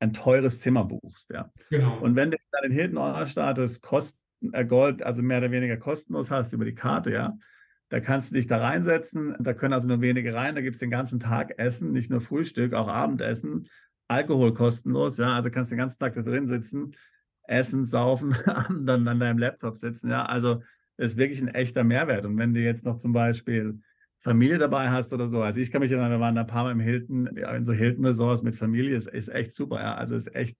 ein 0.00 0.12
teures 0.12 0.60
Zimmer 0.60 0.84
buchst, 0.84 1.30
ja. 1.30 1.50
Genau. 1.70 1.98
Und 1.98 2.16
wenn 2.16 2.30
du 2.30 2.36
dann 2.52 2.62
den 2.62 2.72
Hilton 2.72 2.98
Honor 2.98 3.26
Status 3.26 3.80
Kosten, 3.80 4.18
äh, 4.52 4.64
Gold, 4.64 5.02
also 5.02 5.22
mehr 5.22 5.38
oder 5.38 5.50
weniger 5.50 5.76
kostenlos 5.76 6.30
hast 6.30 6.52
über 6.52 6.64
die 6.64 6.74
Karte, 6.74 7.12
ja, 7.12 7.36
da 7.88 8.00
kannst 8.00 8.30
du 8.30 8.34
dich 8.34 8.46
da 8.46 8.58
reinsetzen. 8.58 9.34
Da 9.40 9.54
können 9.54 9.72
also 9.72 9.88
nur 9.88 10.00
wenige 10.00 10.34
rein. 10.34 10.54
Da 10.54 10.60
gibt 10.60 10.74
es 10.74 10.80
den 10.80 10.90
ganzen 10.90 11.20
Tag 11.20 11.58
Essen, 11.58 11.92
nicht 11.92 12.10
nur 12.10 12.20
Frühstück, 12.20 12.74
auch 12.74 12.88
Abendessen. 12.88 13.68
Alkohol 14.08 14.54
kostenlos, 14.54 15.16
ja. 15.18 15.34
Also 15.34 15.50
kannst 15.50 15.70
du 15.70 15.74
den 15.74 15.80
ganzen 15.80 15.98
Tag 15.98 16.14
da 16.14 16.22
drin 16.22 16.46
sitzen, 16.46 16.94
essen, 17.44 17.84
saufen, 17.84 18.36
dann 18.84 19.08
an 19.08 19.20
deinem 19.20 19.38
Laptop 19.38 19.78
sitzen, 19.78 20.10
ja. 20.10 20.24
Also 20.24 20.62
ist 20.96 21.16
wirklich 21.16 21.40
ein 21.40 21.48
echter 21.48 21.84
Mehrwert. 21.84 22.26
Und 22.26 22.36
wenn 22.38 22.54
du 22.54 22.60
jetzt 22.60 22.84
noch 22.84 22.98
zum 22.98 23.12
Beispiel 23.12 23.80
Familie 24.20 24.58
dabei 24.58 24.90
hast 24.90 25.12
oder 25.12 25.26
so, 25.26 25.42
also 25.42 25.60
ich 25.60 25.70
kann 25.70 25.80
mich 25.80 25.92
erinnern, 25.92 26.10
wir 26.10 26.20
waren 26.20 26.36
ein 26.36 26.46
paar 26.46 26.64
Mal 26.64 26.72
im 26.72 26.80
Hilton, 26.80 27.30
ja, 27.36 27.54
in 27.54 27.64
so 27.64 27.72
Hilton-Resorts 27.72 28.42
mit 28.42 28.56
Familie, 28.56 28.96
ist, 28.96 29.08
ist 29.08 29.28
echt 29.28 29.52
super, 29.52 29.80
ja. 29.80 29.94
Also 29.94 30.16
ist 30.16 30.34
echt, 30.34 30.56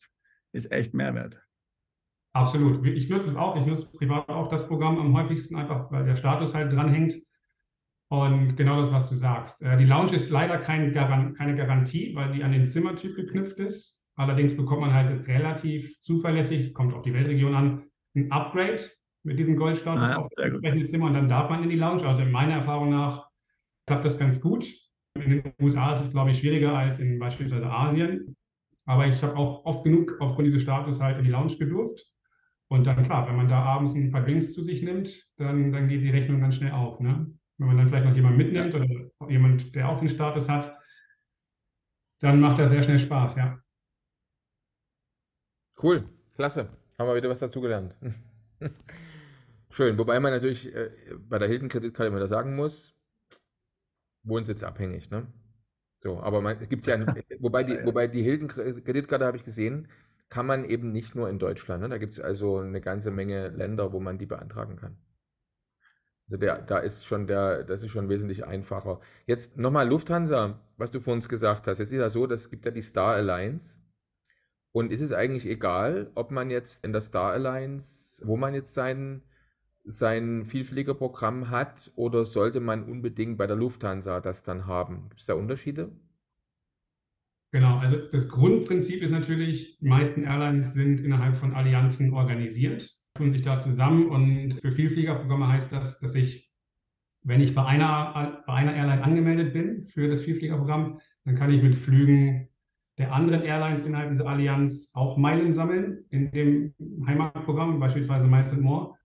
ist 0.52 0.70
echt 0.70 0.94
Mehrwert. 0.94 1.42
Absolut. 2.34 2.86
Ich 2.86 3.08
nutze 3.08 3.30
es 3.30 3.36
auch. 3.36 3.56
Ich 3.56 3.66
nutze 3.66 3.90
privat 3.90 4.28
auch 4.28 4.48
das 4.48 4.66
Programm 4.66 4.98
am 4.98 5.16
häufigsten, 5.16 5.56
einfach 5.56 5.90
weil 5.90 6.04
der 6.04 6.16
Status 6.16 6.54
halt 6.54 6.72
dranhängt. 6.72 7.20
Und 8.10 8.56
genau 8.56 8.80
das, 8.80 8.92
was 8.92 9.08
du 9.10 9.16
sagst. 9.16 9.60
Äh, 9.60 9.76
Die 9.76 9.84
Lounge 9.84 10.14
ist 10.14 10.30
leider 10.30 10.58
kein 10.58 10.92
Garan 10.92 11.34
keine 11.34 11.56
Garantie, 11.56 12.14
weil 12.14 12.32
die 12.32 12.42
an 12.42 12.52
den 12.52 12.66
Zimmertyp 12.66 13.16
geknüpft 13.16 13.58
ist. 13.58 13.98
Allerdings 14.16 14.56
bekommt 14.56 14.80
man 14.80 14.94
halt 14.94 15.26
relativ 15.28 15.94
zuverlässig, 16.00 16.60
es 16.60 16.74
kommt 16.74 16.94
auf 16.94 17.02
die 17.02 17.12
Weltregion 17.12 17.54
an, 17.54 17.84
ein 18.16 18.32
Upgrade 18.32 18.82
mit 19.24 19.38
diesem 19.38 19.56
Goldstatus 19.56 20.08
Ah 20.08 20.10
ja, 20.10 20.16
auf 20.18 20.28
das 20.34 20.46
entsprechende 20.46 20.86
Zimmer 20.86 21.06
und 21.06 21.14
dann 21.14 21.28
darf 21.28 21.50
man 21.50 21.62
in 21.62 21.68
die 21.68 21.76
Lounge. 21.76 22.06
Also 22.06 22.22
in 22.22 22.30
meiner 22.30 22.54
Erfahrung 22.54 22.90
nach 22.90 23.27
klappt 23.88 24.04
das 24.04 24.18
ganz 24.18 24.40
gut. 24.40 24.64
In 25.14 25.30
den 25.30 25.52
USA 25.60 25.92
ist 25.92 26.00
es, 26.00 26.10
glaube 26.10 26.30
ich, 26.30 26.38
schwieriger 26.38 26.76
als 26.76 27.00
in 27.00 27.18
beispielsweise 27.18 27.66
Asien. 27.66 28.36
Aber 28.86 29.06
ich 29.06 29.20
habe 29.22 29.36
auch 29.36 29.64
oft 29.64 29.82
genug 29.82 30.16
aufgrund 30.20 30.46
dieses 30.46 30.62
Status 30.62 31.00
halt 31.00 31.18
in 31.18 31.24
die 31.24 31.30
Lounge 31.30 31.56
gedurft. 31.56 32.06
Und 32.68 32.86
dann 32.86 33.02
klar, 33.04 33.26
wenn 33.26 33.36
man 33.36 33.48
da 33.48 33.62
abends 33.62 33.94
ein 33.94 34.12
paar 34.12 34.22
Drinks 34.22 34.52
zu 34.52 34.62
sich 34.62 34.82
nimmt, 34.82 35.10
dann, 35.36 35.72
dann 35.72 35.88
geht 35.88 36.02
die 36.02 36.10
Rechnung 36.10 36.40
ganz 36.40 36.56
schnell 36.56 36.72
auf. 36.72 37.00
Ne? 37.00 37.34
Wenn 37.56 37.66
man 37.66 37.78
dann 37.78 37.88
vielleicht 37.88 38.06
noch 38.06 38.14
jemanden 38.14 38.38
mitnimmt 38.38 38.74
oder 38.74 38.86
jemand, 39.28 39.74
der 39.74 39.88
auch 39.88 39.98
den 39.98 40.08
Status 40.08 40.48
hat, 40.48 40.78
dann 42.20 42.40
macht 42.40 42.58
das 42.58 42.70
sehr 42.70 42.82
schnell 42.82 42.98
Spaß, 42.98 43.36
ja. 43.36 43.58
Cool, 45.82 46.08
klasse. 46.34 46.68
Haben 46.98 47.08
wir 47.08 47.16
wieder 47.16 47.30
was 47.30 47.38
dazugelernt. 47.38 47.94
Schön. 49.70 49.96
Wobei 49.96 50.18
man 50.18 50.32
natürlich 50.32 50.74
äh, 50.74 50.90
bei 51.16 51.38
der 51.38 51.48
Hilton-Kreditkarte 51.48 52.08
immer 52.08 52.18
da 52.18 52.26
sagen 52.26 52.56
muss, 52.56 52.97
wohnsitzabhängig, 54.28 55.10
ne? 55.10 55.26
So, 56.00 56.20
aber 56.20 56.40
man 56.40 56.58
es 56.60 56.68
gibt 56.68 56.86
ja, 56.86 56.98
wobei 57.40 57.64
die, 57.64 57.84
wobei 57.84 58.06
die 58.06 58.22
Hilton-Kreditkarte 58.22 59.24
habe 59.24 59.36
ich 59.36 59.44
gesehen, 59.44 59.88
kann 60.28 60.46
man 60.46 60.64
eben 60.64 60.92
nicht 60.92 61.14
nur 61.14 61.28
in 61.28 61.38
Deutschland. 61.38 61.82
Ne? 61.82 61.88
Da 61.88 61.98
gibt 61.98 62.12
es 62.12 62.20
also 62.20 62.58
eine 62.58 62.80
ganze 62.80 63.10
Menge 63.10 63.48
Länder, 63.48 63.92
wo 63.92 64.00
man 64.00 64.18
die 64.18 64.26
beantragen 64.26 64.76
kann. 64.76 64.96
Also 66.26 66.38
der, 66.38 66.60
da 66.60 66.78
ist 66.78 67.04
schon 67.06 67.26
der, 67.26 67.64
das 67.64 67.82
ist 67.82 67.90
schon 67.90 68.08
wesentlich 68.10 68.44
einfacher. 68.44 69.00
Jetzt 69.26 69.56
nochmal 69.56 69.88
Lufthansa, 69.88 70.60
was 70.76 70.90
du 70.90 71.00
vor 71.00 71.14
uns 71.14 71.28
gesagt 71.28 71.66
hast. 71.66 71.78
Jetzt 71.78 71.92
ist 71.92 71.98
ja 71.98 72.10
so, 72.10 72.26
das 72.26 72.50
gibt 72.50 72.66
ja 72.66 72.70
die 72.70 72.82
Star 72.82 73.14
Alliance. 73.14 73.80
Und 74.72 74.92
ist 74.92 75.00
es 75.00 75.12
eigentlich 75.12 75.46
egal, 75.46 76.10
ob 76.14 76.30
man 76.30 76.50
jetzt 76.50 76.84
in 76.84 76.92
der 76.92 77.00
Star 77.00 77.32
Alliance, 77.32 78.22
wo 78.26 78.36
man 78.36 78.52
jetzt 78.52 78.74
sein, 78.74 79.22
sein 79.88 80.44
Vielfliegerprogramm 80.44 81.50
hat, 81.50 81.90
oder 81.96 82.24
sollte 82.24 82.60
man 82.60 82.84
unbedingt 82.84 83.38
bei 83.38 83.46
der 83.46 83.56
Lufthansa 83.56 84.20
das 84.20 84.42
dann 84.42 84.66
haben? 84.66 85.08
Gibt 85.08 85.20
es 85.20 85.26
da 85.26 85.34
Unterschiede? 85.34 85.90
Genau, 87.50 87.78
also 87.78 87.96
das 87.96 88.28
Grundprinzip 88.28 89.02
ist 89.02 89.10
natürlich, 89.10 89.78
die 89.78 89.88
meisten 89.88 90.24
Airlines 90.24 90.74
sind 90.74 91.00
innerhalb 91.00 91.36
von 91.36 91.54
Allianzen 91.54 92.12
organisiert, 92.12 92.90
tun 93.14 93.30
sich 93.30 93.42
da 93.42 93.58
zusammen 93.58 94.08
und 94.08 94.60
für 94.60 94.72
Vielfliegerprogramme 94.72 95.48
heißt 95.48 95.72
das, 95.72 95.98
dass 95.98 96.14
ich, 96.14 96.50
wenn 97.22 97.40
ich 97.40 97.54
bei 97.54 97.64
einer, 97.64 98.42
bei 98.46 98.52
einer 98.52 98.74
Airline 98.74 99.02
angemeldet 99.02 99.54
bin 99.54 99.86
für 99.86 100.08
das 100.08 100.20
Vielfliegerprogramm, 100.20 101.00
dann 101.24 101.36
kann 101.36 101.50
ich 101.50 101.62
mit 101.62 101.76
Flügen 101.76 102.48
der 102.98 103.12
anderen 103.14 103.42
Airlines 103.42 103.82
innerhalb 103.82 104.10
dieser 104.10 104.26
Allianz 104.26 104.90
auch 104.92 105.16
Meilen 105.16 105.54
sammeln 105.54 106.04
in 106.10 106.30
dem 106.32 106.74
Heimatprogramm, 107.06 107.80
beispielsweise 107.80 108.26
Miles 108.26 108.52
More, 108.56 108.97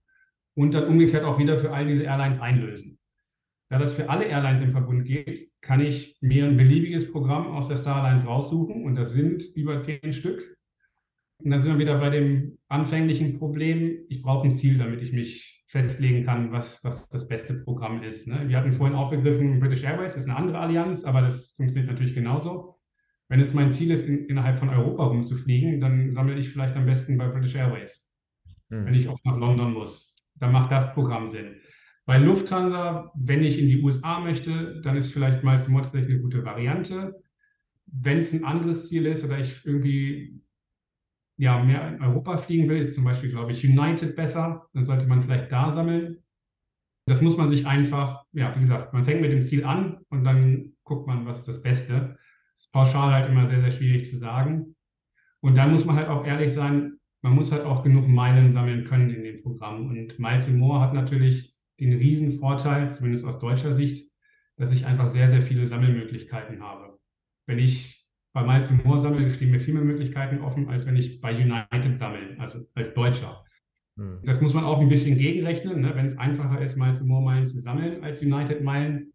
und 0.54 0.74
dann 0.74 0.88
umgekehrt 0.88 1.24
auch 1.24 1.38
wieder 1.38 1.58
für 1.58 1.72
all 1.72 1.86
diese 1.86 2.04
Airlines 2.04 2.40
einlösen. 2.40 2.98
Da 3.70 3.78
das 3.78 3.94
für 3.94 4.08
alle 4.08 4.26
Airlines 4.26 4.60
im 4.60 4.72
Verbund 4.72 5.04
geht, 5.04 5.50
kann 5.60 5.80
ich 5.80 6.16
mir 6.20 6.44
ein 6.44 6.56
beliebiges 6.56 7.10
Programm 7.10 7.48
aus 7.48 7.68
der 7.68 7.76
Star 7.76 8.02
Alliance 8.02 8.26
raussuchen 8.26 8.84
und 8.84 8.94
das 8.94 9.12
sind 9.12 9.42
über 9.54 9.80
zehn 9.80 10.12
Stück. 10.12 10.56
Und 11.38 11.50
dann 11.50 11.60
sind 11.60 11.72
wir 11.72 11.78
wieder 11.78 11.98
bei 11.98 12.10
dem 12.10 12.58
anfänglichen 12.68 13.38
Problem, 13.38 14.04
ich 14.08 14.22
brauche 14.22 14.46
ein 14.46 14.52
Ziel, 14.52 14.78
damit 14.78 15.02
ich 15.02 15.12
mich 15.12 15.64
festlegen 15.68 16.24
kann, 16.24 16.52
was, 16.52 16.84
was 16.84 17.08
das 17.08 17.26
beste 17.26 17.54
Programm 17.54 18.02
ist. 18.02 18.28
Ne? 18.28 18.44
Wir 18.46 18.58
hatten 18.58 18.72
vorhin 18.72 18.96
aufgegriffen, 18.96 19.58
British 19.58 19.82
Airways 19.82 20.14
ist 20.14 20.28
eine 20.28 20.36
andere 20.36 20.58
Allianz, 20.58 21.02
aber 21.02 21.22
das 21.22 21.52
funktioniert 21.56 21.90
natürlich 21.90 22.14
genauso. 22.14 22.78
Wenn 23.28 23.40
es 23.40 23.54
mein 23.54 23.72
Ziel 23.72 23.90
ist, 23.90 24.06
in, 24.06 24.26
innerhalb 24.26 24.60
von 24.60 24.68
Europa 24.68 25.06
rumzufliegen, 25.06 25.80
dann 25.80 26.12
sammle 26.12 26.38
ich 26.38 26.50
vielleicht 26.50 26.76
am 26.76 26.86
besten 26.86 27.18
bei 27.18 27.26
British 27.26 27.56
Airways, 27.56 28.04
Hm. 28.70 28.86
wenn 28.86 28.94
ich 28.94 29.08
auch 29.08 29.18
nach 29.24 29.36
London 29.36 29.72
muss. 29.72 30.13
Dann 30.36 30.52
macht 30.52 30.72
das 30.72 30.92
Programm 30.94 31.28
Sinn. 31.28 31.56
Bei 32.06 32.18
Lufthansa, 32.18 33.12
wenn 33.14 33.42
ich 33.42 33.58
in 33.58 33.68
die 33.68 33.82
USA 33.82 34.20
möchte, 34.20 34.80
dann 34.82 34.96
ist 34.96 35.12
vielleicht 35.12 35.42
Miles 35.42 35.66
tatsächlich 35.66 36.10
eine 36.10 36.20
gute 36.20 36.44
Variante. 36.44 37.22
Wenn 37.86 38.18
es 38.18 38.32
ein 38.32 38.44
anderes 38.44 38.88
Ziel 38.88 39.06
ist 39.06 39.24
oder 39.24 39.38
ich 39.38 39.64
irgendwie 39.64 40.42
ja, 41.36 41.62
mehr 41.62 41.88
in 41.88 42.02
Europa 42.02 42.36
fliegen 42.36 42.68
will, 42.68 42.78
ist 42.78 42.94
zum 42.94 43.04
Beispiel, 43.04 43.30
glaube 43.30 43.52
ich, 43.52 43.64
United 43.64 44.14
besser. 44.16 44.68
Dann 44.72 44.84
sollte 44.84 45.06
man 45.06 45.22
vielleicht 45.22 45.50
da 45.50 45.72
sammeln. 45.72 46.22
Das 47.06 47.20
muss 47.20 47.36
man 47.36 47.48
sich 47.48 47.66
einfach, 47.66 48.24
ja, 48.32 48.54
wie 48.56 48.60
gesagt, 48.60 48.92
man 48.92 49.04
fängt 49.04 49.20
mit 49.20 49.32
dem 49.32 49.42
Ziel 49.42 49.64
an 49.64 49.98
und 50.08 50.24
dann 50.24 50.72
guckt 50.84 51.06
man, 51.06 51.26
was 51.26 51.38
ist 51.38 51.48
das 51.48 51.62
Beste. 51.62 52.18
Das 52.54 52.66
ist 52.66 52.72
pauschal 52.72 53.12
halt 53.12 53.30
immer 53.30 53.46
sehr, 53.46 53.60
sehr 53.60 53.72
schwierig 53.72 54.08
zu 54.08 54.16
sagen. 54.16 54.74
Und 55.40 55.56
dann 55.56 55.72
muss 55.72 55.84
man 55.84 55.96
halt 55.96 56.08
auch 56.08 56.24
ehrlich 56.24 56.52
sein, 56.52 56.98
man 57.24 57.36
muss 57.36 57.50
halt 57.50 57.64
auch 57.64 57.82
genug 57.82 58.06
Meilen 58.06 58.52
sammeln 58.52 58.84
können 58.84 59.08
in 59.08 59.24
dem 59.24 59.42
Programm. 59.42 59.86
Und 59.86 60.18
Miles 60.18 60.46
More 60.50 60.80
hat 60.80 60.92
natürlich 60.92 61.56
den 61.80 61.94
riesen 61.94 62.32
Vorteil, 62.32 62.90
zumindest 62.90 63.24
aus 63.24 63.38
deutscher 63.38 63.72
Sicht, 63.72 64.12
dass 64.58 64.72
ich 64.72 64.84
einfach 64.84 65.08
sehr, 65.08 65.30
sehr 65.30 65.40
viele 65.40 65.66
Sammelmöglichkeiten 65.66 66.62
habe. 66.62 66.98
Wenn 67.46 67.58
ich 67.58 68.06
bei 68.34 68.44
Miles 68.44 68.70
More 68.70 69.00
sammle, 69.00 69.30
stehen 69.30 69.52
mir 69.52 69.58
viel 69.58 69.72
mehr 69.72 69.84
Möglichkeiten 69.84 70.42
offen, 70.42 70.68
als 70.68 70.84
wenn 70.84 70.96
ich 70.96 71.22
bei 71.22 71.34
United 71.34 71.96
sammle, 71.96 72.36
also 72.38 72.58
als 72.74 72.92
Deutscher. 72.92 73.42
Hm. 73.96 74.20
Das 74.24 74.42
muss 74.42 74.52
man 74.52 74.64
auch 74.64 74.80
ein 74.80 74.90
bisschen 74.90 75.16
gegenrechnen. 75.16 75.80
Ne? 75.80 75.92
Wenn 75.94 76.06
es 76.06 76.18
einfacher 76.18 76.60
ist, 76.60 76.76
Miles 76.76 77.02
More 77.02 77.24
Meilen 77.24 77.46
zu 77.46 77.58
sammeln 77.58 78.04
als 78.04 78.20
United 78.20 78.62
Meilen, 78.62 79.14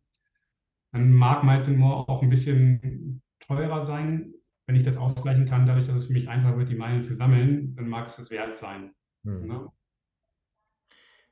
dann 0.94 1.14
mag 1.14 1.44
Miles 1.44 1.68
More 1.68 2.10
auch 2.10 2.24
ein 2.24 2.30
bisschen 2.32 3.22
teurer 3.40 3.86
sein. 3.86 4.34
Wenn 4.70 4.76
ich 4.76 4.84
das 4.84 4.98
ausgleichen 4.98 5.48
kann, 5.48 5.66
dadurch, 5.66 5.88
dass 5.88 5.98
es 5.98 6.06
für 6.06 6.14
mich 6.14 6.30
einfacher 6.30 6.56
wird, 6.60 6.70
die 6.70 6.76
Meilen 6.76 7.02
zu 7.02 7.16
sammeln, 7.16 7.76
dann 7.76 7.90
mag 7.90 8.06
es 8.06 8.18
das 8.18 8.30
wert 8.30 8.54
sein. 8.54 8.94
Hm. 9.24 9.48
Ne? 9.48 9.72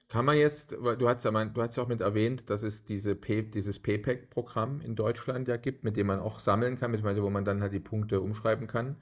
Kann 0.08 0.26
man 0.26 0.38
jetzt, 0.38 0.73
weil 0.80 0.97
du 0.97 1.08
hast 1.08 1.23
ja, 1.23 1.30
mein, 1.30 1.54
du 1.54 1.62
hast 1.62 1.76
ja 1.76 1.84
auch 1.84 1.88
mit 1.88 2.02
erwähnt, 2.02 2.50
dass 2.50 2.63
es 2.63 2.84
diese 2.84 3.13
Pay, 3.13 3.43
dieses 3.43 3.78
Payback-Programm 3.78 4.82
in 4.82 4.95
Deutschland 4.95 5.47
ja 5.47 5.58
gibt, 5.58 5.84
mit 5.84 5.97
dem 5.97 6.08
man 6.08 6.19
auch 6.19 6.39
sammeln 6.39 6.80
kann, 6.80 6.91
beziehungsweise 6.91 7.21
wo 7.21 7.30
man 7.30 7.45
dann 7.45 7.62
halt 7.62 7.73
die 7.73 7.80
Punkte 7.80 8.21
umschreiben 8.21 8.65
kann. 8.65 8.96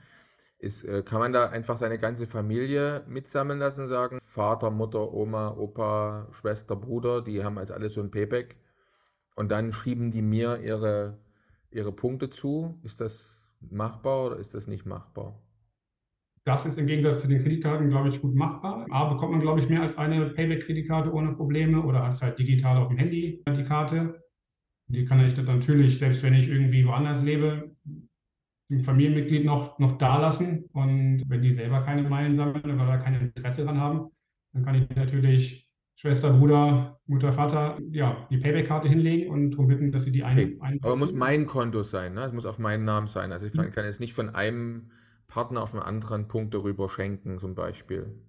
Ist, 0.57 0.83
äh, 0.83 1.01
kann 1.01 1.19
man 1.19 1.31
da 1.31 1.47
einfach 1.47 1.77
seine 1.77 1.97
ganze 1.97 2.27
Familie 2.27 3.05
mitsammeln 3.07 3.59
lassen, 3.59 3.87
sagen, 3.87 4.19
Vater, 4.25 4.69
Mutter, 4.69 5.13
Oma, 5.13 5.55
Opa, 5.55 6.27
Schwester, 6.33 6.75
Bruder, 6.75 7.21
die 7.21 7.41
haben 7.41 7.57
also 7.57 7.73
alle 7.73 7.87
so 7.87 8.01
ein 8.01 8.11
Payback 8.11 8.57
und 9.35 9.49
dann 9.49 9.71
schieben 9.71 10.11
die 10.11 10.21
mir 10.21 10.59
ihre, 10.59 11.19
ihre 11.71 11.93
Punkte 11.93 12.29
zu. 12.29 12.77
Ist 12.83 12.99
das 12.99 13.34
machbar 13.71 14.27
oder 14.27 14.37
ist 14.37 14.53
das 14.53 14.67
nicht 14.67 14.85
machbar? 14.85 15.39
Das 16.45 16.65
ist 16.65 16.77
im 16.77 16.85
Gegensatz 16.85 17.21
zu 17.21 17.27
den 17.27 17.41
Kreditkarten, 17.41 17.89
glaube 17.89 18.09
ich, 18.09 18.21
gut 18.21 18.35
machbar. 18.35 18.85
A, 18.91 19.05
bekommt 19.11 19.31
man, 19.31 19.41
glaube 19.41 19.59
ich, 19.59 19.67
mehr 19.67 19.81
als 19.81 19.97
eine 19.97 20.29
Payback-Kreditkarte 20.29 21.11
ohne 21.11 21.33
Probleme 21.33 21.81
oder 21.81 22.03
hat 22.05 22.21
halt 22.21 22.37
digital 22.37 22.77
auf 22.77 22.89
dem 22.89 22.97
Handy, 22.97 23.43
die 23.47 23.63
Karte. 23.63 24.21
Die 24.87 25.05
kann 25.05 25.25
ich 25.25 25.33
dann 25.33 25.45
natürlich, 25.45 25.97
selbst 25.97 26.21
wenn 26.21 26.35
ich 26.35 26.47
irgendwie 26.47 26.85
woanders 26.85 27.23
lebe, 27.23 27.75
dem 28.69 28.83
Familienmitglied 28.83 29.43
noch, 29.43 29.79
noch 29.79 29.97
da 29.97 30.17
lassen. 30.19 30.65
Und 30.73 31.23
wenn 31.27 31.41
die 31.41 31.53
selber 31.53 31.81
keine 31.81 32.07
Meilen 32.07 32.35
sammeln 32.35 32.75
oder 32.75 32.85
da 32.85 32.97
kein 32.97 33.15
Interesse 33.15 33.63
dran 33.63 33.79
haben, 33.79 34.11
dann 34.53 34.63
kann 34.63 34.75
ich 34.75 34.89
natürlich 34.95 35.64
Schwester, 36.05 36.31
Bruder, 36.33 36.99
Mutter, 37.07 37.33
Vater, 37.33 37.79
ja, 37.91 38.27
die 38.29 38.37
Payback-Karte 38.37 38.87
hinlegen 38.87 39.29
und 39.31 39.51
darum 39.51 39.67
bitten, 39.67 39.91
dass 39.91 40.03
sie 40.03 40.11
die 40.11 40.23
ein, 40.23 40.37
Okay. 40.37 40.59
ein 40.59 40.79
Aber 40.81 40.95
muss 40.97 41.13
mein 41.13 41.45
Konto 41.47 41.83
sein, 41.83 42.13
ne? 42.13 42.21
Es 42.25 42.33
muss 42.33 42.45
auf 42.45 42.59
meinen 42.59 42.83
Namen 42.85 43.07
sein. 43.07 43.31
Also 43.31 43.45
ich 43.47 43.53
kann, 43.53 43.65
Mhm. 43.67 43.71
kann 43.71 43.85
jetzt 43.85 43.99
nicht 43.99 44.13
von 44.13 44.29
einem 44.29 44.91
Partner 45.27 45.61
auf 45.63 45.73
einen 45.73 45.81
anderen 45.83 46.27
Punkte 46.27 46.61
rüber 46.63 46.89
schenken, 46.89 47.39
zum 47.39 47.55
Beispiel. 47.55 48.21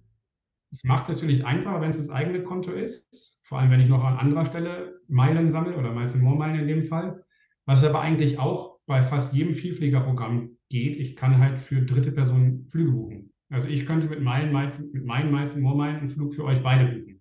Es 0.71 0.83
macht 0.83 1.03
es 1.03 1.09
natürlich 1.09 1.45
einfacher, 1.45 1.81
wenn 1.81 1.89
es 1.91 1.97
das 1.97 2.09
eigene 2.09 2.43
Konto 2.43 2.71
ist, 2.71 3.39
vor 3.43 3.59
allem 3.59 3.71
wenn 3.71 3.79
ich 3.79 3.87
noch 3.89 4.03
an 4.03 4.17
anderer 4.17 4.45
Stelle 4.45 4.99
Meilen 5.07 5.51
sammle 5.51 5.77
oder 5.77 5.93
Miles 5.93 6.15
More 6.15 6.37
Meilen 6.37 6.59
in 6.59 6.67
dem 6.67 6.83
Fall. 6.85 7.23
Was 7.65 7.83
aber 7.83 8.01
eigentlich 8.01 8.39
auch 8.39 8.79
bei 8.85 9.01
fast 9.03 9.33
jedem 9.33 9.53
Vielfliegerprogramm 9.53 10.57
geht, 10.69 10.97
ich 10.97 11.15
kann 11.15 11.37
halt 11.39 11.59
für 11.59 11.81
dritte 11.81 12.11
Personen 12.11 12.67
Flüge 12.69 12.91
buchen. 12.91 13.33
Also 13.49 13.67
ich 13.67 13.85
könnte 13.85 14.07
mit 14.07 14.21
meinen 14.21 14.51
Miles, 14.51 14.79
mit 14.79 15.05
meinen 15.05 15.31
Miles 15.31 15.55
More 15.55 15.77
Meilen 15.77 15.97
einen 15.97 16.09
Flug 16.09 16.35
für 16.35 16.43
euch 16.43 16.61
beide 16.61 16.85
buchen. 16.99 17.16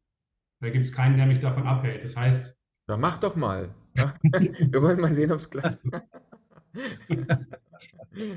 Da 0.60 0.70
gibt 0.70 0.86
es 0.86 0.92
keinen, 0.92 1.16
der 1.16 1.26
mich 1.26 1.40
davon 1.40 1.66
abhält. 1.66 2.04
Das 2.04 2.16
heißt, 2.16 2.56
Ja, 2.88 2.96
mach 2.96 3.18
doch 3.18 3.36
mal. 3.36 3.74
Ja? 3.94 4.14
Wir 4.22 4.82
wollen 4.82 5.00
mal 5.00 5.12
sehen, 5.12 5.32
ob 5.32 5.38
es 5.38 5.50
klappt. 5.50 5.78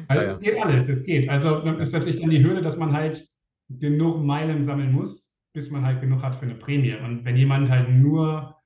Also 0.08 0.24
Naja. 0.24 0.34
es 0.34 0.40
geht 0.40 0.58
alles, 0.62 0.90
es 0.90 1.04
geht. 1.04 1.30
Also 1.30 1.60
dann 1.62 1.80
ist 1.80 1.94
natürlich 1.94 2.20
dann 2.20 2.30
die 2.30 2.44
Hürde, 2.44 2.62
dass 2.62 2.76
man 2.78 2.92
halt 2.94 3.26
genug 3.70 4.22
Meilen 4.24 4.62
sammeln 4.64 4.92
muss, 4.92 5.32
bis 5.54 5.70
man 5.70 5.86
halt 5.86 6.02
genug 6.02 6.22
hat 6.22 6.36
für 6.36 6.44
eine 6.46 6.56
Prämie. 6.56 6.96
Und 6.96 7.24
wenn 7.24 7.38
jemand 7.38 7.70
halt 7.70 7.90
nur 7.90 8.58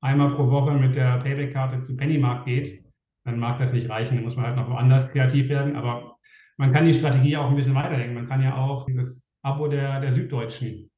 einmal 0.00 0.34
pro 0.34 0.50
Woche 0.50 0.72
mit 0.72 0.96
der 0.96 1.18
Payback-Karte 1.18 1.80
zu 1.80 1.96
Pennymarkt 1.96 2.46
geht, 2.46 2.84
dann 3.24 3.38
mag 3.38 3.58
das 3.58 3.72
nicht 3.72 3.88
reichen. 3.88 4.16
Dann 4.16 4.24
muss 4.24 4.36
man 4.36 4.46
halt 4.46 4.56
noch 4.56 4.68
woanders 4.68 5.08
kreativ 5.12 5.48
werden. 5.48 5.76
Aber 5.76 6.16
man 6.56 6.72
kann 6.72 6.86
die 6.86 6.94
Strategie 6.94 7.36
auch 7.36 7.48
ein 7.50 7.56
bisschen 7.56 7.74
weiterdenken. 7.74 8.14
Man 8.14 8.28
kann 8.28 8.42
ja 8.42 8.56
auch 8.56 8.86
das 8.96 9.22
Abo 9.42 9.68
der, 9.68 10.00
der 10.00 10.12
Süddeutschen 10.12 10.90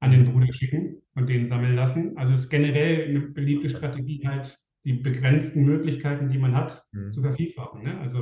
an 0.00 0.10
den 0.10 0.30
Bruder 0.30 0.52
schicken 0.52 0.95
und 1.16 1.28
den 1.28 1.46
sammeln 1.46 1.76
lassen. 1.76 2.16
Also 2.18 2.34
es 2.34 2.42
ist 2.42 2.50
generell 2.50 3.08
eine 3.08 3.20
beliebte 3.20 3.68
Strategie, 3.70 4.22
halt 4.26 4.58
die 4.84 4.94
begrenzten 4.94 5.64
Möglichkeiten, 5.64 6.30
die 6.30 6.38
man 6.38 6.54
hat, 6.54 6.84
Mhm. 6.92 7.10
zu 7.10 7.22
vervielfachen. 7.22 7.82
Ne? 7.84 7.98
Also 8.00 8.20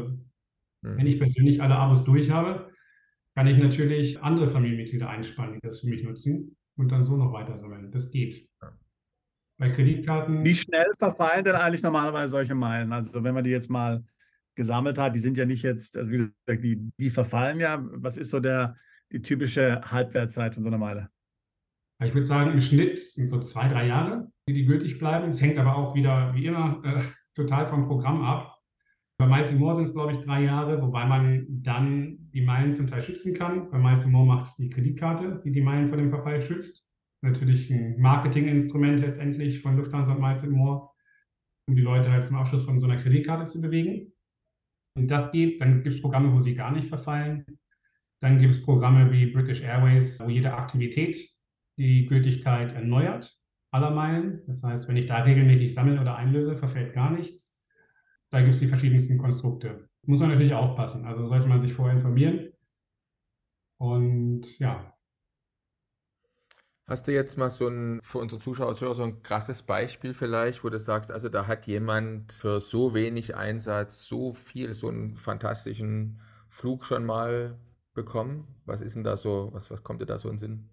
Mhm. 0.82 0.98
wenn 0.98 1.06
ich 1.06 1.18
persönlich 1.18 1.62
alle 1.62 1.76
Abos 1.76 2.04
durch 2.04 2.30
habe, 2.30 2.72
kann 3.36 3.46
ich 3.48 3.58
natürlich 3.58 4.22
andere 4.22 4.48
Familienmitglieder 4.50 5.08
einspannen, 5.10 5.54
die 5.56 5.66
das 5.66 5.80
für 5.80 5.88
mich 5.88 6.04
nutzen 6.04 6.56
und 6.76 6.90
dann 6.92 7.04
so 7.04 7.16
noch 7.16 7.32
weiter 7.32 7.58
sammeln. 7.58 7.90
Das 7.92 8.10
geht. 8.10 8.48
Bei 9.58 9.70
Kreditkarten, 9.70 10.44
Wie 10.44 10.54
schnell 10.54 10.86
verfallen 10.98 11.44
denn 11.44 11.54
eigentlich 11.56 11.82
normalerweise 11.82 12.30
solche 12.30 12.54
Meilen? 12.54 12.92
Also 12.92 13.22
wenn 13.24 13.34
man 13.34 13.44
die 13.44 13.50
jetzt 13.50 13.70
mal 13.70 14.04
gesammelt 14.56 14.98
hat, 14.98 15.14
die 15.14 15.20
sind 15.20 15.38
ja 15.38 15.44
nicht 15.46 15.62
jetzt, 15.62 15.96
also 15.96 16.10
wie 16.10 16.16
gesagt, 16.16 16.64
die, 16.64 16.90
die 16.98 17.10
verfallen 17.10 17.60
ja. 17.60 17.78
Was 17.92 18.16
ist 18.18 18.30
so 18.30 18.40
der, 18.40 18.76
die 19.12 19.22
typische 19.22 19.80
Halbwertzeit 19.90 20.54
von 20.54 20.62
so 20.62 20.68
einer 20.68 20.78
Meile? 20.78 21.08
Ich 22.02 22.14
würde 22.14 22.26
sagen, 22.26 22.52
im 22.52 22.60
Schnitt 22.60 22.98
sind 22.98 23.26
so 23.26 23.40
zwei, 23.40 23.68
drei 23.68 23.86
Jahre, 23.86 24.30
die 24.48 24.54
die 24.54 24.64
gültig 24.64 24.98
bleiben. 24.98 25.30
Es 25.30 25.40
hängt 25.40 25.58
aber 25.58 25.76
auch 25.76 25.94
wieder, 25.94 26.34
wie 26.34 26.46
immer, 26.46 26.80
äh, 26.84 27.02
total 27.34 27.66
vom 27.66 27.86
Programm 27.86 28.22
ab. 28.22 28.58
Bei 29.16 29.26
Miles 29.26 29.52
More 29.52 29.76
sind 29.76 29.84
es, 29.84 29.92
glaube 29.92 30.12
ich, 30.12 30.18
drei 30.18 30.42
Jahre, 30.42 30.82
wobei 30.82 31.06
man 31.06 31.46
dann 31.48 32.18
die 32.32 32.40
Meilen 32.40 32.72
zum 32.72 32.88
Teil 32.88 33.00
schützen 33.00 33.32
kann. 33.32 33.70
Bei 33.70 33.78
Miles 33.78 34.04
More 34.06 34.26
macht 34.26 34.48
es 34.48 34.56
die 34.56 34.68
Kreditkarte, 34.68 35.40
die 35.44 35.52
die 35.52 35.60
Meilen 35.60 35.88
vor 35.88 35.98
dem 35.98 36.10
Verfall 36.10 36.42
schützt. 36.42 36.84
Natürlich 37.22 37.70
ein 37.70 38.00
Marketinginstrument 38.00 39.00
letztendlich 39.00 39.62
von 39.62 39.76
Lufthansa 39.76 40.12
und 40.12 40.20
Miles 40.20 40.44
More, 40.46 40.90
um 41.68 41.76
die 41.76 41.82
Leute 41.82 42.10
halt 42.10 42.24
zum 42.24 42.36
Abschluss 42.36 42.64
von 42.64 42.80
so 42.80 42.86
einer 42.86 43.00
Kreditkarte 43.00 43.46
zu 43.46 43.60
bewegen. 43.60 44.12
Und 44.96 45.08
das 45.08 45.30
geht. 45.30 45.60
Dann 45.60 45.82
gibt 45.82 45.94
es 45.94 46.02
Programme, 46.02 46.32
wo 46.32 46.40
sie 46.40 46.54
gar 46.54 46.72
nicht 46.72 46.88
verfallen. 46.88 47.46
Dann 48.20 48.40
gibt 48.40 48.54
es 48.54 48.62
Programme 48.62 49.12
wie 49.12 49.26
British 49.26 49.60
Airways, 49.60 50.18
wo 50.20 50.28
jede 50.28 50.54
Aktivität 50.54 51.33
die 51.76 52.06
Gültigkeit 52.06 52.72
erneuert 52.72 53.36
aller 53.70 53.90
Meilen. 53.90 54.42
Das 54.46 54.62
heißt, 54.62 54.88
wenn 54.88 54.96
ich 54.96 55.06
da 55.06 55.22
regelmäßig 55.22 55.74
sammle 55.74 56.00
oder 56.00 56.16
einlöse, 56.16 56.56
verfällt 56.56 56.94
gar 56.94 57.10
nichts. 57.10 57.58
Da 58.30 58.40
gibt 58.40 58.54
es 58.54 58.60
die 58.60 58.68
verschiedensten 58.68 59.18
Konstrukte. 59.18 59.88
Muss 60.06 60.20
man 60.20 60.30
natürlich 60.30 60.54
aufpassen. 60.54 61.04
Also 61.04 61.26
sollte 61.26 61.48
man 61.48 61.60
sich 61.60 61.72
vorher 61.72 61.96
informieren. 61.96 62.52
Und 63.78 64.58
ja, 64.58 64.94
Hast 66.86 67.08
du 67.08 67.12
jetzt 67.12 67.38
mal 67.38 67.50
so 67.50 67.66
ein, 67.66 68.00
für 68.02 68.18
unsere 68.18 68.42
Zuschauer 68.42 68.68
und 68.68 68.76
Zuhörer 68.76 68.94
so 68.94 69.04
ein 69.04 69.22
krasses 69.22 69.62
Beispiel 69.62 70.12
vielleicht, 70.12 70.64
wo 70.64 70.68
du 70.68 70.78
sagst, 70.78 71.10
also 71.10 71.30
da 71.30 71.46
hat 71.46 71.66
jemand 71.66 72.34
für 72.34 72.60
so 72.60 72.92
wenig 72.92 73.34
Einsatz 73.34 74.04
so 74.04 74.34
viel, 74.34 74.74
so 74.74 74.88
einen 74.88 75.16
fantastischen 75.16 76.20
Flug 76.50 76.84
schon 76.84 77.06
mal 77.06 77.58
bekommen? 77.94 78.46
Was 78.66 78.82
ist 78.82 78.96
denn 78.96 79.04
da 79.04 79.16
so, 79.16 79.48
was, 79.52 79.70
was 79.70 79.82
kommt 79.82 80.02
dir 80.02 80.06
da 80.06 80.18
so 80.18 80.28
in 80.28 80.34
den 80.34 80.38
Sinn? 80.38 80.70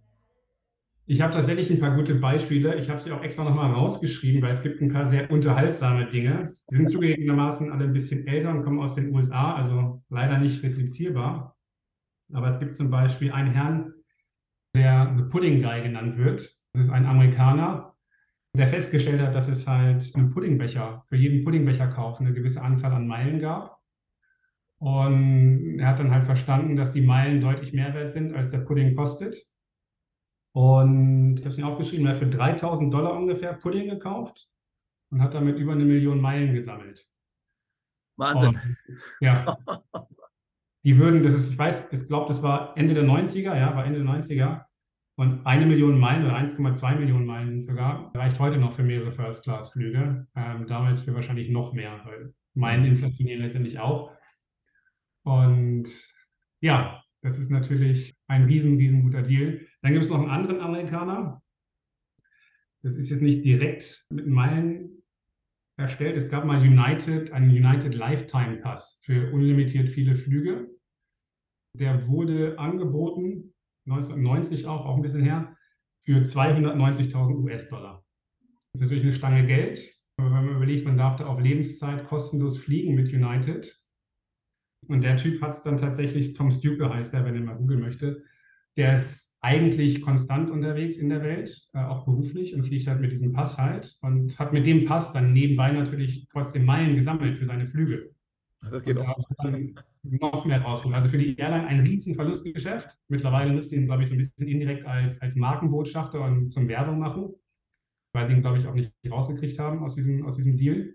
Ich 1.05 1.21
habe 1.21 1.33
tatsächlich 1.33 1.69
ein 1.69 1.79
paar 1.79 1.95
gute 1.95 2.15
Beispiele. 2.15 2.75
Ich 2.75 2.89
habe 2.89 3.01
sie 3.01 3.11
auch 3.11 3.23
extra 3.23 3.43
nochmal 3.43 3.71
rausgeschrieben, 3.71 4.41
weil 4.41 4.51
es 4.51 4.63
gibt 4.63 4.81
ein 4.81 4.93
paar 4.93 5.07
sehr 5.07 5.29
unterhaltsame 5.29 6.09
Dinge. 6.09 6.55
Die 6.69 6.75
sind 6.75 6.89
zugegebenermaßen 6.89 7.71
alle 7.71 7.85
ein 7.85 7.93
bisschen 7.93 8.27
älter 8.27 8.51
und 8.51 8.63
kommen 8.63 8.79
aus 8.79 8.95
den 8.95 9.13
USA, 9.13 9.55
also 9.55 10.03
leider 10.09 10.37
nicht 10.37 10.63
replizierbar. 10.63 11.57
Aber 12.33 12.47
es 12.47 12.59
gibt 12.59 12.77
zum 12.77 12.89
Beispiel 12.89 13.31
einen 13.31 13.51
Herrn, 13.51 13.93
der 14.75 15.13
The 15.17 15.23
Pudding 15.23 15.61
Guy 15.61 15.81
genannt 15.81 16.17
wird. 16.17 16.49
Das 16.73 16.85
ist 16.85 16.91
ein 16.91 17.05
Amerikaner, 17.05 17.93
der 18.55 18.69
festgestellt 18.69 19.21
hat, 19.21 19.35
dass 19.35 19.47
es 19.47 19.67
halt 19.67 20.15
einen 20.15 20.29
Puddingbecher, 20.29 21.03
für 21.07 21.17
jeden 21.17 21.43
Puddingbecherkauf 21.43 22.19
eine 22.19 22.33
gewisse 22.33 22.61
Anzahl 22.61 22.93
an 22.93 23.07
Meilen 23.07 23.39
gab. 23.39 23.79
Und 24.79 25.77
er 25.79 25.87
hat 25.87 25.99
dann 25.99 26.11
halt 26.11 26.25
verstanden, 26.25 26.75
dass 26.75 26.91
die 26.91 27.01
Meilen 27.01 27.41
deutlich 27.41 27.73
mehr 27.73 27.93
wert 27.93 28.11
sind, 28.11 28.33
als 28.33 28.49
der 28.51 28.59
Pudding 28.59 28.95
kostet. 28.95 29.35
Und 30.53 31.37
ich 31.37 31.45
habe 31.45 31.49
es 31.49 31.57
mir 31.57 31.67
aufgeschrieben, 31.67 32.05
er 32.05 32.13
hat 32.13 32.19
für 32.19 32.27
3000 32.27 32.93
Dollar 32.93 33.13
ungefähr 33.13 33.53
Pudding 33.53 33.89
gekauft 33.89 34.49
und 35.11 35.21
hat 35.21 35.33
damit 35.33 35.57
über 35.57 35.73
eine 35.73 35.85
Million 35.85 36.19
Meilen 36.19 36.53
gesammelt. 36.53 37.05
Wahnsinn. 38.17 38.49
Und, 38.49 38.77
ja, 39.21 39.57
die 40.83 40.97
würden, 40.97 41.23
das 41.23 41.33
ist, 41.33 41.49
ich 41.49 41.57
weiß, 41.57 41.85
ich 41.91 42.07
glaube, 42.07 42.27
das 42.27 42.41
war 42.43 42.77
Ende 42.77 42.93
der 42.93 43.03
90er, 43.03 43.55
ja, 43.55 43.75
war 43.75 43.85
Ende 43.85 44.03
der 44.03 44.07
90er. 44.07 44.65
Und 45.17 45.45
eine 45.45 45.65
Million 45.65 45.99
Meilen 45.99 46.25
oder 46.25 46.35
1,2 46.35 46.95
Millionen 46.95 47.25
Meilen 47.25 47.49
sind 47.49 47.61
sogar, 47.61 48.11
reicht 48.15 48.39
heute 48.39 48.57
noch 48.57 48.73
für 48.73 48.83
mehrere 48.83 49.11
First-Class-Flüge. 49.11 50.27
Ähm, 50.35 50.67
damals 50.67 51.01
für 51.01 51.13
wahrscheinlich 51.13 51.49
noch 51.49 51.73
mehr, 51.73 52.01
weil 52.05 52.33
Meilen 52.55 52.85
inflationieren 52.85 53.41
letztendlich 53.41 53.79
auch. 53.79 54.11
Und 55.23 55.87
ja, 56.61 57.03
das 57.21 57.37
ist 57.37 57.51
natürlich 57.51 58.17
ein 58.27 58.45
riesen, 58.45 58.77
riesen 58.77 59.03
guter 59.03 59.21
Deal. 59.21 59.67
Dann 59.81 59.93
gibt 59.93 60.05
es 60.05 60.09
noch 60.09 60.19
einen 60.19 60.29
anderen 60.29 60.61
Amerikaner. 60.61 61.41
Das 62.83 62.95
ist 62.95 63.09
jetzt 63.09 63.21
nicht 63.21 63.43
direkt 63.43 64.05
mit 64.09 64.27
Meilen 64.27 65.03
erstellt. 65.77 66.17
Es 66.17 66.29
gab 66.29 66.45
mal 66.45 66.61
United, 66.61 67.31
einen 67.31 67.49
United 67.49 67.93
Lifetime 67.93 68.57
Pass 68.57 68.99
für 69.03 69.31
unlimitiert 69.31 69.89
viele 69.89 70.15
Flüge. 70.15 70.69
Der 71.77 72.07
wurde 72.07 72.59
angeboten, 72.59 73.53
1990 73.87 74.67
auch, 74.67 74.85
auch 74.85 74.95
ein 74.95 75.01
bisschen 75.01 75.23
her, 75.23 75.55
für 76.03 76.21
290.000 76.21 77.43
US-Dollar. 77.43 78.03
Das 78.73 78.81
ist 78.81 78.81
natürlich 78.81 79.03
eine 79.03 79.13
Stange 79.13 79.47
Geld. 79.47 79.79
Aber 80.17 80.29
wenn 80.35 80.45
man 80.45 80.55
überlegt, 80.57 80.85
man 80.85 80.97
darf 80.97 81.15
da 81.17 81.25
auf 81.25 81.39
Lebenszeit 81.39 82.05
kostenlos 82.05 82.57
fliegen 82.57 82.95
mit 82.95 83.11
United. 83.11 83.75
Und 84.87 85.01
der 85.03 85.17
Typ 85.17 85.41
hat 85.41 85.55
es 85.55 85.61
dann 85.61 85.77
tatsächlich, 85.77 86.33
Tom 86.33 86.51
Stuke 86.51 86.93
heißt 86.93 87.13
er, 87.13 87.25
wenn 87.25 87.35
ihr 87.35 87.41
mal 87.41 87.55
googeln 87.55 87.79
möchte, 87.79 88.23
der 88.77 88.93
ist 88.93 89.30
eigentlich 89.41 90.01
konstant 90.01 90.51
unterwegs 90.51 90.97
in 90.97 91.09
der 91.09 91.21
Welt, 91.23 91.69
äh, 91.73 91.79
auch 91.79 92.05
beruflich 92.05 92.53
und 92.55 92.63
fliegt 92.63 92.87
halt 92.87 93.01
mit 93.01 93.11
diesem 93.11 93.33
Pass 93.33 93.57
halt 93.57 93.97
und 94.01 94.37
hat 94.37 94.53
mit 94.53 94.65
dem 94.67 94.85
Pass 94.85 95.11
dann 95.11 95.33
nebenbei 95.33 95.71
natürlich 95.71 96.27
trotzdem 96.31 96.65
Meilen 96.65 96.95
gesammelt 96.95 97.37
für 97.37 97.45
seine 97.45 97.65
Flüge. 97.67 98.11
Also 98.61 98.77
das 98.77 98.85
geht 98.85 98.97
Und 98.97 99.07
auch. 99.07 99.17
dann 99.43 99.73
noch 100.03 100.45
mehr 100.45 100.61
rausgeholt. 100.61 100.95
Also 100.95 101.09
für 101.09 101.17
die 101.17 101.35
Airline 101.35 101.67
ein 101.67 101.79
riesen 101.79 102.13
Verlustgeschäft. 102.13 102.89
Mittlerweile 103.07 103.53
nutzt 103.53 103.71
ihn, 103.71 103.85
glaube 103.85 104.03
ich, 104.03 104.09
so 104.09 104.15
ein 104.15 104.19
bisschen 104.19 104.47
indirekt 104.47 104.85
als, 104.85 105.19
als 105.21 105.35
Markenbotschafter 105.35 106.21
und 106.21 106.51
zum 106.51 106.67
Werbung 106.67 106.99
machen, 106.99 107.33
weil 108.13 108.27
die 108.27 108.35
ihn, 108.35 108.41
glaube 108.41 108.59
ich, 108.59 108.67
auch 108.67 108.75
nicht 108.75 108.91
rausgekriegt 109.09 109.57
haben 109.57 109.83
aus 109.83 109.95
diesem, 109.95 110.25
aus 110.25 110.35
diesem 110.35 110.57
Deal. 110.57 110.93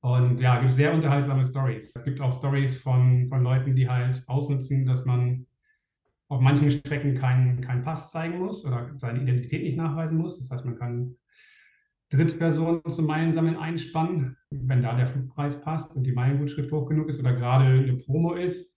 Und 0.00 0.40
ja, 0.40 0.60
gibt 0.60 0.72
sehr 0.72 0.94
unterhaltsame 0.94 1.44
Stories. 1.44 1.94
Es 1.94 2.04
gibt 2.04 2.20
auch 2.20 2.36
Stories 2.36 2.80
von, 2.80 3.28
von 3.28 3.42
Leuten, 3.42 3.74
die 3.74 3.88
halt 3.88 4.22
ausnutzen, 4.28 4.86
dass 4.86 5.04
man 5.04 5.46
auf 6.28 6.40
manchen 6.40 6.70
Strecken 6.70 7.14
keinen 7.14 7.60
keinen 7.60 7.82
Pass 7.82 8.10
zeigen 8.10 8.38
muss 8.38 8.64
oder 8.64 8.90
seine 8.96 9.22
Identität 9.22 9.62
nicht 9.62 9.76
nachweisen 9.76 10.18
muss. 10.18 10.38
Das 10.38 10.50
heißt, 10.50 10.64
man 10.64 10.78
kann 10.78 11.16
Drittpersonen 12.10 12.82
zum 12.88 13.06
Meilensammeln 13.06 13.56
einspannen, 13.56 14.36
wenn 14.50 14.82
da 14.82 14.96
der 14.96 15.06
Flugpreis 15.06 15.60
passt 15.60 15.94
und 15.94 16.04
die 16.04 16.12
Meilengutschrift 16.12 16.72
hoch 16.72 16.86
genug 16.88 17.08
ist 17.08 17.20
oder 17.20 17.34
gerade 17.34 17.66
eine 17.66 17.96
Promo 17.96 18.34
ist, 18.34 18.74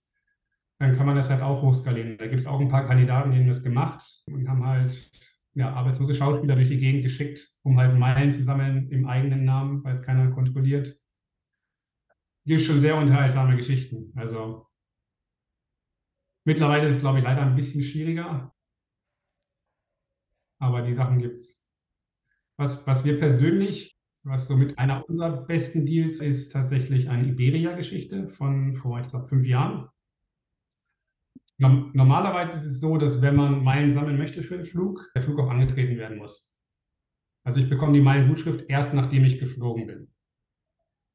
dann 0.78 0.96
kann 0.96 1.06
man 1.06 1.16
das 1.16 1.30
halt 1.30 1.42
auch 1.42 1.62
hochskalieren. 1.62 2.18
Da 2.18 2.26
gibt 2.26 2.40
es 2.40 2.46
auch 2.46 2.60
ein 2.60 2.68
paar 2.68 2.86
Kandidaten, 2.86 3.30
die 3.30 3.38
haben 3.38 3.46
das 3.46 3.62
gemacht 3.62 4.02
und 4.26 4.48
haben 4.48 4.66
halt 4.66 5.10
ja, 5.54 5.72
arbeitslose 5.72 6.14
Schauspieler 6.14 6.56
durch 6.56 6.68
die 6.68 6.78
Gegend 6.78 7.04
geschickt, 7.04 7.46
um 7.62 7.78
halt 7.78 7.98
Meilen 7.98 8.32
zu 8.32 8.42
sammeln 8.42 8.88
im 8.90 9.06
eigenen 9.06 9.44
Namen, 9.44 9.84
weil 9.84 9.94
es 9.94 10.02
keiner 10.02 10.30
kontrolliert. 10.30 10.98
Gibt 12.44 12.62
schon 12.62 12.80
sehr 12.80 12.96
unterhaltsame 12.96 13.56
Geschichten. 13.56 14.12
Also 14.16 14.66
mittlerweile 16.44 16.88
ist 16.88 16.96
es, 16.96 17.00
glaube 17.00 17.18
ich, 17.18 17.24
leider 17.24 17.42
ein 17.42 17.56
bisschen 17.56 17.82
schwieriger. 17.82 18.54
Aber 20.58 20.82
die 20.82 20.94
Sachen 20.94 21.18
gibt 21.18 21.40
es. 21.40 21.58
Was, 22.56 22.86
was 22.86 23.04
wir 23.04 23.18
persönlich, 23.18 23.96
was 24.22 24.46
somit 24.46 24.78
einer 24.78 25.08
unserer 25.08 25.44
besten 25.44 25.84
Deals 25.86 26.20
ist, 26.20 26.52
tatsächlich 26.52 27.08
eine 27.08 27.28
Iberia-Geschichte 27.28 28.28
von 28.28 28.76
vor, 28.76 29.00
ich 29.00 29.08
glaube, 29.08 29.26
fünf 29.26 29.46
Jahren. 29.46 29.88
Normalerweise 31.58 32.56
ist 32.56 32.64
es 32.64 32.80
so, 32.80 32.96
dass 32.96 33.22
wenn 33.22 33.36
man 33.36 33.62
Meilen 33.62 33.92
sammeln 33.92 34.18
möchte 34.18 34.42
für 34.42 34.54
einen 34.54 34.64
Flug, 34.64 35.10
der 35.14 35.22
Flug 35.22 35.38
auch 35.38 35.50
angetreten 35.50 35.96
werden 35.96 36.18
muss. 36.18 36.52
Also 37.44 37.60
ich 37.60 37.68
bekomme 37.68 37.92
die 37.92 38.00
Meilengutschrift 38.00 38.68
erst, 38.68 38.94
nachdem 38.94 39.24
ich 39.24 39.38
geflogen 39.38 39.86
bin. 39.86 40.12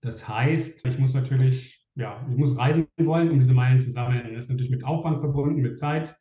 Das 0.02 0.28
heißt, 0.28 0.86
ich 0.86 1.00
muss 1.00 1.14
natürlich, 1.14 1.77
ja, 1.98 2.26
ich 2.30 2.38
muss 2.38 2.58
reisen 2.58 2.88
wollen, 2.98 3.32
um 3.32 3.40
diese 3.40 3.54
Meilen 3.54 3.80
zu 3.80 3.90
sammeln. 3.90 4.34
Das 4.34 4.46
ist 4.46 4.50
natürlich 4.52 4.72
mit 4.72 4.84
Aufwand 4.84 5.20
verbunden, 5.20 5.62
mit 5.62 5.78
Zeit. 5.78 6.16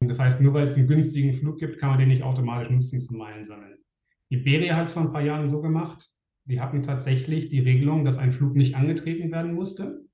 Das 0.00 0.18
heißt, 0.18 0.40
nur 0.40 0.54
weil 0.54 0.66
es 0.66 0.76
einen 0.76 0.86
günstigen 0.86 1.34
Flug 1.34 1.58
gibt, 1.58 1.78
kann 1.78 1.90
man 1.90 1.98
den 1.98 2.08
nicht 2.08 2.22
automatisch 2.22 2.70
nutzen 2.70 3.00
zum 3.00 3.18
Meilen 3.18 3.44
sammeln. 3.44 3.76
Iberia 4.30 4.76
hat 4.76 4.86
es 4.86 4.92
vor 4.92 5.02
ein 5.02 5.12
paar 5.12 5.22
Jahren 5.22 5.48
so 5.48 5.60
gemacht. 5.60 6.08
Die 6.44 6.60
hatten 6.60 6.82
tatsächlich 6.82 7.50
die 7.50 7.60
Regelung, 7.60 8.04
dass 8.04 8.18
ein 8.18 8.32
Flug 8.32 8.54
nicht 8.54 8.76
angetreten 8.76 9.30
werden 9.32 9.52
musste. 9.52 10.06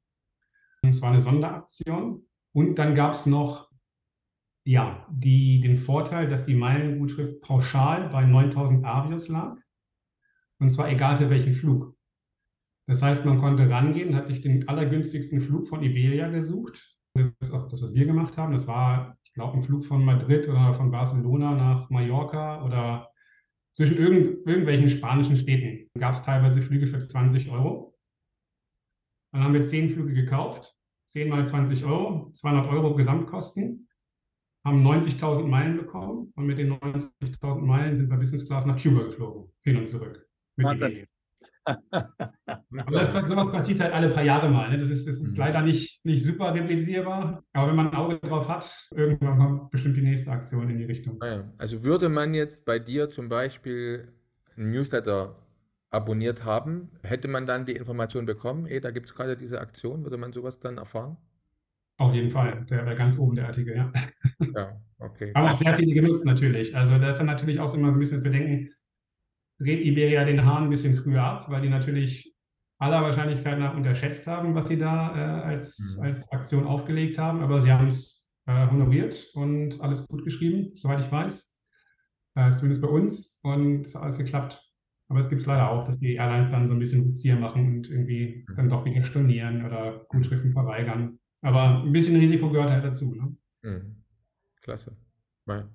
Und 0.82 0.94
zwar 0.94 1.10
eine 1.10 1.20
Sonderaktion. 1.20 2.22
Und 2.52 2.76
dann 2.76 2.94
gab 2.94 3.12
es 3.12 3.26
noch 3.26 3.70
ja, 4.64 5.06
die, 5.10 5.60
den 5.60 5.76
Vorteil, 5.76 6.28
dass 6.28 6.44
die 6.44 6.54
Meilengutschrift 6.54 7.42
pauschal 7.42 8.08
bei 8.08 8.24
9000 8.24 8.84
Avios 8.84 9.28
lag. 9.28 9.56
Und 10.58 10.70
zwar 10.70 10.88
egal 10.90 11.18
für 11.18 11.30
welchen 11.30 11.54
Flug. 11.54 11.95
Das 12.88 13.02
heißt, 13.02 13.24
man 13.24 13.40
konnte 13.40 13.68
rangehen, 13.68 14.14
hat 14.14 14.26
sich 14.26 14.40
den 14.40 14.68
allergünstigsten 14.68 15.40
Flug 15.40 15.68
von 15.68 15.82
Iberia 15.82 16.28
gesucht. 16.28 16.96
Das 17.14 17.32
ist 17.40 17.52
auch 17.52 17.68
das, 17.68 17.82
was 17.82 17.94
wir 17.94 18.06
gemacht 18.06 18.36
haben. 18.36 18.52
Das 18.52 18.66
war, 18.66 19.18
ich 19.24 19.32
glaube, 19.32 19.56
ein 19.56 19.64
Flug 19.64 19.84
von 19.84 20.04
Madrid 20.04 20.48
oder 20.48 20.74
von 20.74 20.90
Barcelona 20.90 21.54
nach 21.54 21.90
Mallorca 21.90 22.64
oder 22.64 23.10
zwischen 23.74 23.96
irgend, 23.96 24.46
irgendwelchen 24.46 24.88
spanischen 24.88 25.36
Städten. 25.36 25.88
Da 25.94 26.00
gab 26.00 26.14
es 26.14 26.22
teilweise 26.22 26.62
Flüge 26.62 26.86
für 26.86 27.00
20 27.00 27.50
Euro. 27.50 27.94
Dann 29.32 29.42
haben 29.42 29.54
wir 29.54 29.66
zehn 29.66 29.90
Flüge 29.90 30.14
gekauft 30.14 30.76
10 31.16 31.28
mal 31.30 31.46
20 31.46 31.84
Euro, 31.84 32.30
200 32.32 32.68
Euro 32.68 32.94
Gesamtkosten, 32.94 33.88
haben 34.66 34.86
90.000 34.86 35.46
Meilen 35.46 35.78
bekommen 35.78 36.32
und 36.36 36.46
mit 36.46 36.58
den 36.58 36.74
90.000 36.74 37.60
Meilen 37.60 37.96
sind 37.96 38.10
wir 38.10 38.18
Business 38.18 38.46
Class 38.46 38.66
nach 38.66 38.80
Cuba 38.82 39.04
geflogen, 39.04 39.50
hin 39.62 39.76
und 39.76 39.88
zurück. 39.88 40.28
Aber 42.86 43.00
das, 43.00 43.28
sowas 43.28 43.50
passiert 43.50 43.80
halt 43.80 43.92
alle 43.92 44.10
paar 44.10 44.22
Jahre 44.22 44.48
mal. 44.48 44.70
Ne? 44.70 44.78
Das 44.78 44.88
ist, 44.88 45.06
das 45.06 45.16
ist 45.16 45.32
mhm. 45.32 45.36
leider 45.36 45.62
nicht, 45.62 46.04
nicht 46.04 46.24
super 46.24 46.54
replisierbar, 46.54 47.42
aber 47.52 47.68
wenn 47.68 47.76
man 47.76 47.88
ein 47.88 47.94
Auge 47.94 48.18
drauf 48.20 48.48
hat, 48.48 48.72
irgendwann 48.94 49.38
kommt 49.38 49.70
bestimmt 49.70 49.96
die 49.96 50.02
nächste 50.02 50.30
Aktion 50.30 50.70
in 50.70 50.78
die 50.78 50.84
Richtung. 50.84 51.18
Ah 51.20 51.44
also 51.58 51.82
würde 51.82 52.08
man 52.08 52.34
jetzt 52.34 52.64
bei 52.64 52.78
dir 52.78 53.10
zum 53.10 53.28
Beispiel 53.28 54.12
ein 54.56 54.70
Newsletter 54.70 55.36
abonniert 55.90 56.44
haben, 56.44 56.90
hätte 57.02 57.28
man 57.28 57.46
dann 57.46 57.64
die 57.64 57.72
Information 57.72 58.26
bekommen, 58.26 58.66
eh, 58.66 58.80
da 58.80 58.90
gibt 58.90 59.06
es 59.06 59.14
gerade 59.14 59.36
diese 59.36 59.60
Aktion, 59.60 60.04
würde 60.04 60.18
man 60.18 60.32
sowas 60.32 60.60
dann 60.60 60.78
erfahren? 60.78 61.16
Auf 61.98 62.12
jeden 62.12 62.30
Fall, 62.30 62.66
der 62.68 62.84
wäre 62.84 62.96
ganz 62.96 63.18
oben 63.18 63.36
der 63.36 63.46
Artikel, 63.46 63.74
ja. 63.74 63.90
Ja, 64.54 64.78
okay. 64.98 65.30
Aber 65.34 65.52
auch 65.52 65.56
sehr 65.56 65.72
viele 65.74 65.94
genutzt 65.94 66.26
natürlich. 66.26 66.76
Also 66.76 66.98
da 66.98 67.08
ist 67.08 67.16
dann 67.16 67.26
natürlich 67.26 67.58
auch 67.58 67.72
immer 67.74 67.88
so 67.88 67.94
ein 67.94 67.98
bisschen 67.98 68.22
das 68.22 68.24
Bedenken, 68.24 68.70
dreht 69.58 69.84
Iberia 69.84 70.24
den 70.24 70.44
Hahn 70.44 70.64
ein 70.64 70.70
bisschen 70.70 70.96
früher 70.96 71.22
ab, 71.22 71.46
weil 71.48 71.62
die 71.62 71.68
natürlich 71.68 72.34
aller 72.78 73.02
Wahrscheinlichkeit 73.02 73.58
nach 73.58 73.74
unterschätzt 73.74 74.26
haben, 74.26 74.54
was 74.54 74.68
sie 74.68 74.78
da 74.78 75.16
äh, 75.16 75.42
als, 75.44 75.96
mhm. 75.96 76.02
als 76.02 76.30
Aktion 76.30 76.66
aufgelegt 76.66 77.18
haben. 77.18 77.40
Aber 77.40 77.60
sie 77.60 77.72
haben 77.72 77.88
es 77.88 78.24
äh, 78.46 78.66
honoriert 78.68 79.30
und 79.34 79.80
alles 79.80 80.06
gut 80.06 80.24
geschrieben, 80.24 80.72
soweit 80.76 81.00
ich 81.00 81.10
weiß. 81.10 81.48
Äh, 82.34 82.52
zumindest 82.52 82.82
bei 82.82 82.88
uns. 82.88 83.38
Und 83.42 83.86
es 83.86 83.94
hat 83.94 84.02
alles 84.02 84.18
geklappt. 84.18 84.62
Aber 85.08 85.20
es 85.20 85.28
gibt 85.28 85.40
es 85.40 85.46
leider 85.46 85.70
auch, 85.70 85.86
dass 85.86 86.00
die 86.00 86.14
Airlines 86.14 86.50
dann 86.50 86.66
so 86.66 86.74
ein 86.74 86.78
bisschen 86.78 87.04
Rückzieher 87.04 87.36
machen 87.36 87.76
und 87.76 87.90
irgendwie 87.90 88.44
mhm. 88.48 88.56
dann 88.56 88.68
doch 88.68 88.84
wieder 88.84 89.04
stornieren 89.04 89.64
oder 89.64 90.04
Gutschriften 90.08 90.52
verweigern. 90.52 91.18
Aber 91.42 91.82
ein 91.82 91.92
bisschen 91.92 92.16
Risiko 92.16 92.50
gehört 92.50 92.70
halt 92.70 92.84
dazu. 92.84 93.14
Ne? 93.14 93.36
Mhm. 93.62 94.02
Klasse. 94.60 94.96
Ja. 95.46 95.68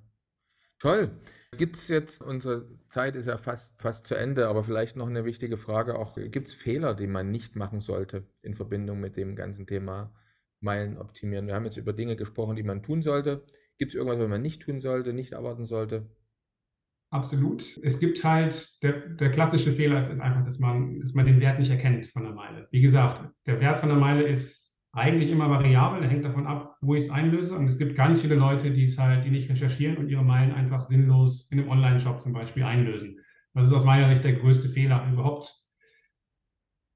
Toll. 0.81 1.11
Gibt 1.57 1.75
es 1.75 1.89
jetzt, 1.89 2.23
unsere 2.23 2.65
Zeit 2.89 3.15
ist 3.15 3.27
ja 3.27 3.37
fast, 3.37 3.79
fast 3.79 4.07
zu 4.07 4.15
Ende, 4.15 4.47
aber 4.47 4.63
vielleicht 4.63 4.95
noch 4.95 5.07
eine 5.07 5.25
wichtige 5.25 5.57
Frage 5.57 5.99
auch, 5.99 6.15
gibt 6.15 6.47
es 6.47 6.55
Fehler, 6.55 6.95
die 6.95 7.05
man 7.05 7.29
nicht 7.29 7.55
machen 7.55 7.81
sollte 7.81 8.25
in 8.41 8.55
Verbindung 8.55 8.99
mit 8.99 9.15
dem 9.15 9.35
ganzen 9.35 9.67
Thema 9.67 10.11
Meilen 10.59 10.97
optimieren? 10.97 11.45
Wir 11.45 11.53
haben 11.53 11.65
jetzt 11.65 11.77
über 11.77 11.93
Dinge 11.93 12.15
gesprochen, 12.15 12.55
die 12.55 12.63
man 12.63 12.81
tun 12.81 13.03
sollte. 13.03 13.43
Gibt 13.77 13.91
es 13.91 13.95
irgendwas, 13.95 14.19
was 14.19 14.27
man 14.27 14.41
nicht 14.41 14.63
tun 14.63 14.79
sollte, 14.79 15.13
nicht 15.13 15.33
erwarten 15.33 15.65
sollte? 15.65 16.09
Absolut. 17.11 17.77
Es 17.83 17.99
gibt 17.99 18.23
halt, 18.23 18.81
der, 18.81 19.07
der 19.09 19.31
klassische 19.31 19.73
Fehler 19.73 19.99
ist, 19.99 20.09
ist 20.09 20.21
einfach, 20.21 20.43
dass 20.45 20.57
man, 20.57 20.99
dass 21.01 21.13
man 21.13 21.27
den 21.27 21.41
Wert 21.41 21.59
nicht 21.59 21.69
erkennt 21.69 22.07
von 22.07 22.23
der 22.23 22.33
Meile. 22.33 22.67
Wie 22.71 22.81
gesagt, 22.81 23.29
der 23.45 23.59
Wert 23.59 23.81
von 23.81 23.89
der 23.89 23.97
Meile 23.99 24.23
ist 24.23 24.70
eigentlich 24.93 25.29
immer 25.29 25.49
variabel, 25.49 26.07
hängt 26.07 26.25
davon 26.25 26.47
ab, 26.47 26.77
wo 26.81 26.95
ich 26.95 27.05
es 27.05 27.09
einlöse. 27.09 27.55
Und 27.55 27.67
es 27.67 27.77
gibt 27.77 27.95
ganz 27.95 28.21
viele 28.21 28.35
Leute, 28.35 28.71
die 28.71 28.83
es 28.83 28.97
halt, 28.97 29.25
die 29.25 29.29
nicht 29.29 29.49
recherchieren 29.49 29.97
und 29.97 30.09
ihre 30.09 30.23
Meilen 30.23 30.51
einfach 30.51 30.87
sinnlos 30.87 31.47
in 31.49 31.59
einem 31.59 31.69
Online-Shop 31.69 32.19
zum 32.19 32.33
Beispiel 32.33 32.63
einlösen. 32.63 33.19
Das 33.53 33.65
ist 33.65 33.73
aus 33.73 33.85
meiner 33.85 34.09
Sicht 34.09 34.23
der 34.23 34.33
größte 34.33 34.69
Fehler 34.69 35.07
überhaupt 35.11 35.53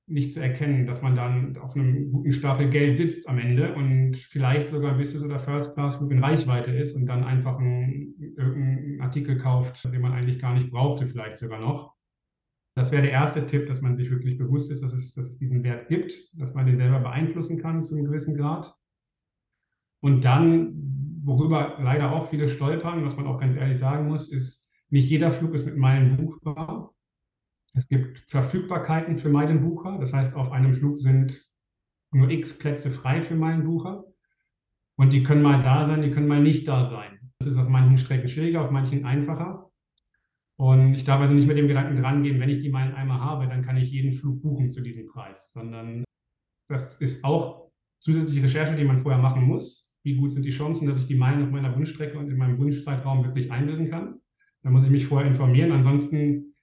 nicht 0.07 0.33
zu 0.33 0.39
erkennen, 0.39 0.85
dass 0.85 1.01
man 1.01 1.15
dann 1.15 1.57
auf 1.57 1.75
einem 1.75 2.11
guten 2.11 2.33
Stapel 2.33 2.69
Geld 2.69 2.97
sitzt 2.97 3.27
am 3.27 3.39
Ende 3.39 3.73
und 3.73 4.15
vielleicht 4.15 4.67
sogar 4.67 4.91
ein 4.91 4.97
Business- 4.97 5.23
oder 5.23 5.39
First-Class-Flug 5.39 6.11
in 6.11 6.23
Reichweite 6.23 6.71
ist 6.71 6.95
und 6.95 7.07
dann 7.07 7.23
einfach 7.23 7.57
einen, 7.57 8.13
irgendeinen 8.37 9.01
Artikel 9.01 9.39
kauft, 9.39 9.83
den 9.83 10.01
man 10.01 10.13
eigentlich 10.13 10.39
gar 10.39 10.53
nicht 10.53 10.69
brauchte, 10.69 11.07
vielleicht 11.07 11.37
sogar 11.37 11.59
noch. 11.59 11.94
Das 12.75 12.91
wäre 12.91 13.03
der 13.03 13.11
erste 13.11 13.45
Tipp, 13.47 13.67
dass 13.67 13.81
man 13.81 13.95
sich 13.95 14.11
wirklich 14.11 14.37
bewusst 14.37 14.69
ist, 14.69 14.83
dass 14.83 14.91
es, 14.91 15.13
dass 15.13 15.27
es 15.27 15.37
diesen 15.37 15.63
Wert 15.63 15.87
gibt, 15.87 16.13
dass 16.33 16.53
man 16.53 16.65
den 16.65 16.77
selber 16.77 16.99
beeinflussen 16.99 17.57
kann 17.57 17.81
zu 17.81 17.95
einem 17.95 18.05
gewissen 18.05 18.35
Grad. 18.35 18.75
Und 20.01 20.25
dann, 20.25 21.21
worüber 21.23 21.77
leider 21.79 22.11
auch 22.11 22.29
viele 22.29 22.49
stolpern, 22.49 23.03
was 23.05 23.15
man 23.15 23.27
auch 23.27 23.39
ganz 23.39 23.55
ehrlich 23.55 23.79
sagen 23.79 24.07
muss, 24.07 24.29
ist, 24.29 24.69
nicht 24.89 25.09
jeder 25.09 25.31
Flug 25.31 25.53
ist 25.53 25.65
mit 25.65 25.77
Meilen 25.77 26.17
buchbar. 26.17 26.93
Es 27.73 27.87
gibt 27.87 28.19
Verfügbarkeiten 28.27 29.17
für 29.17 29.29
Meilenbucher. 29.29 29.97
Das 29.97 30.13
heißt, 30.13 30.35
auf 30.35 30.51
einem 30.51 30.75
Flug 30.75 30.99
sind 30.99 31.41
nur 32.11 32.29
x 32.29 32.57
Plätze 32.57 32.91
frei 32.91 33.21
für 33.21 33.35
Meilenbucher. 33.35 34.03
Und 34.97 35.11
die 35.11 35.23
können 35.23 35.41
mal 35.41 35.59
da 35.59 35.85
sein, 35.85 36.01
die 36.01 36.11
können 36.11 36.27
mal 36.27 36.41
nicht 36.41 36.67
da 36.67 36.85
sein. 36.85 37.19
Das 37.39 37.53
ist 37.53 37.57
auf 37.57 37.67
manchen 37.67 37.97
Strecken 37.97 38.29
schwieriger, 38.29 38.61
auf 38.61 38.71
manchen 38.71 39.05
einfacher. 39.05 39.69
Und 40.57 40.95
ich 40.95 41.03
darf 41.03 41.19
also 41.19 41.33
nicht 41.33 41.47
mit 41.47 41.57
dem 41.57 41.67
Gedanken 41.67 42.01
drangehen, 42.01 42.39
wenn 42.39 42.49
ich 42.49 42.61
die 42.61 42.69
Meilen 42.69 42.93
einmal 42.93 43.19
habe, 43.19 43.47
dann 43.47 43.63
kann 43.63 43.77
ich 43.77 43.91
jeden 43.91 44.13
Flug 44.13 44.41
buchen 44.41 44.71
zu 44.71 44.81
diesem 44.81 45.07
Preis, 45.07 45.51
sondern 45.51 46.05
das 46.69 46.99
ist 47.01 47.23
auch 47.23 47.71
zusätzliche 47.99 48.43
Recherche, 48.43 48.75
die 48.75 48.85
man 48.85 49.01
vorher 49.01 49.21
machen 49.21 49.43
muss. 49.43 49.91
Wie 50.03 50.15
gut 50.15 50.31
sind 50.31 50.43
die 50.43 50.51
Chancen, 50.51 50.87
dass 50.87 50.97
ich 50.97 51.07
die 51.07 51.15
Meilen 51.15 51.43
auf 51.43 51.51
meiner 51.51 51.75
Wunschstrecke 51.75 52.17
und 52.17 52.29
in 52.29 52.37
meinem 52.37 52.57
Wunschzeitraum 52.57 53.23
wirklich 53.23 53.51
einlösen 53.51 53.89
kann? 53.89 54.19
Da 54.61 54.69
muss 54.69 54.83
ich 54.83 54.89
mich 54.89 55.07
vorher 55.07 55.29
informieren. 55.29 55.71
Ansonsten 55.71 56.55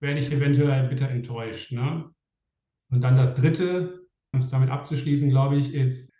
werde 0.00 0.20
ich 0.20 0.30
eventuell 0.30 0.88
bitter 0.88 1.08
enttäuscht. 1.08 1.72
Ne? 1.72 2.10
Und 2.90 3.02
dann 3.02 3.16
das 3.16 3.34
Dritte, 3.34 4.06
um 4.32 4.40
es 4.40 4.48
damit 4.48 4.70
abzuschließen, 4.70 5.30
glaube 5.30 5.56
ich, 5.56 5.74
ist, 5.74 6.12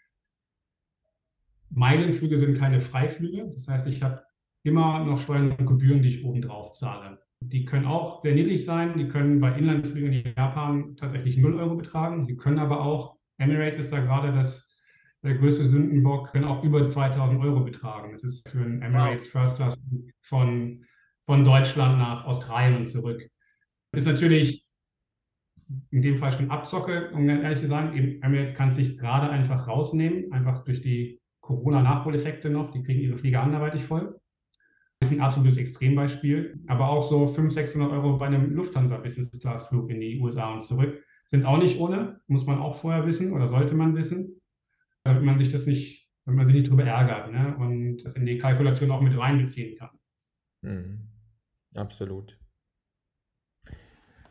Meilenflüge 1.71 2.39
sind 2.39 2.57
keine 2.57 2.81
Freiflüge. 2.81 3.53
Das 3.55 3.69
heißt, 3.69 3.87
ich 3.87 4.03
habe 4.03 4.23
immer 4.63 5.05
noch 5.05 5.21
Steuern 5.21 5.53
und 5.53 5.67
Gebühren, 5.67 6.03
die 6.03 6.17
ich 6.17 6.25
obendrauf 6.25 6.73
zahle. 6.73 7.19
Die 7.41 7.65
können 7.65 7.87
auch 7.87 8.21
sehr 8.21 8.35
niedrig 8.35 8.65
sein. 8.65 8.99
Die 8.99 9.09
können 9.09 9.41
bei 9.41 9.57
Inlandsflügen 9.57 10.13
in 10.13 10.35
Japan 10.37 10.97
tatsächlich 10.97 11.37
0 11.37 11.55
Euro 11.55 11.77
betragen. 11.77 12.25
Sie 12.25 12.37
können 12.37 12.59
aber 12.59 12.81
auch, 12.81 13.17
Emirates 13.39 13.79
ist 13.79 13.93
da 13.93 14.01
gerade 14.01 14.33
das, 14.33 14.69
der 15.23 15.35
größte 15.35 15.67
Sündenbock, 15.67 16.33
können 16.33 16.45
auch 16.45 16.65
über 16.65 16.85
2000 16.85 17.41
Euro 17.41 17.61
betragen. 17.61 18.11
Das 18.11 18.25
ist 18.25 18.49
für 18.49 18.61
ein 18.61 18.83
Emirates 18.83 19.29
First 19.29 19.57
Class 19.57 19.79
von, 20.21 20.85
von 21.27 21.45
Deutschland 21.45 21.99
nach 21.99 22.25
Australien 22.25 22.79
und 22.79 22.87
zurück. 22.87 23.23
Ist 23.93 24.07
natürlich 24.07 24.67
in 25.91 26.03
dem 26.03 26.19
Fall 26.19 26.33
schon 26.33 26.51
Abzocke, 26.51 27.11
um 27.13 27.29
ehrlich 27.29 27.61
zu 27.61 27.67
sagen. 27.67 28.21
Emirates 28.23 28.55
kann 28.55 28.71
es 28.71 28.77
sich 28.77 28.99
gerade 28.99 29.31
einfach 29.31 29.69
rausnehmen, 29.69 30.33
einfach 30.33 30.65
durch 30.65 30.81
die 30.81 31.21
Corona-Nachholeffekte 31.41 32.51
noch. 32.51 32.71
Die 32.73 32.83
kriegen 32.83 33.01
ihre 33.01 33.19
Flieger 33.19 33.43
anderweitig 33.43 33.85
voll. 33.85 34.18
Das 35.01 35.11
ist 35.11 35.17
ein 35.17 35.23
absolutes 35.23 35.57
Extrembeispiel. 35.57 36.61
Aber 36.67 36.89
auch 36.89 37.03
so 37.03 37.27
500, 37.27 37.53
600 37.53 37.93
Euro 37.93 38.19
bei 38.19 38.27
einem 38.27 38.55
Lufthansa-Business-Class-Flug 38.55 39.91
in 39.91 40.01
die 40.01 40.21
USA 40.21 40.53
und 40.53 40.63
zurück 40.63 41.03
sind 41.27 41.45
auch 41.45 41.59
nicht 41.59 41.79
ohne. 41.79 42.21
Muss 42.27 42.47
man 42.47 42.59
auch 42.59 42.81
vorher 42.81 43.07
wissen 43.07 43.33
oder 43.33 43.47
sollte 43.47 43.75
man 43.75 43.95
wissen, 43.95 44.41
damit 45.05 45.23
man 45.23 45.39
sich 45.39 45.51
das 45.51 45.67
nicht, 45.67 46.09
wenn 46.25 46.35
man 46.35 46.47
sich 46.47 46.57
nicht 46.57 46.69
darüber 46.69 46.85
ärgert 46.85 47.31
ne? 47.31 47.57
und 47.59 47.99
das 47.99 48.15
in 48.15 48.27
die 48.27 48.39
Kalkulation 48.39 48.91
auch 48.91 49.01
mit 49.01 49.17
reinbeziehen 49.17 49.77
kann. 49.79 49.91
Mhm. 50.63 51.09
Absolut. 51.75 52.37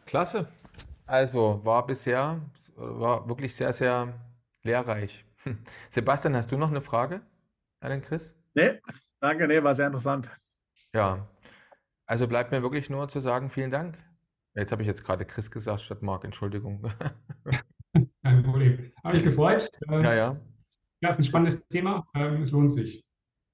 Klasse. 0.06 0.48
Also 1.06 1.62
war 1.64 1.86
bisher 1.86 2.42
war 2.78 3.28
wirklich 3.28 3.56
sehr, 3.56 3.74
sehr 3.74 4.14
lehrreich. 4.64 5.26
Sebastian, 5.90 6.36
hast 6.36 6.52
du 6.52 6.58
noch 6.58 6.70
eine 6.70 6.82
Frage 6.82 7.22
an 7.80 7.92
den 7.92 8.02
Chris? 8.02 8.34
Nee, 8.54 8.80
danke, 9.20 9.48
nee, 9.48 9.62
war 9.64 9.74
sehr 9.74 9.88
interessant. 9.88 10.30
Ja. 10.98 11.28
Also 12.08 12.28
bleibt 12.28 12.52
mir 12.52 12.64
wirklich 12.64 12.90
nur 12.90 13.08
zu 13.08 13.20
sagen, 13.20 13.52
vielen 13.52 13.70
Dank. 13.70 14.00
Jetzt 14.56 14.72
habe 14.72 14.82
ich 14.82 14.88
jetzt 14.88 15.04
gerade 15.06 15.26
Chris 15.26 15.52
gesagt 15.52 15.82
statt 15.82 16.02
Marc, 16.02 16.24
Entschuldigung. 16.24 16.92
Kein 18.24 18.44
Problem. 18.44 18.92
Habe 19.04 19.14
mich 19.14 19.24
gefreut. 19.24 19.70
Ja, 19.88 20.16
ja. 20.16 20.42
Ja, 21.02 21.10
ist 21.12 21.20
ein 21.20 21.24
spannendes 21.24 21.62
Thema. 21.68 22.08
Ähm, 22.16 22.42
es 22.42 22.50
lohnt 22.50 22.74
sich. 22.74 23.06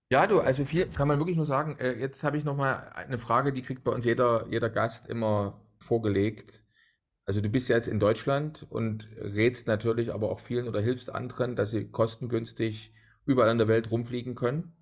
Ja, 0.10 0.26
du, 0.26 0.40
also 0.40 0.64
viel 0.64 0.88
kann 0.88 1.10
man 1.10 1.20
wirklich 1.20 1.36
nur 1.36 1.46
sagen. 1.46 1.78
Äh, 1.80 2.00
jetzt 2.00 2.24
habe 2.24 2.38
ich 2.38 2.46
noch 2.46 2.56
mal 2.56 2.94
eine 2.96 3.20
Frage, 3.20 3.52
die 3.52 3.62
kriegt 3.62 3.84
bei 3.84 3.92
uns 3.92 4.06
jeder, 4.06 4.48
jeder 4.50 4.70
Gast 4.70 5.10
immer 5.10 5.60
vorgelegt. 5.80 6.64
Also 7.26 7.42
du 7.42 7.50
bist 7.50 7.68
ja 7.68 7.76
jetzt 7.76 7.90
in 7.90 8.00
Deutschland 8.00 8.66
und 8.70 9.06
rätst 9.18 9.68
natürlich 9.68 10.14
aber 10.14 10.32
auch 10.32 10.40
vielen 10.40 10.70
oder 10.70 10.80
hilfst 10.80 11.14
anderen, 11.14 11.58
dass 11.58 11.72
sie 11.72 11.92
kostengünstig 11.92 12.94
überall 13.26 13.52
in 13.52 13.58
der 13.58 13.68
Welt 13.68 13.92
rumfliegen 13.92 14.34
können. 14.34 14.78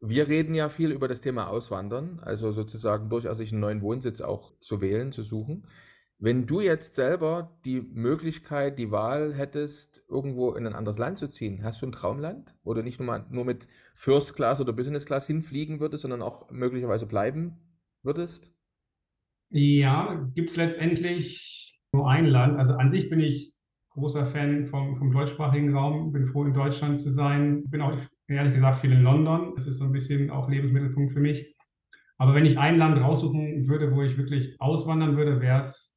Wir 0.00 0.28
reden 0.28 0.54
ja 0.54 0.68
viel 0.68 0.92
über 0.92 1.08
das 1.08 1.20
Thema 1.20 1.48
Auswandern, 1.48 2.20
also 2.20 2.52
sozusagen 2.52 3.10
durchaus 3.10 3.38
sich 3.38 3.52
einen 3.52 3.60
neuen 3.60 3.82
Wohnsitz 3.82 4.20
auch 4.20 4.52
zu 4.60 4.80
wählen, 4.80 5.12
zu 5.12 5.22
suchen. 5.22 5.66
Wenn 6.20 6.46
du 6.46 6.60
jetzt 6.60 6.94
selber 6.94 7.58
die 7.64 7.80
Möglichkeit, 7.80 8.78
die 8.78 8.90
Wahl 8.90 9.32
hättest, 9.34 10.02
irgendwo 10.08 10.52
in 10.54 10.66
ein 10.66 10.74
anderes 10.74 10.98
Land 10.98 11.18
zu 11.18 11.28
ziehen, 11.28 11.62
hast 11.62 11.80
du 11.82 11.86
ein 11.86 11.92
Traumland, 11.92 12.54
wo 12.64 12.74
du 12.74 12.82
nicht 12.82 12.98
nur, 12.98 13.06
mal, 13.06 13.26
nur 13.30 13.44
mit 13.44 13.68
First 13.94 14.34
Class 14.34 14.60
oder 14.60 14.72
Business 14.72 15.06
Class 15.06 15.26
hinfliegen 15.26 15.78
würdest, 15.80 16.02
sondern 16.02 16.22
auch 16.22 16.50
möglicherweise 16.50 17.06
bleiben 17.06 17.56
würdest? 18.02 18.52
Ja, 19.50 20.28
gibt 20.34 20.50
es 20.50 20.56
letztendlich 20.56 21.80
nur 21.92 22.10
ein 22.10 22.26
Land. 22.26 22.58
Also 22.58 22.74
an 22.74 22.90
sich 22.90 23.08
bin 23.10 23.20
ich 23.20 23.54
großer 23.90 24.26
Fan 24.26 24.66
vom, 24.66 24.96
vom 24.96 25.12
deutschsprachigen 25.12 25.74
Raum, 25.74 26.12
bin 26.12 26.26
froh 26.26 26.44
in 26.44 26.54
Deutschland 26.54 27.00
zu 27.00 27.10
sein, 27.10 27.68
bin 27.70 27.80
auch 27.80 27.96
ehrlich 28.36 28.54
gesagt 28.54 28.80
viel 28.80 28.92
in 28.92 29.02
London. 29.02 29.54
Das 29.54 29.66
ist 29.66 29.78
so 29.78 29.84
ein 29.84 29.92
bisschen 29.92 30.30
auch 30.30 30.48
Lebensmittelpunkt 30.48 31.12
für 31.12 31.20
mich. 31.20 31.56
Aber 32.18 32.34
wenn 32.34 32.46
ich 32.46 32.58
ein 32.58 32.78
Land 32.78 33.00
raussuchen 33.00 33.68
würde, 33.68 33.94
wo 33.94 34.02
ich 34.02 34.18
wirklich 34.18 34.60
auswandern 34.60 35.16
würde, 35.16 35.40
wäre 35.40 35.60
es 35.60 35.96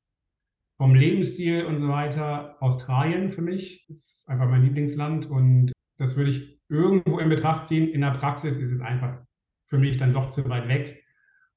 vom 0.77 0.95
Lebensstil 0.95 1.65
und 1.65 1.79
so 1.79 1.89
weiter 1.89 2.57
Australien 2.61 3.31
für 3.31 3.41
mich. 3.41 3.85
Das 3.87 3.97
ist 3.97 4.29
einfach 4.29 4.49
mein 4.49 4.63
Lieblingsland 4.63 5.29
und 5.29 5.71
das 5.97 6.15
würde 6.15 6.31
ich 6.31 6.59
irgendwo 6.69 7.19
in 7.19 7.29
Betracht 7.29 7.67
ziehen. 7.67 7.89
In 7.89 8.01
der 8.01 8.11
Praxis 8.11 8.55
ist 8.55 8.71
es 8.71 8.81
einfach 8.81 9.21
für 9.67 9.77
mich 9.77 9.97
dann 9.97 10.13
doch 10.13 10.27
zu 10.27 10.47
weit 10.49 10.67
weg, 10.67 11.03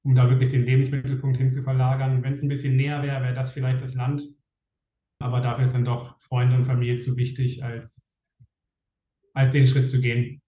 um 0.03 0.15
da 0.15 0.29
wirklich 0.29 0.49
den 0.49 0.63
Lebensmittelpunkt 0.63 1.37
hin 1.37 1.49
zu 1.49 1.63
verlagern. 1.63 2.23
Wenn 2.23 2.33
es 2.33 2.41
ein 2.41 2.49
bisschen 2.49 2.75
näher 2.75 3.01
wäre, 3.01 3.23
wäre 3.23 3.33
das 3.33 3.51
vielleicht 3.51 3.83
das 3.83 3.95
Land. 3.95 4.23
Aber 5.19 5.41
dafür 5.41 5.65
ist 5.65 5.73
dann 5.73 5.85
doch 5.85 6.19
Freunde 6.21 6.55
und 6.55 6.65
Familie 6.65 6.97
zu 6.97 7.17
wichtig, 7.17 7.63
als, 7.63 8.07
als 9.33 9.51
den 9.51 9.65
Schritt 9.67 9.89
zu 9.89 10.01
gehen. 10.01 10.41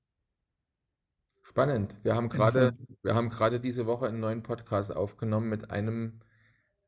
Spannend. 1.57 1.97
Wir 2.03 2.13
haben 2.13 2.29
gerade, 2.29 2.71
wir 3.01 3.15
haben 3.15 3.29
gerade 3.29 3.59
diese 3.59 3.87
Woche 3.87 4.05
einen 4.07 4.19
neuen 4.19 4.43
Podcast 4.43 4.95
aufgenommen 4.95 5.49
mit 5.49 5.71
einem 5.71 6.19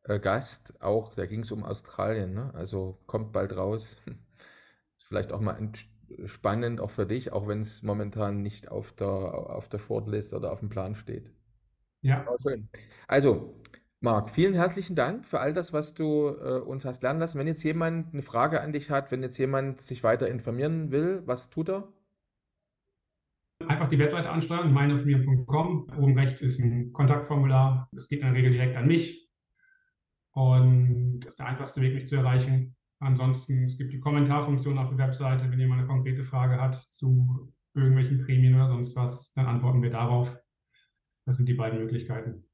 äh, 0.04 0.20
Gast, 0.20 0.80
auch, 0.80 1.16
da 1.16 1.26
ging 1.26 1.40
es 1.40 1.52
um 1.52 1.64
Australien, 1.64 2.36
ne? 2.36 2.52
also 2.54 3.00
kommt 3.08 3.32
bald 3.32 3.58
raus. 3.58 3.88
Ist 4.06 5.08
vielleicht 5.08 5.32
auch 5.32 5.40
mal 5.40 5.58
spannend, 6.26 6.82
auch 6.82 6.92
für 6.92 7.08
dich, 7.08 7.32
auch 7.32 7.48
wenn 7.48 7.62
es 7.62 7.82
momentan 7.82 8.44
nicht 8.44 8.70
auf 8.70 8.92
der, 8.92 9.08
auf 9.08 9.70
der 9.70 9.80
Shortlist 9.80 10.36
oder 10.36 10.52
auf 10.52 10.60
dem 10.60 10.70
Plan 10.70 10.94
steht. 10.94 11.32
Ja. 12.02 12.28
Schön. 12.40 12.70
Also, 13.08 13.56
Marc, 14.02 14.30
vielen 14.30 14.54
herzlichen 14.54 14.96
Dank 14.96 15.26
für 15.26 15.40
all 15.40 15.52
das, 15.52 15.74
was 15.74 15.96
du 15.96 16.28
äh, 16.28 16.60
uns 16.60 16.86
hast 16.86 17.02
lernen 17.02 17.20
lassen. 17.20 17.40
Wenn 17.40 17.48
jetzt 17.48 17.64
jemand 17.64 18.14
eine 18.14 18.22
Frage 18.22 18.62
an 18.62 18.72
dich 18.72 18.92
hat, 18.92 19.10
wenn 19.10 19.24
jetzt 19.24 19.40
jemand 19.40 19.82
sich 19.82 20.04
weiter 20.04 20.28
informieren 20.28 20.92
will, 20.92 21.24
was 21.26 21.50
tut 21.50 21.70
er? 21.70 21.92
Einfach 23.68 23.90
die 23.90 24.00
Webseite 24.00 24.30
ansteuern, 24.30 24.74
meinopinion.com. 24.74 25.88
Oben 25.98 26.18
rechts 26.18 26.42
ist 26.42 26.60
ein 26.60 26.94
Kontaktformular. 26.94 27.90
Das 27.92 28.08
geht 28.08 28.22
in 28.22 28.26
der 28.26 28.36
Regel 28.36 28.52
direkt 28.52 28.76
an 28.78 28.88
mich. 28.88 29.30
Und 30.32 31.20
das 31.20 31.34
ist 31.34 31.40
der 31.40 31.48
einfachste 31.48 31.82
Weg, 31.82 31.94
mich 31.94 32.08
zu 32.08 32.16
erreichen. 32.16 32.76
Ansonsten, 33.00 33.66
es 33.66 33.78
gibt 33.78 33.94
die 33.94 34.00
Kommentarfunktion 34.00 34.78
auf 34.78 34.90
der 34.90 34.98
Webseite. 34.98 35.50
Wenn 35.50 35.60
jemand 35.60 35.80
eine 35.80 35.88
konkrete 35.88 36.24
Frage 36.24 36.60
hat 36.60 36.76
zu 36.90 37.54
irgendwelchen 37.74 38.24
Prämien 38.26 38.56
oder 38.56 38.68
sonst 38.68 38.96
was, 38.96 39.34
dann 39.34 39.46
antworten 39.46 39.82
wir 39.82 39.92
darauf. 39.92 40.36
Das 41.26 41.38
sind 41.38 41.48
die 41.48 41.54
beiden 41.54 41.80
Möglichkeiten. 41.80 42.46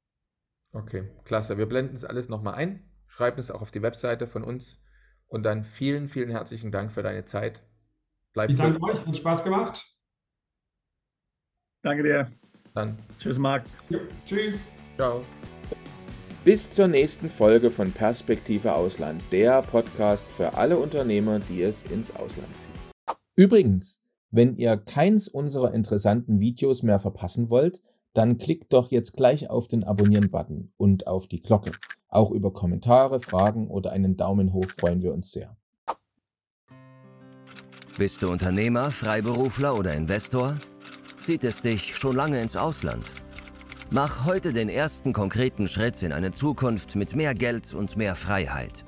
Okay, 0.72 1.08
klasse. 1.24 1.56
Wir 1.56 1.66
blenden 1.66 1.94
es 1.94 2.04
alles 2.04 2.28
nochmal 2.28 2.54
ein, 2.54 2.90
schreiben 3.06 3.38
es 3.38 3.50
auch 3.50 3.62
auf 3.62 3.70
die 3.70 3.82
Webseite 3.82 4.26
von 4.26 4.44
uns 4.44 4.78
und 5.26 5.42
dann 5.42 5.64
vielen, 5.64 6.08
vielen 6.08 6.30
herzlichen 6.30 6.70
Dank 6.70 6.92
für 6.92 7.02
deine 7.02 7.24
Zeit. 7.24 7.62
Bleib 8.32 8.50
ich 8.50 8.56
danke 8.56 8.82
euch, 8.82 9.06
hat 9.06 9.16
Spaß 9.16 9.44
gemacht. 9.44 9.95
Danke 11.82 12.02
dir. 12.02 12.30
Dann. 12.74 12.98
Tschüss, 13.18 13.38
Marc. 13.38 13.64
Ja, 13.88 13.98
tschüss. 14.26 14.58
Ciao. 14.96 15.22
Bis 16.44 16.70
zur 16.70 16.86
nächsten 16.86 17.28
Folge 17.28 17.70
von 17.70 17.90
Perspektive 17.90 18.74
Ausland, 18.74 19.22
der 19.32 19.62
Podcast 19.62 20.26
für 20.36 20.54
alle 20.54 20.78
Unternehmer, 20.78 21.40
die 21.40 21.62
es 21.62 21.82
ins 21.90 22.10
Ausland 22.10 22.48
ziehen. 22.58 23.16
Übrigens, 23.34 24.00
wenn 24.30 24.56
ihr 24.56 24.76
keins 24.76 25.28
unserer 25.28 25.74
interessanten 25.74 26.38
Videos 26.38 26.82
mehr 26.82 26.98
verpassen 26.98 27.50
wollt, 27.50 27.82
dann 28.12 28.38
klickt 28.38 28.72
doch 28.72 28.90
jetzt 28.90 29.14
gleich 29.14 29.50
auf 29.50 29.68
den 29.68 29.84
Abonnieren-Button 29.84 30.72
und 30.76 31.06
auf 31.06 31.26
die 31.26 31.42
Glocke. 31.42 31.72
Auch 32.08 32.30
über 32.30 32.52
Kommentare, 32.52 33.20
Fragen 33.20 33.68
oder 33.68 33.92
einen 33.92 34.16
Daumen 34.16 34.52
hoch 34.52 34.70
freuen 34.78 35.02
wir 35.02 35.12
uns 35.12 35.32
sehr. 35.32 35.56
Bist 37.98 38.22
du 38.22 38.30
Unternehmer, 38.30 38.90
Freiberufler 38.90 39.76
oder 39.76 39.94
Investor? 39.94 40.56
Zieht 41.26 41.42
es 41.42 41.60
dich 41.60 41.96
schon 41.96 42.14
lange 42.14 42.40
ins 42.40 42.54
Ausland? 42.54 43.10
Mach 43.90 44.26
heute 44.26 44.52
den 44.52 44.68
ersten 44.68 45.12
konkreten 45.12 45.66
Schritt 45.66 46.00
in 46.04 46.12
eine 46.12 46.30
Zukunft 46.30 46.94
mit 46.94 47.16
mehr 47.16 47.34
Geld 47.34 47.74
und 47.74 47.96
mehr 47.96 48.14
Freiheit. 48.14 48.84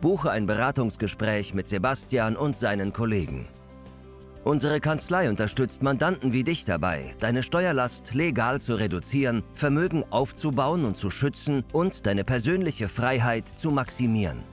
Buche 0.00 0.30
ein 0.30 0.46
Beratungsgespräch 0.46 1.52
mit 1.52 1.68
Sebastian 1.68 2.34
und 2.34 2.56
seinen 2.56 2.94
Kollegen. 2.94 3.46
Unsere 4.42 4.80
Kanzlei 4.80 5.28
unterstützt 5.28 5.82
Mandanten 5.82 6.32
wie 6.32 6.44
dich 6.44 6.64
dabei, 6.64 7.14
deine 7.20 7.42
Steuerlast 7.42 8.14
legal 8.14 8.58
zu 8.58 8.76
reduzieren, 8.76 9.42
Vermögen 9.52 10.02
aufzubauen 10.08 10.86
und 10.86 10.96
zu 10.96 11.10
schützen 11.10 11.62
und 11.74 12.06
deine 12.06 12.24
persönliche 12.24 12.88
Freiheit 12.88 13.48
zu 13.48 13.70
maximieren. 13.70 14.44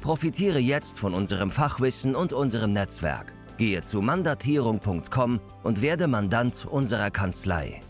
Profitiere 0.00 0.58
jetzt 0.58 0.98
von 0.98 1.12
unserem 1.12 1.50
Fachwissen 1.50 2.14
und 2.14 2.32
unserem 2.32 2.72
Netzwerk. 2.72 3.34
Gehe 3.58 3.82
zu 3.82 4.00
mandatierung.com 4.00 5.40
und 5.62 5.82
werde 5.82 6.06
Mandant 6.06 6.66
unserer 6.70 7.10
Kanzlei. 7.10 7.82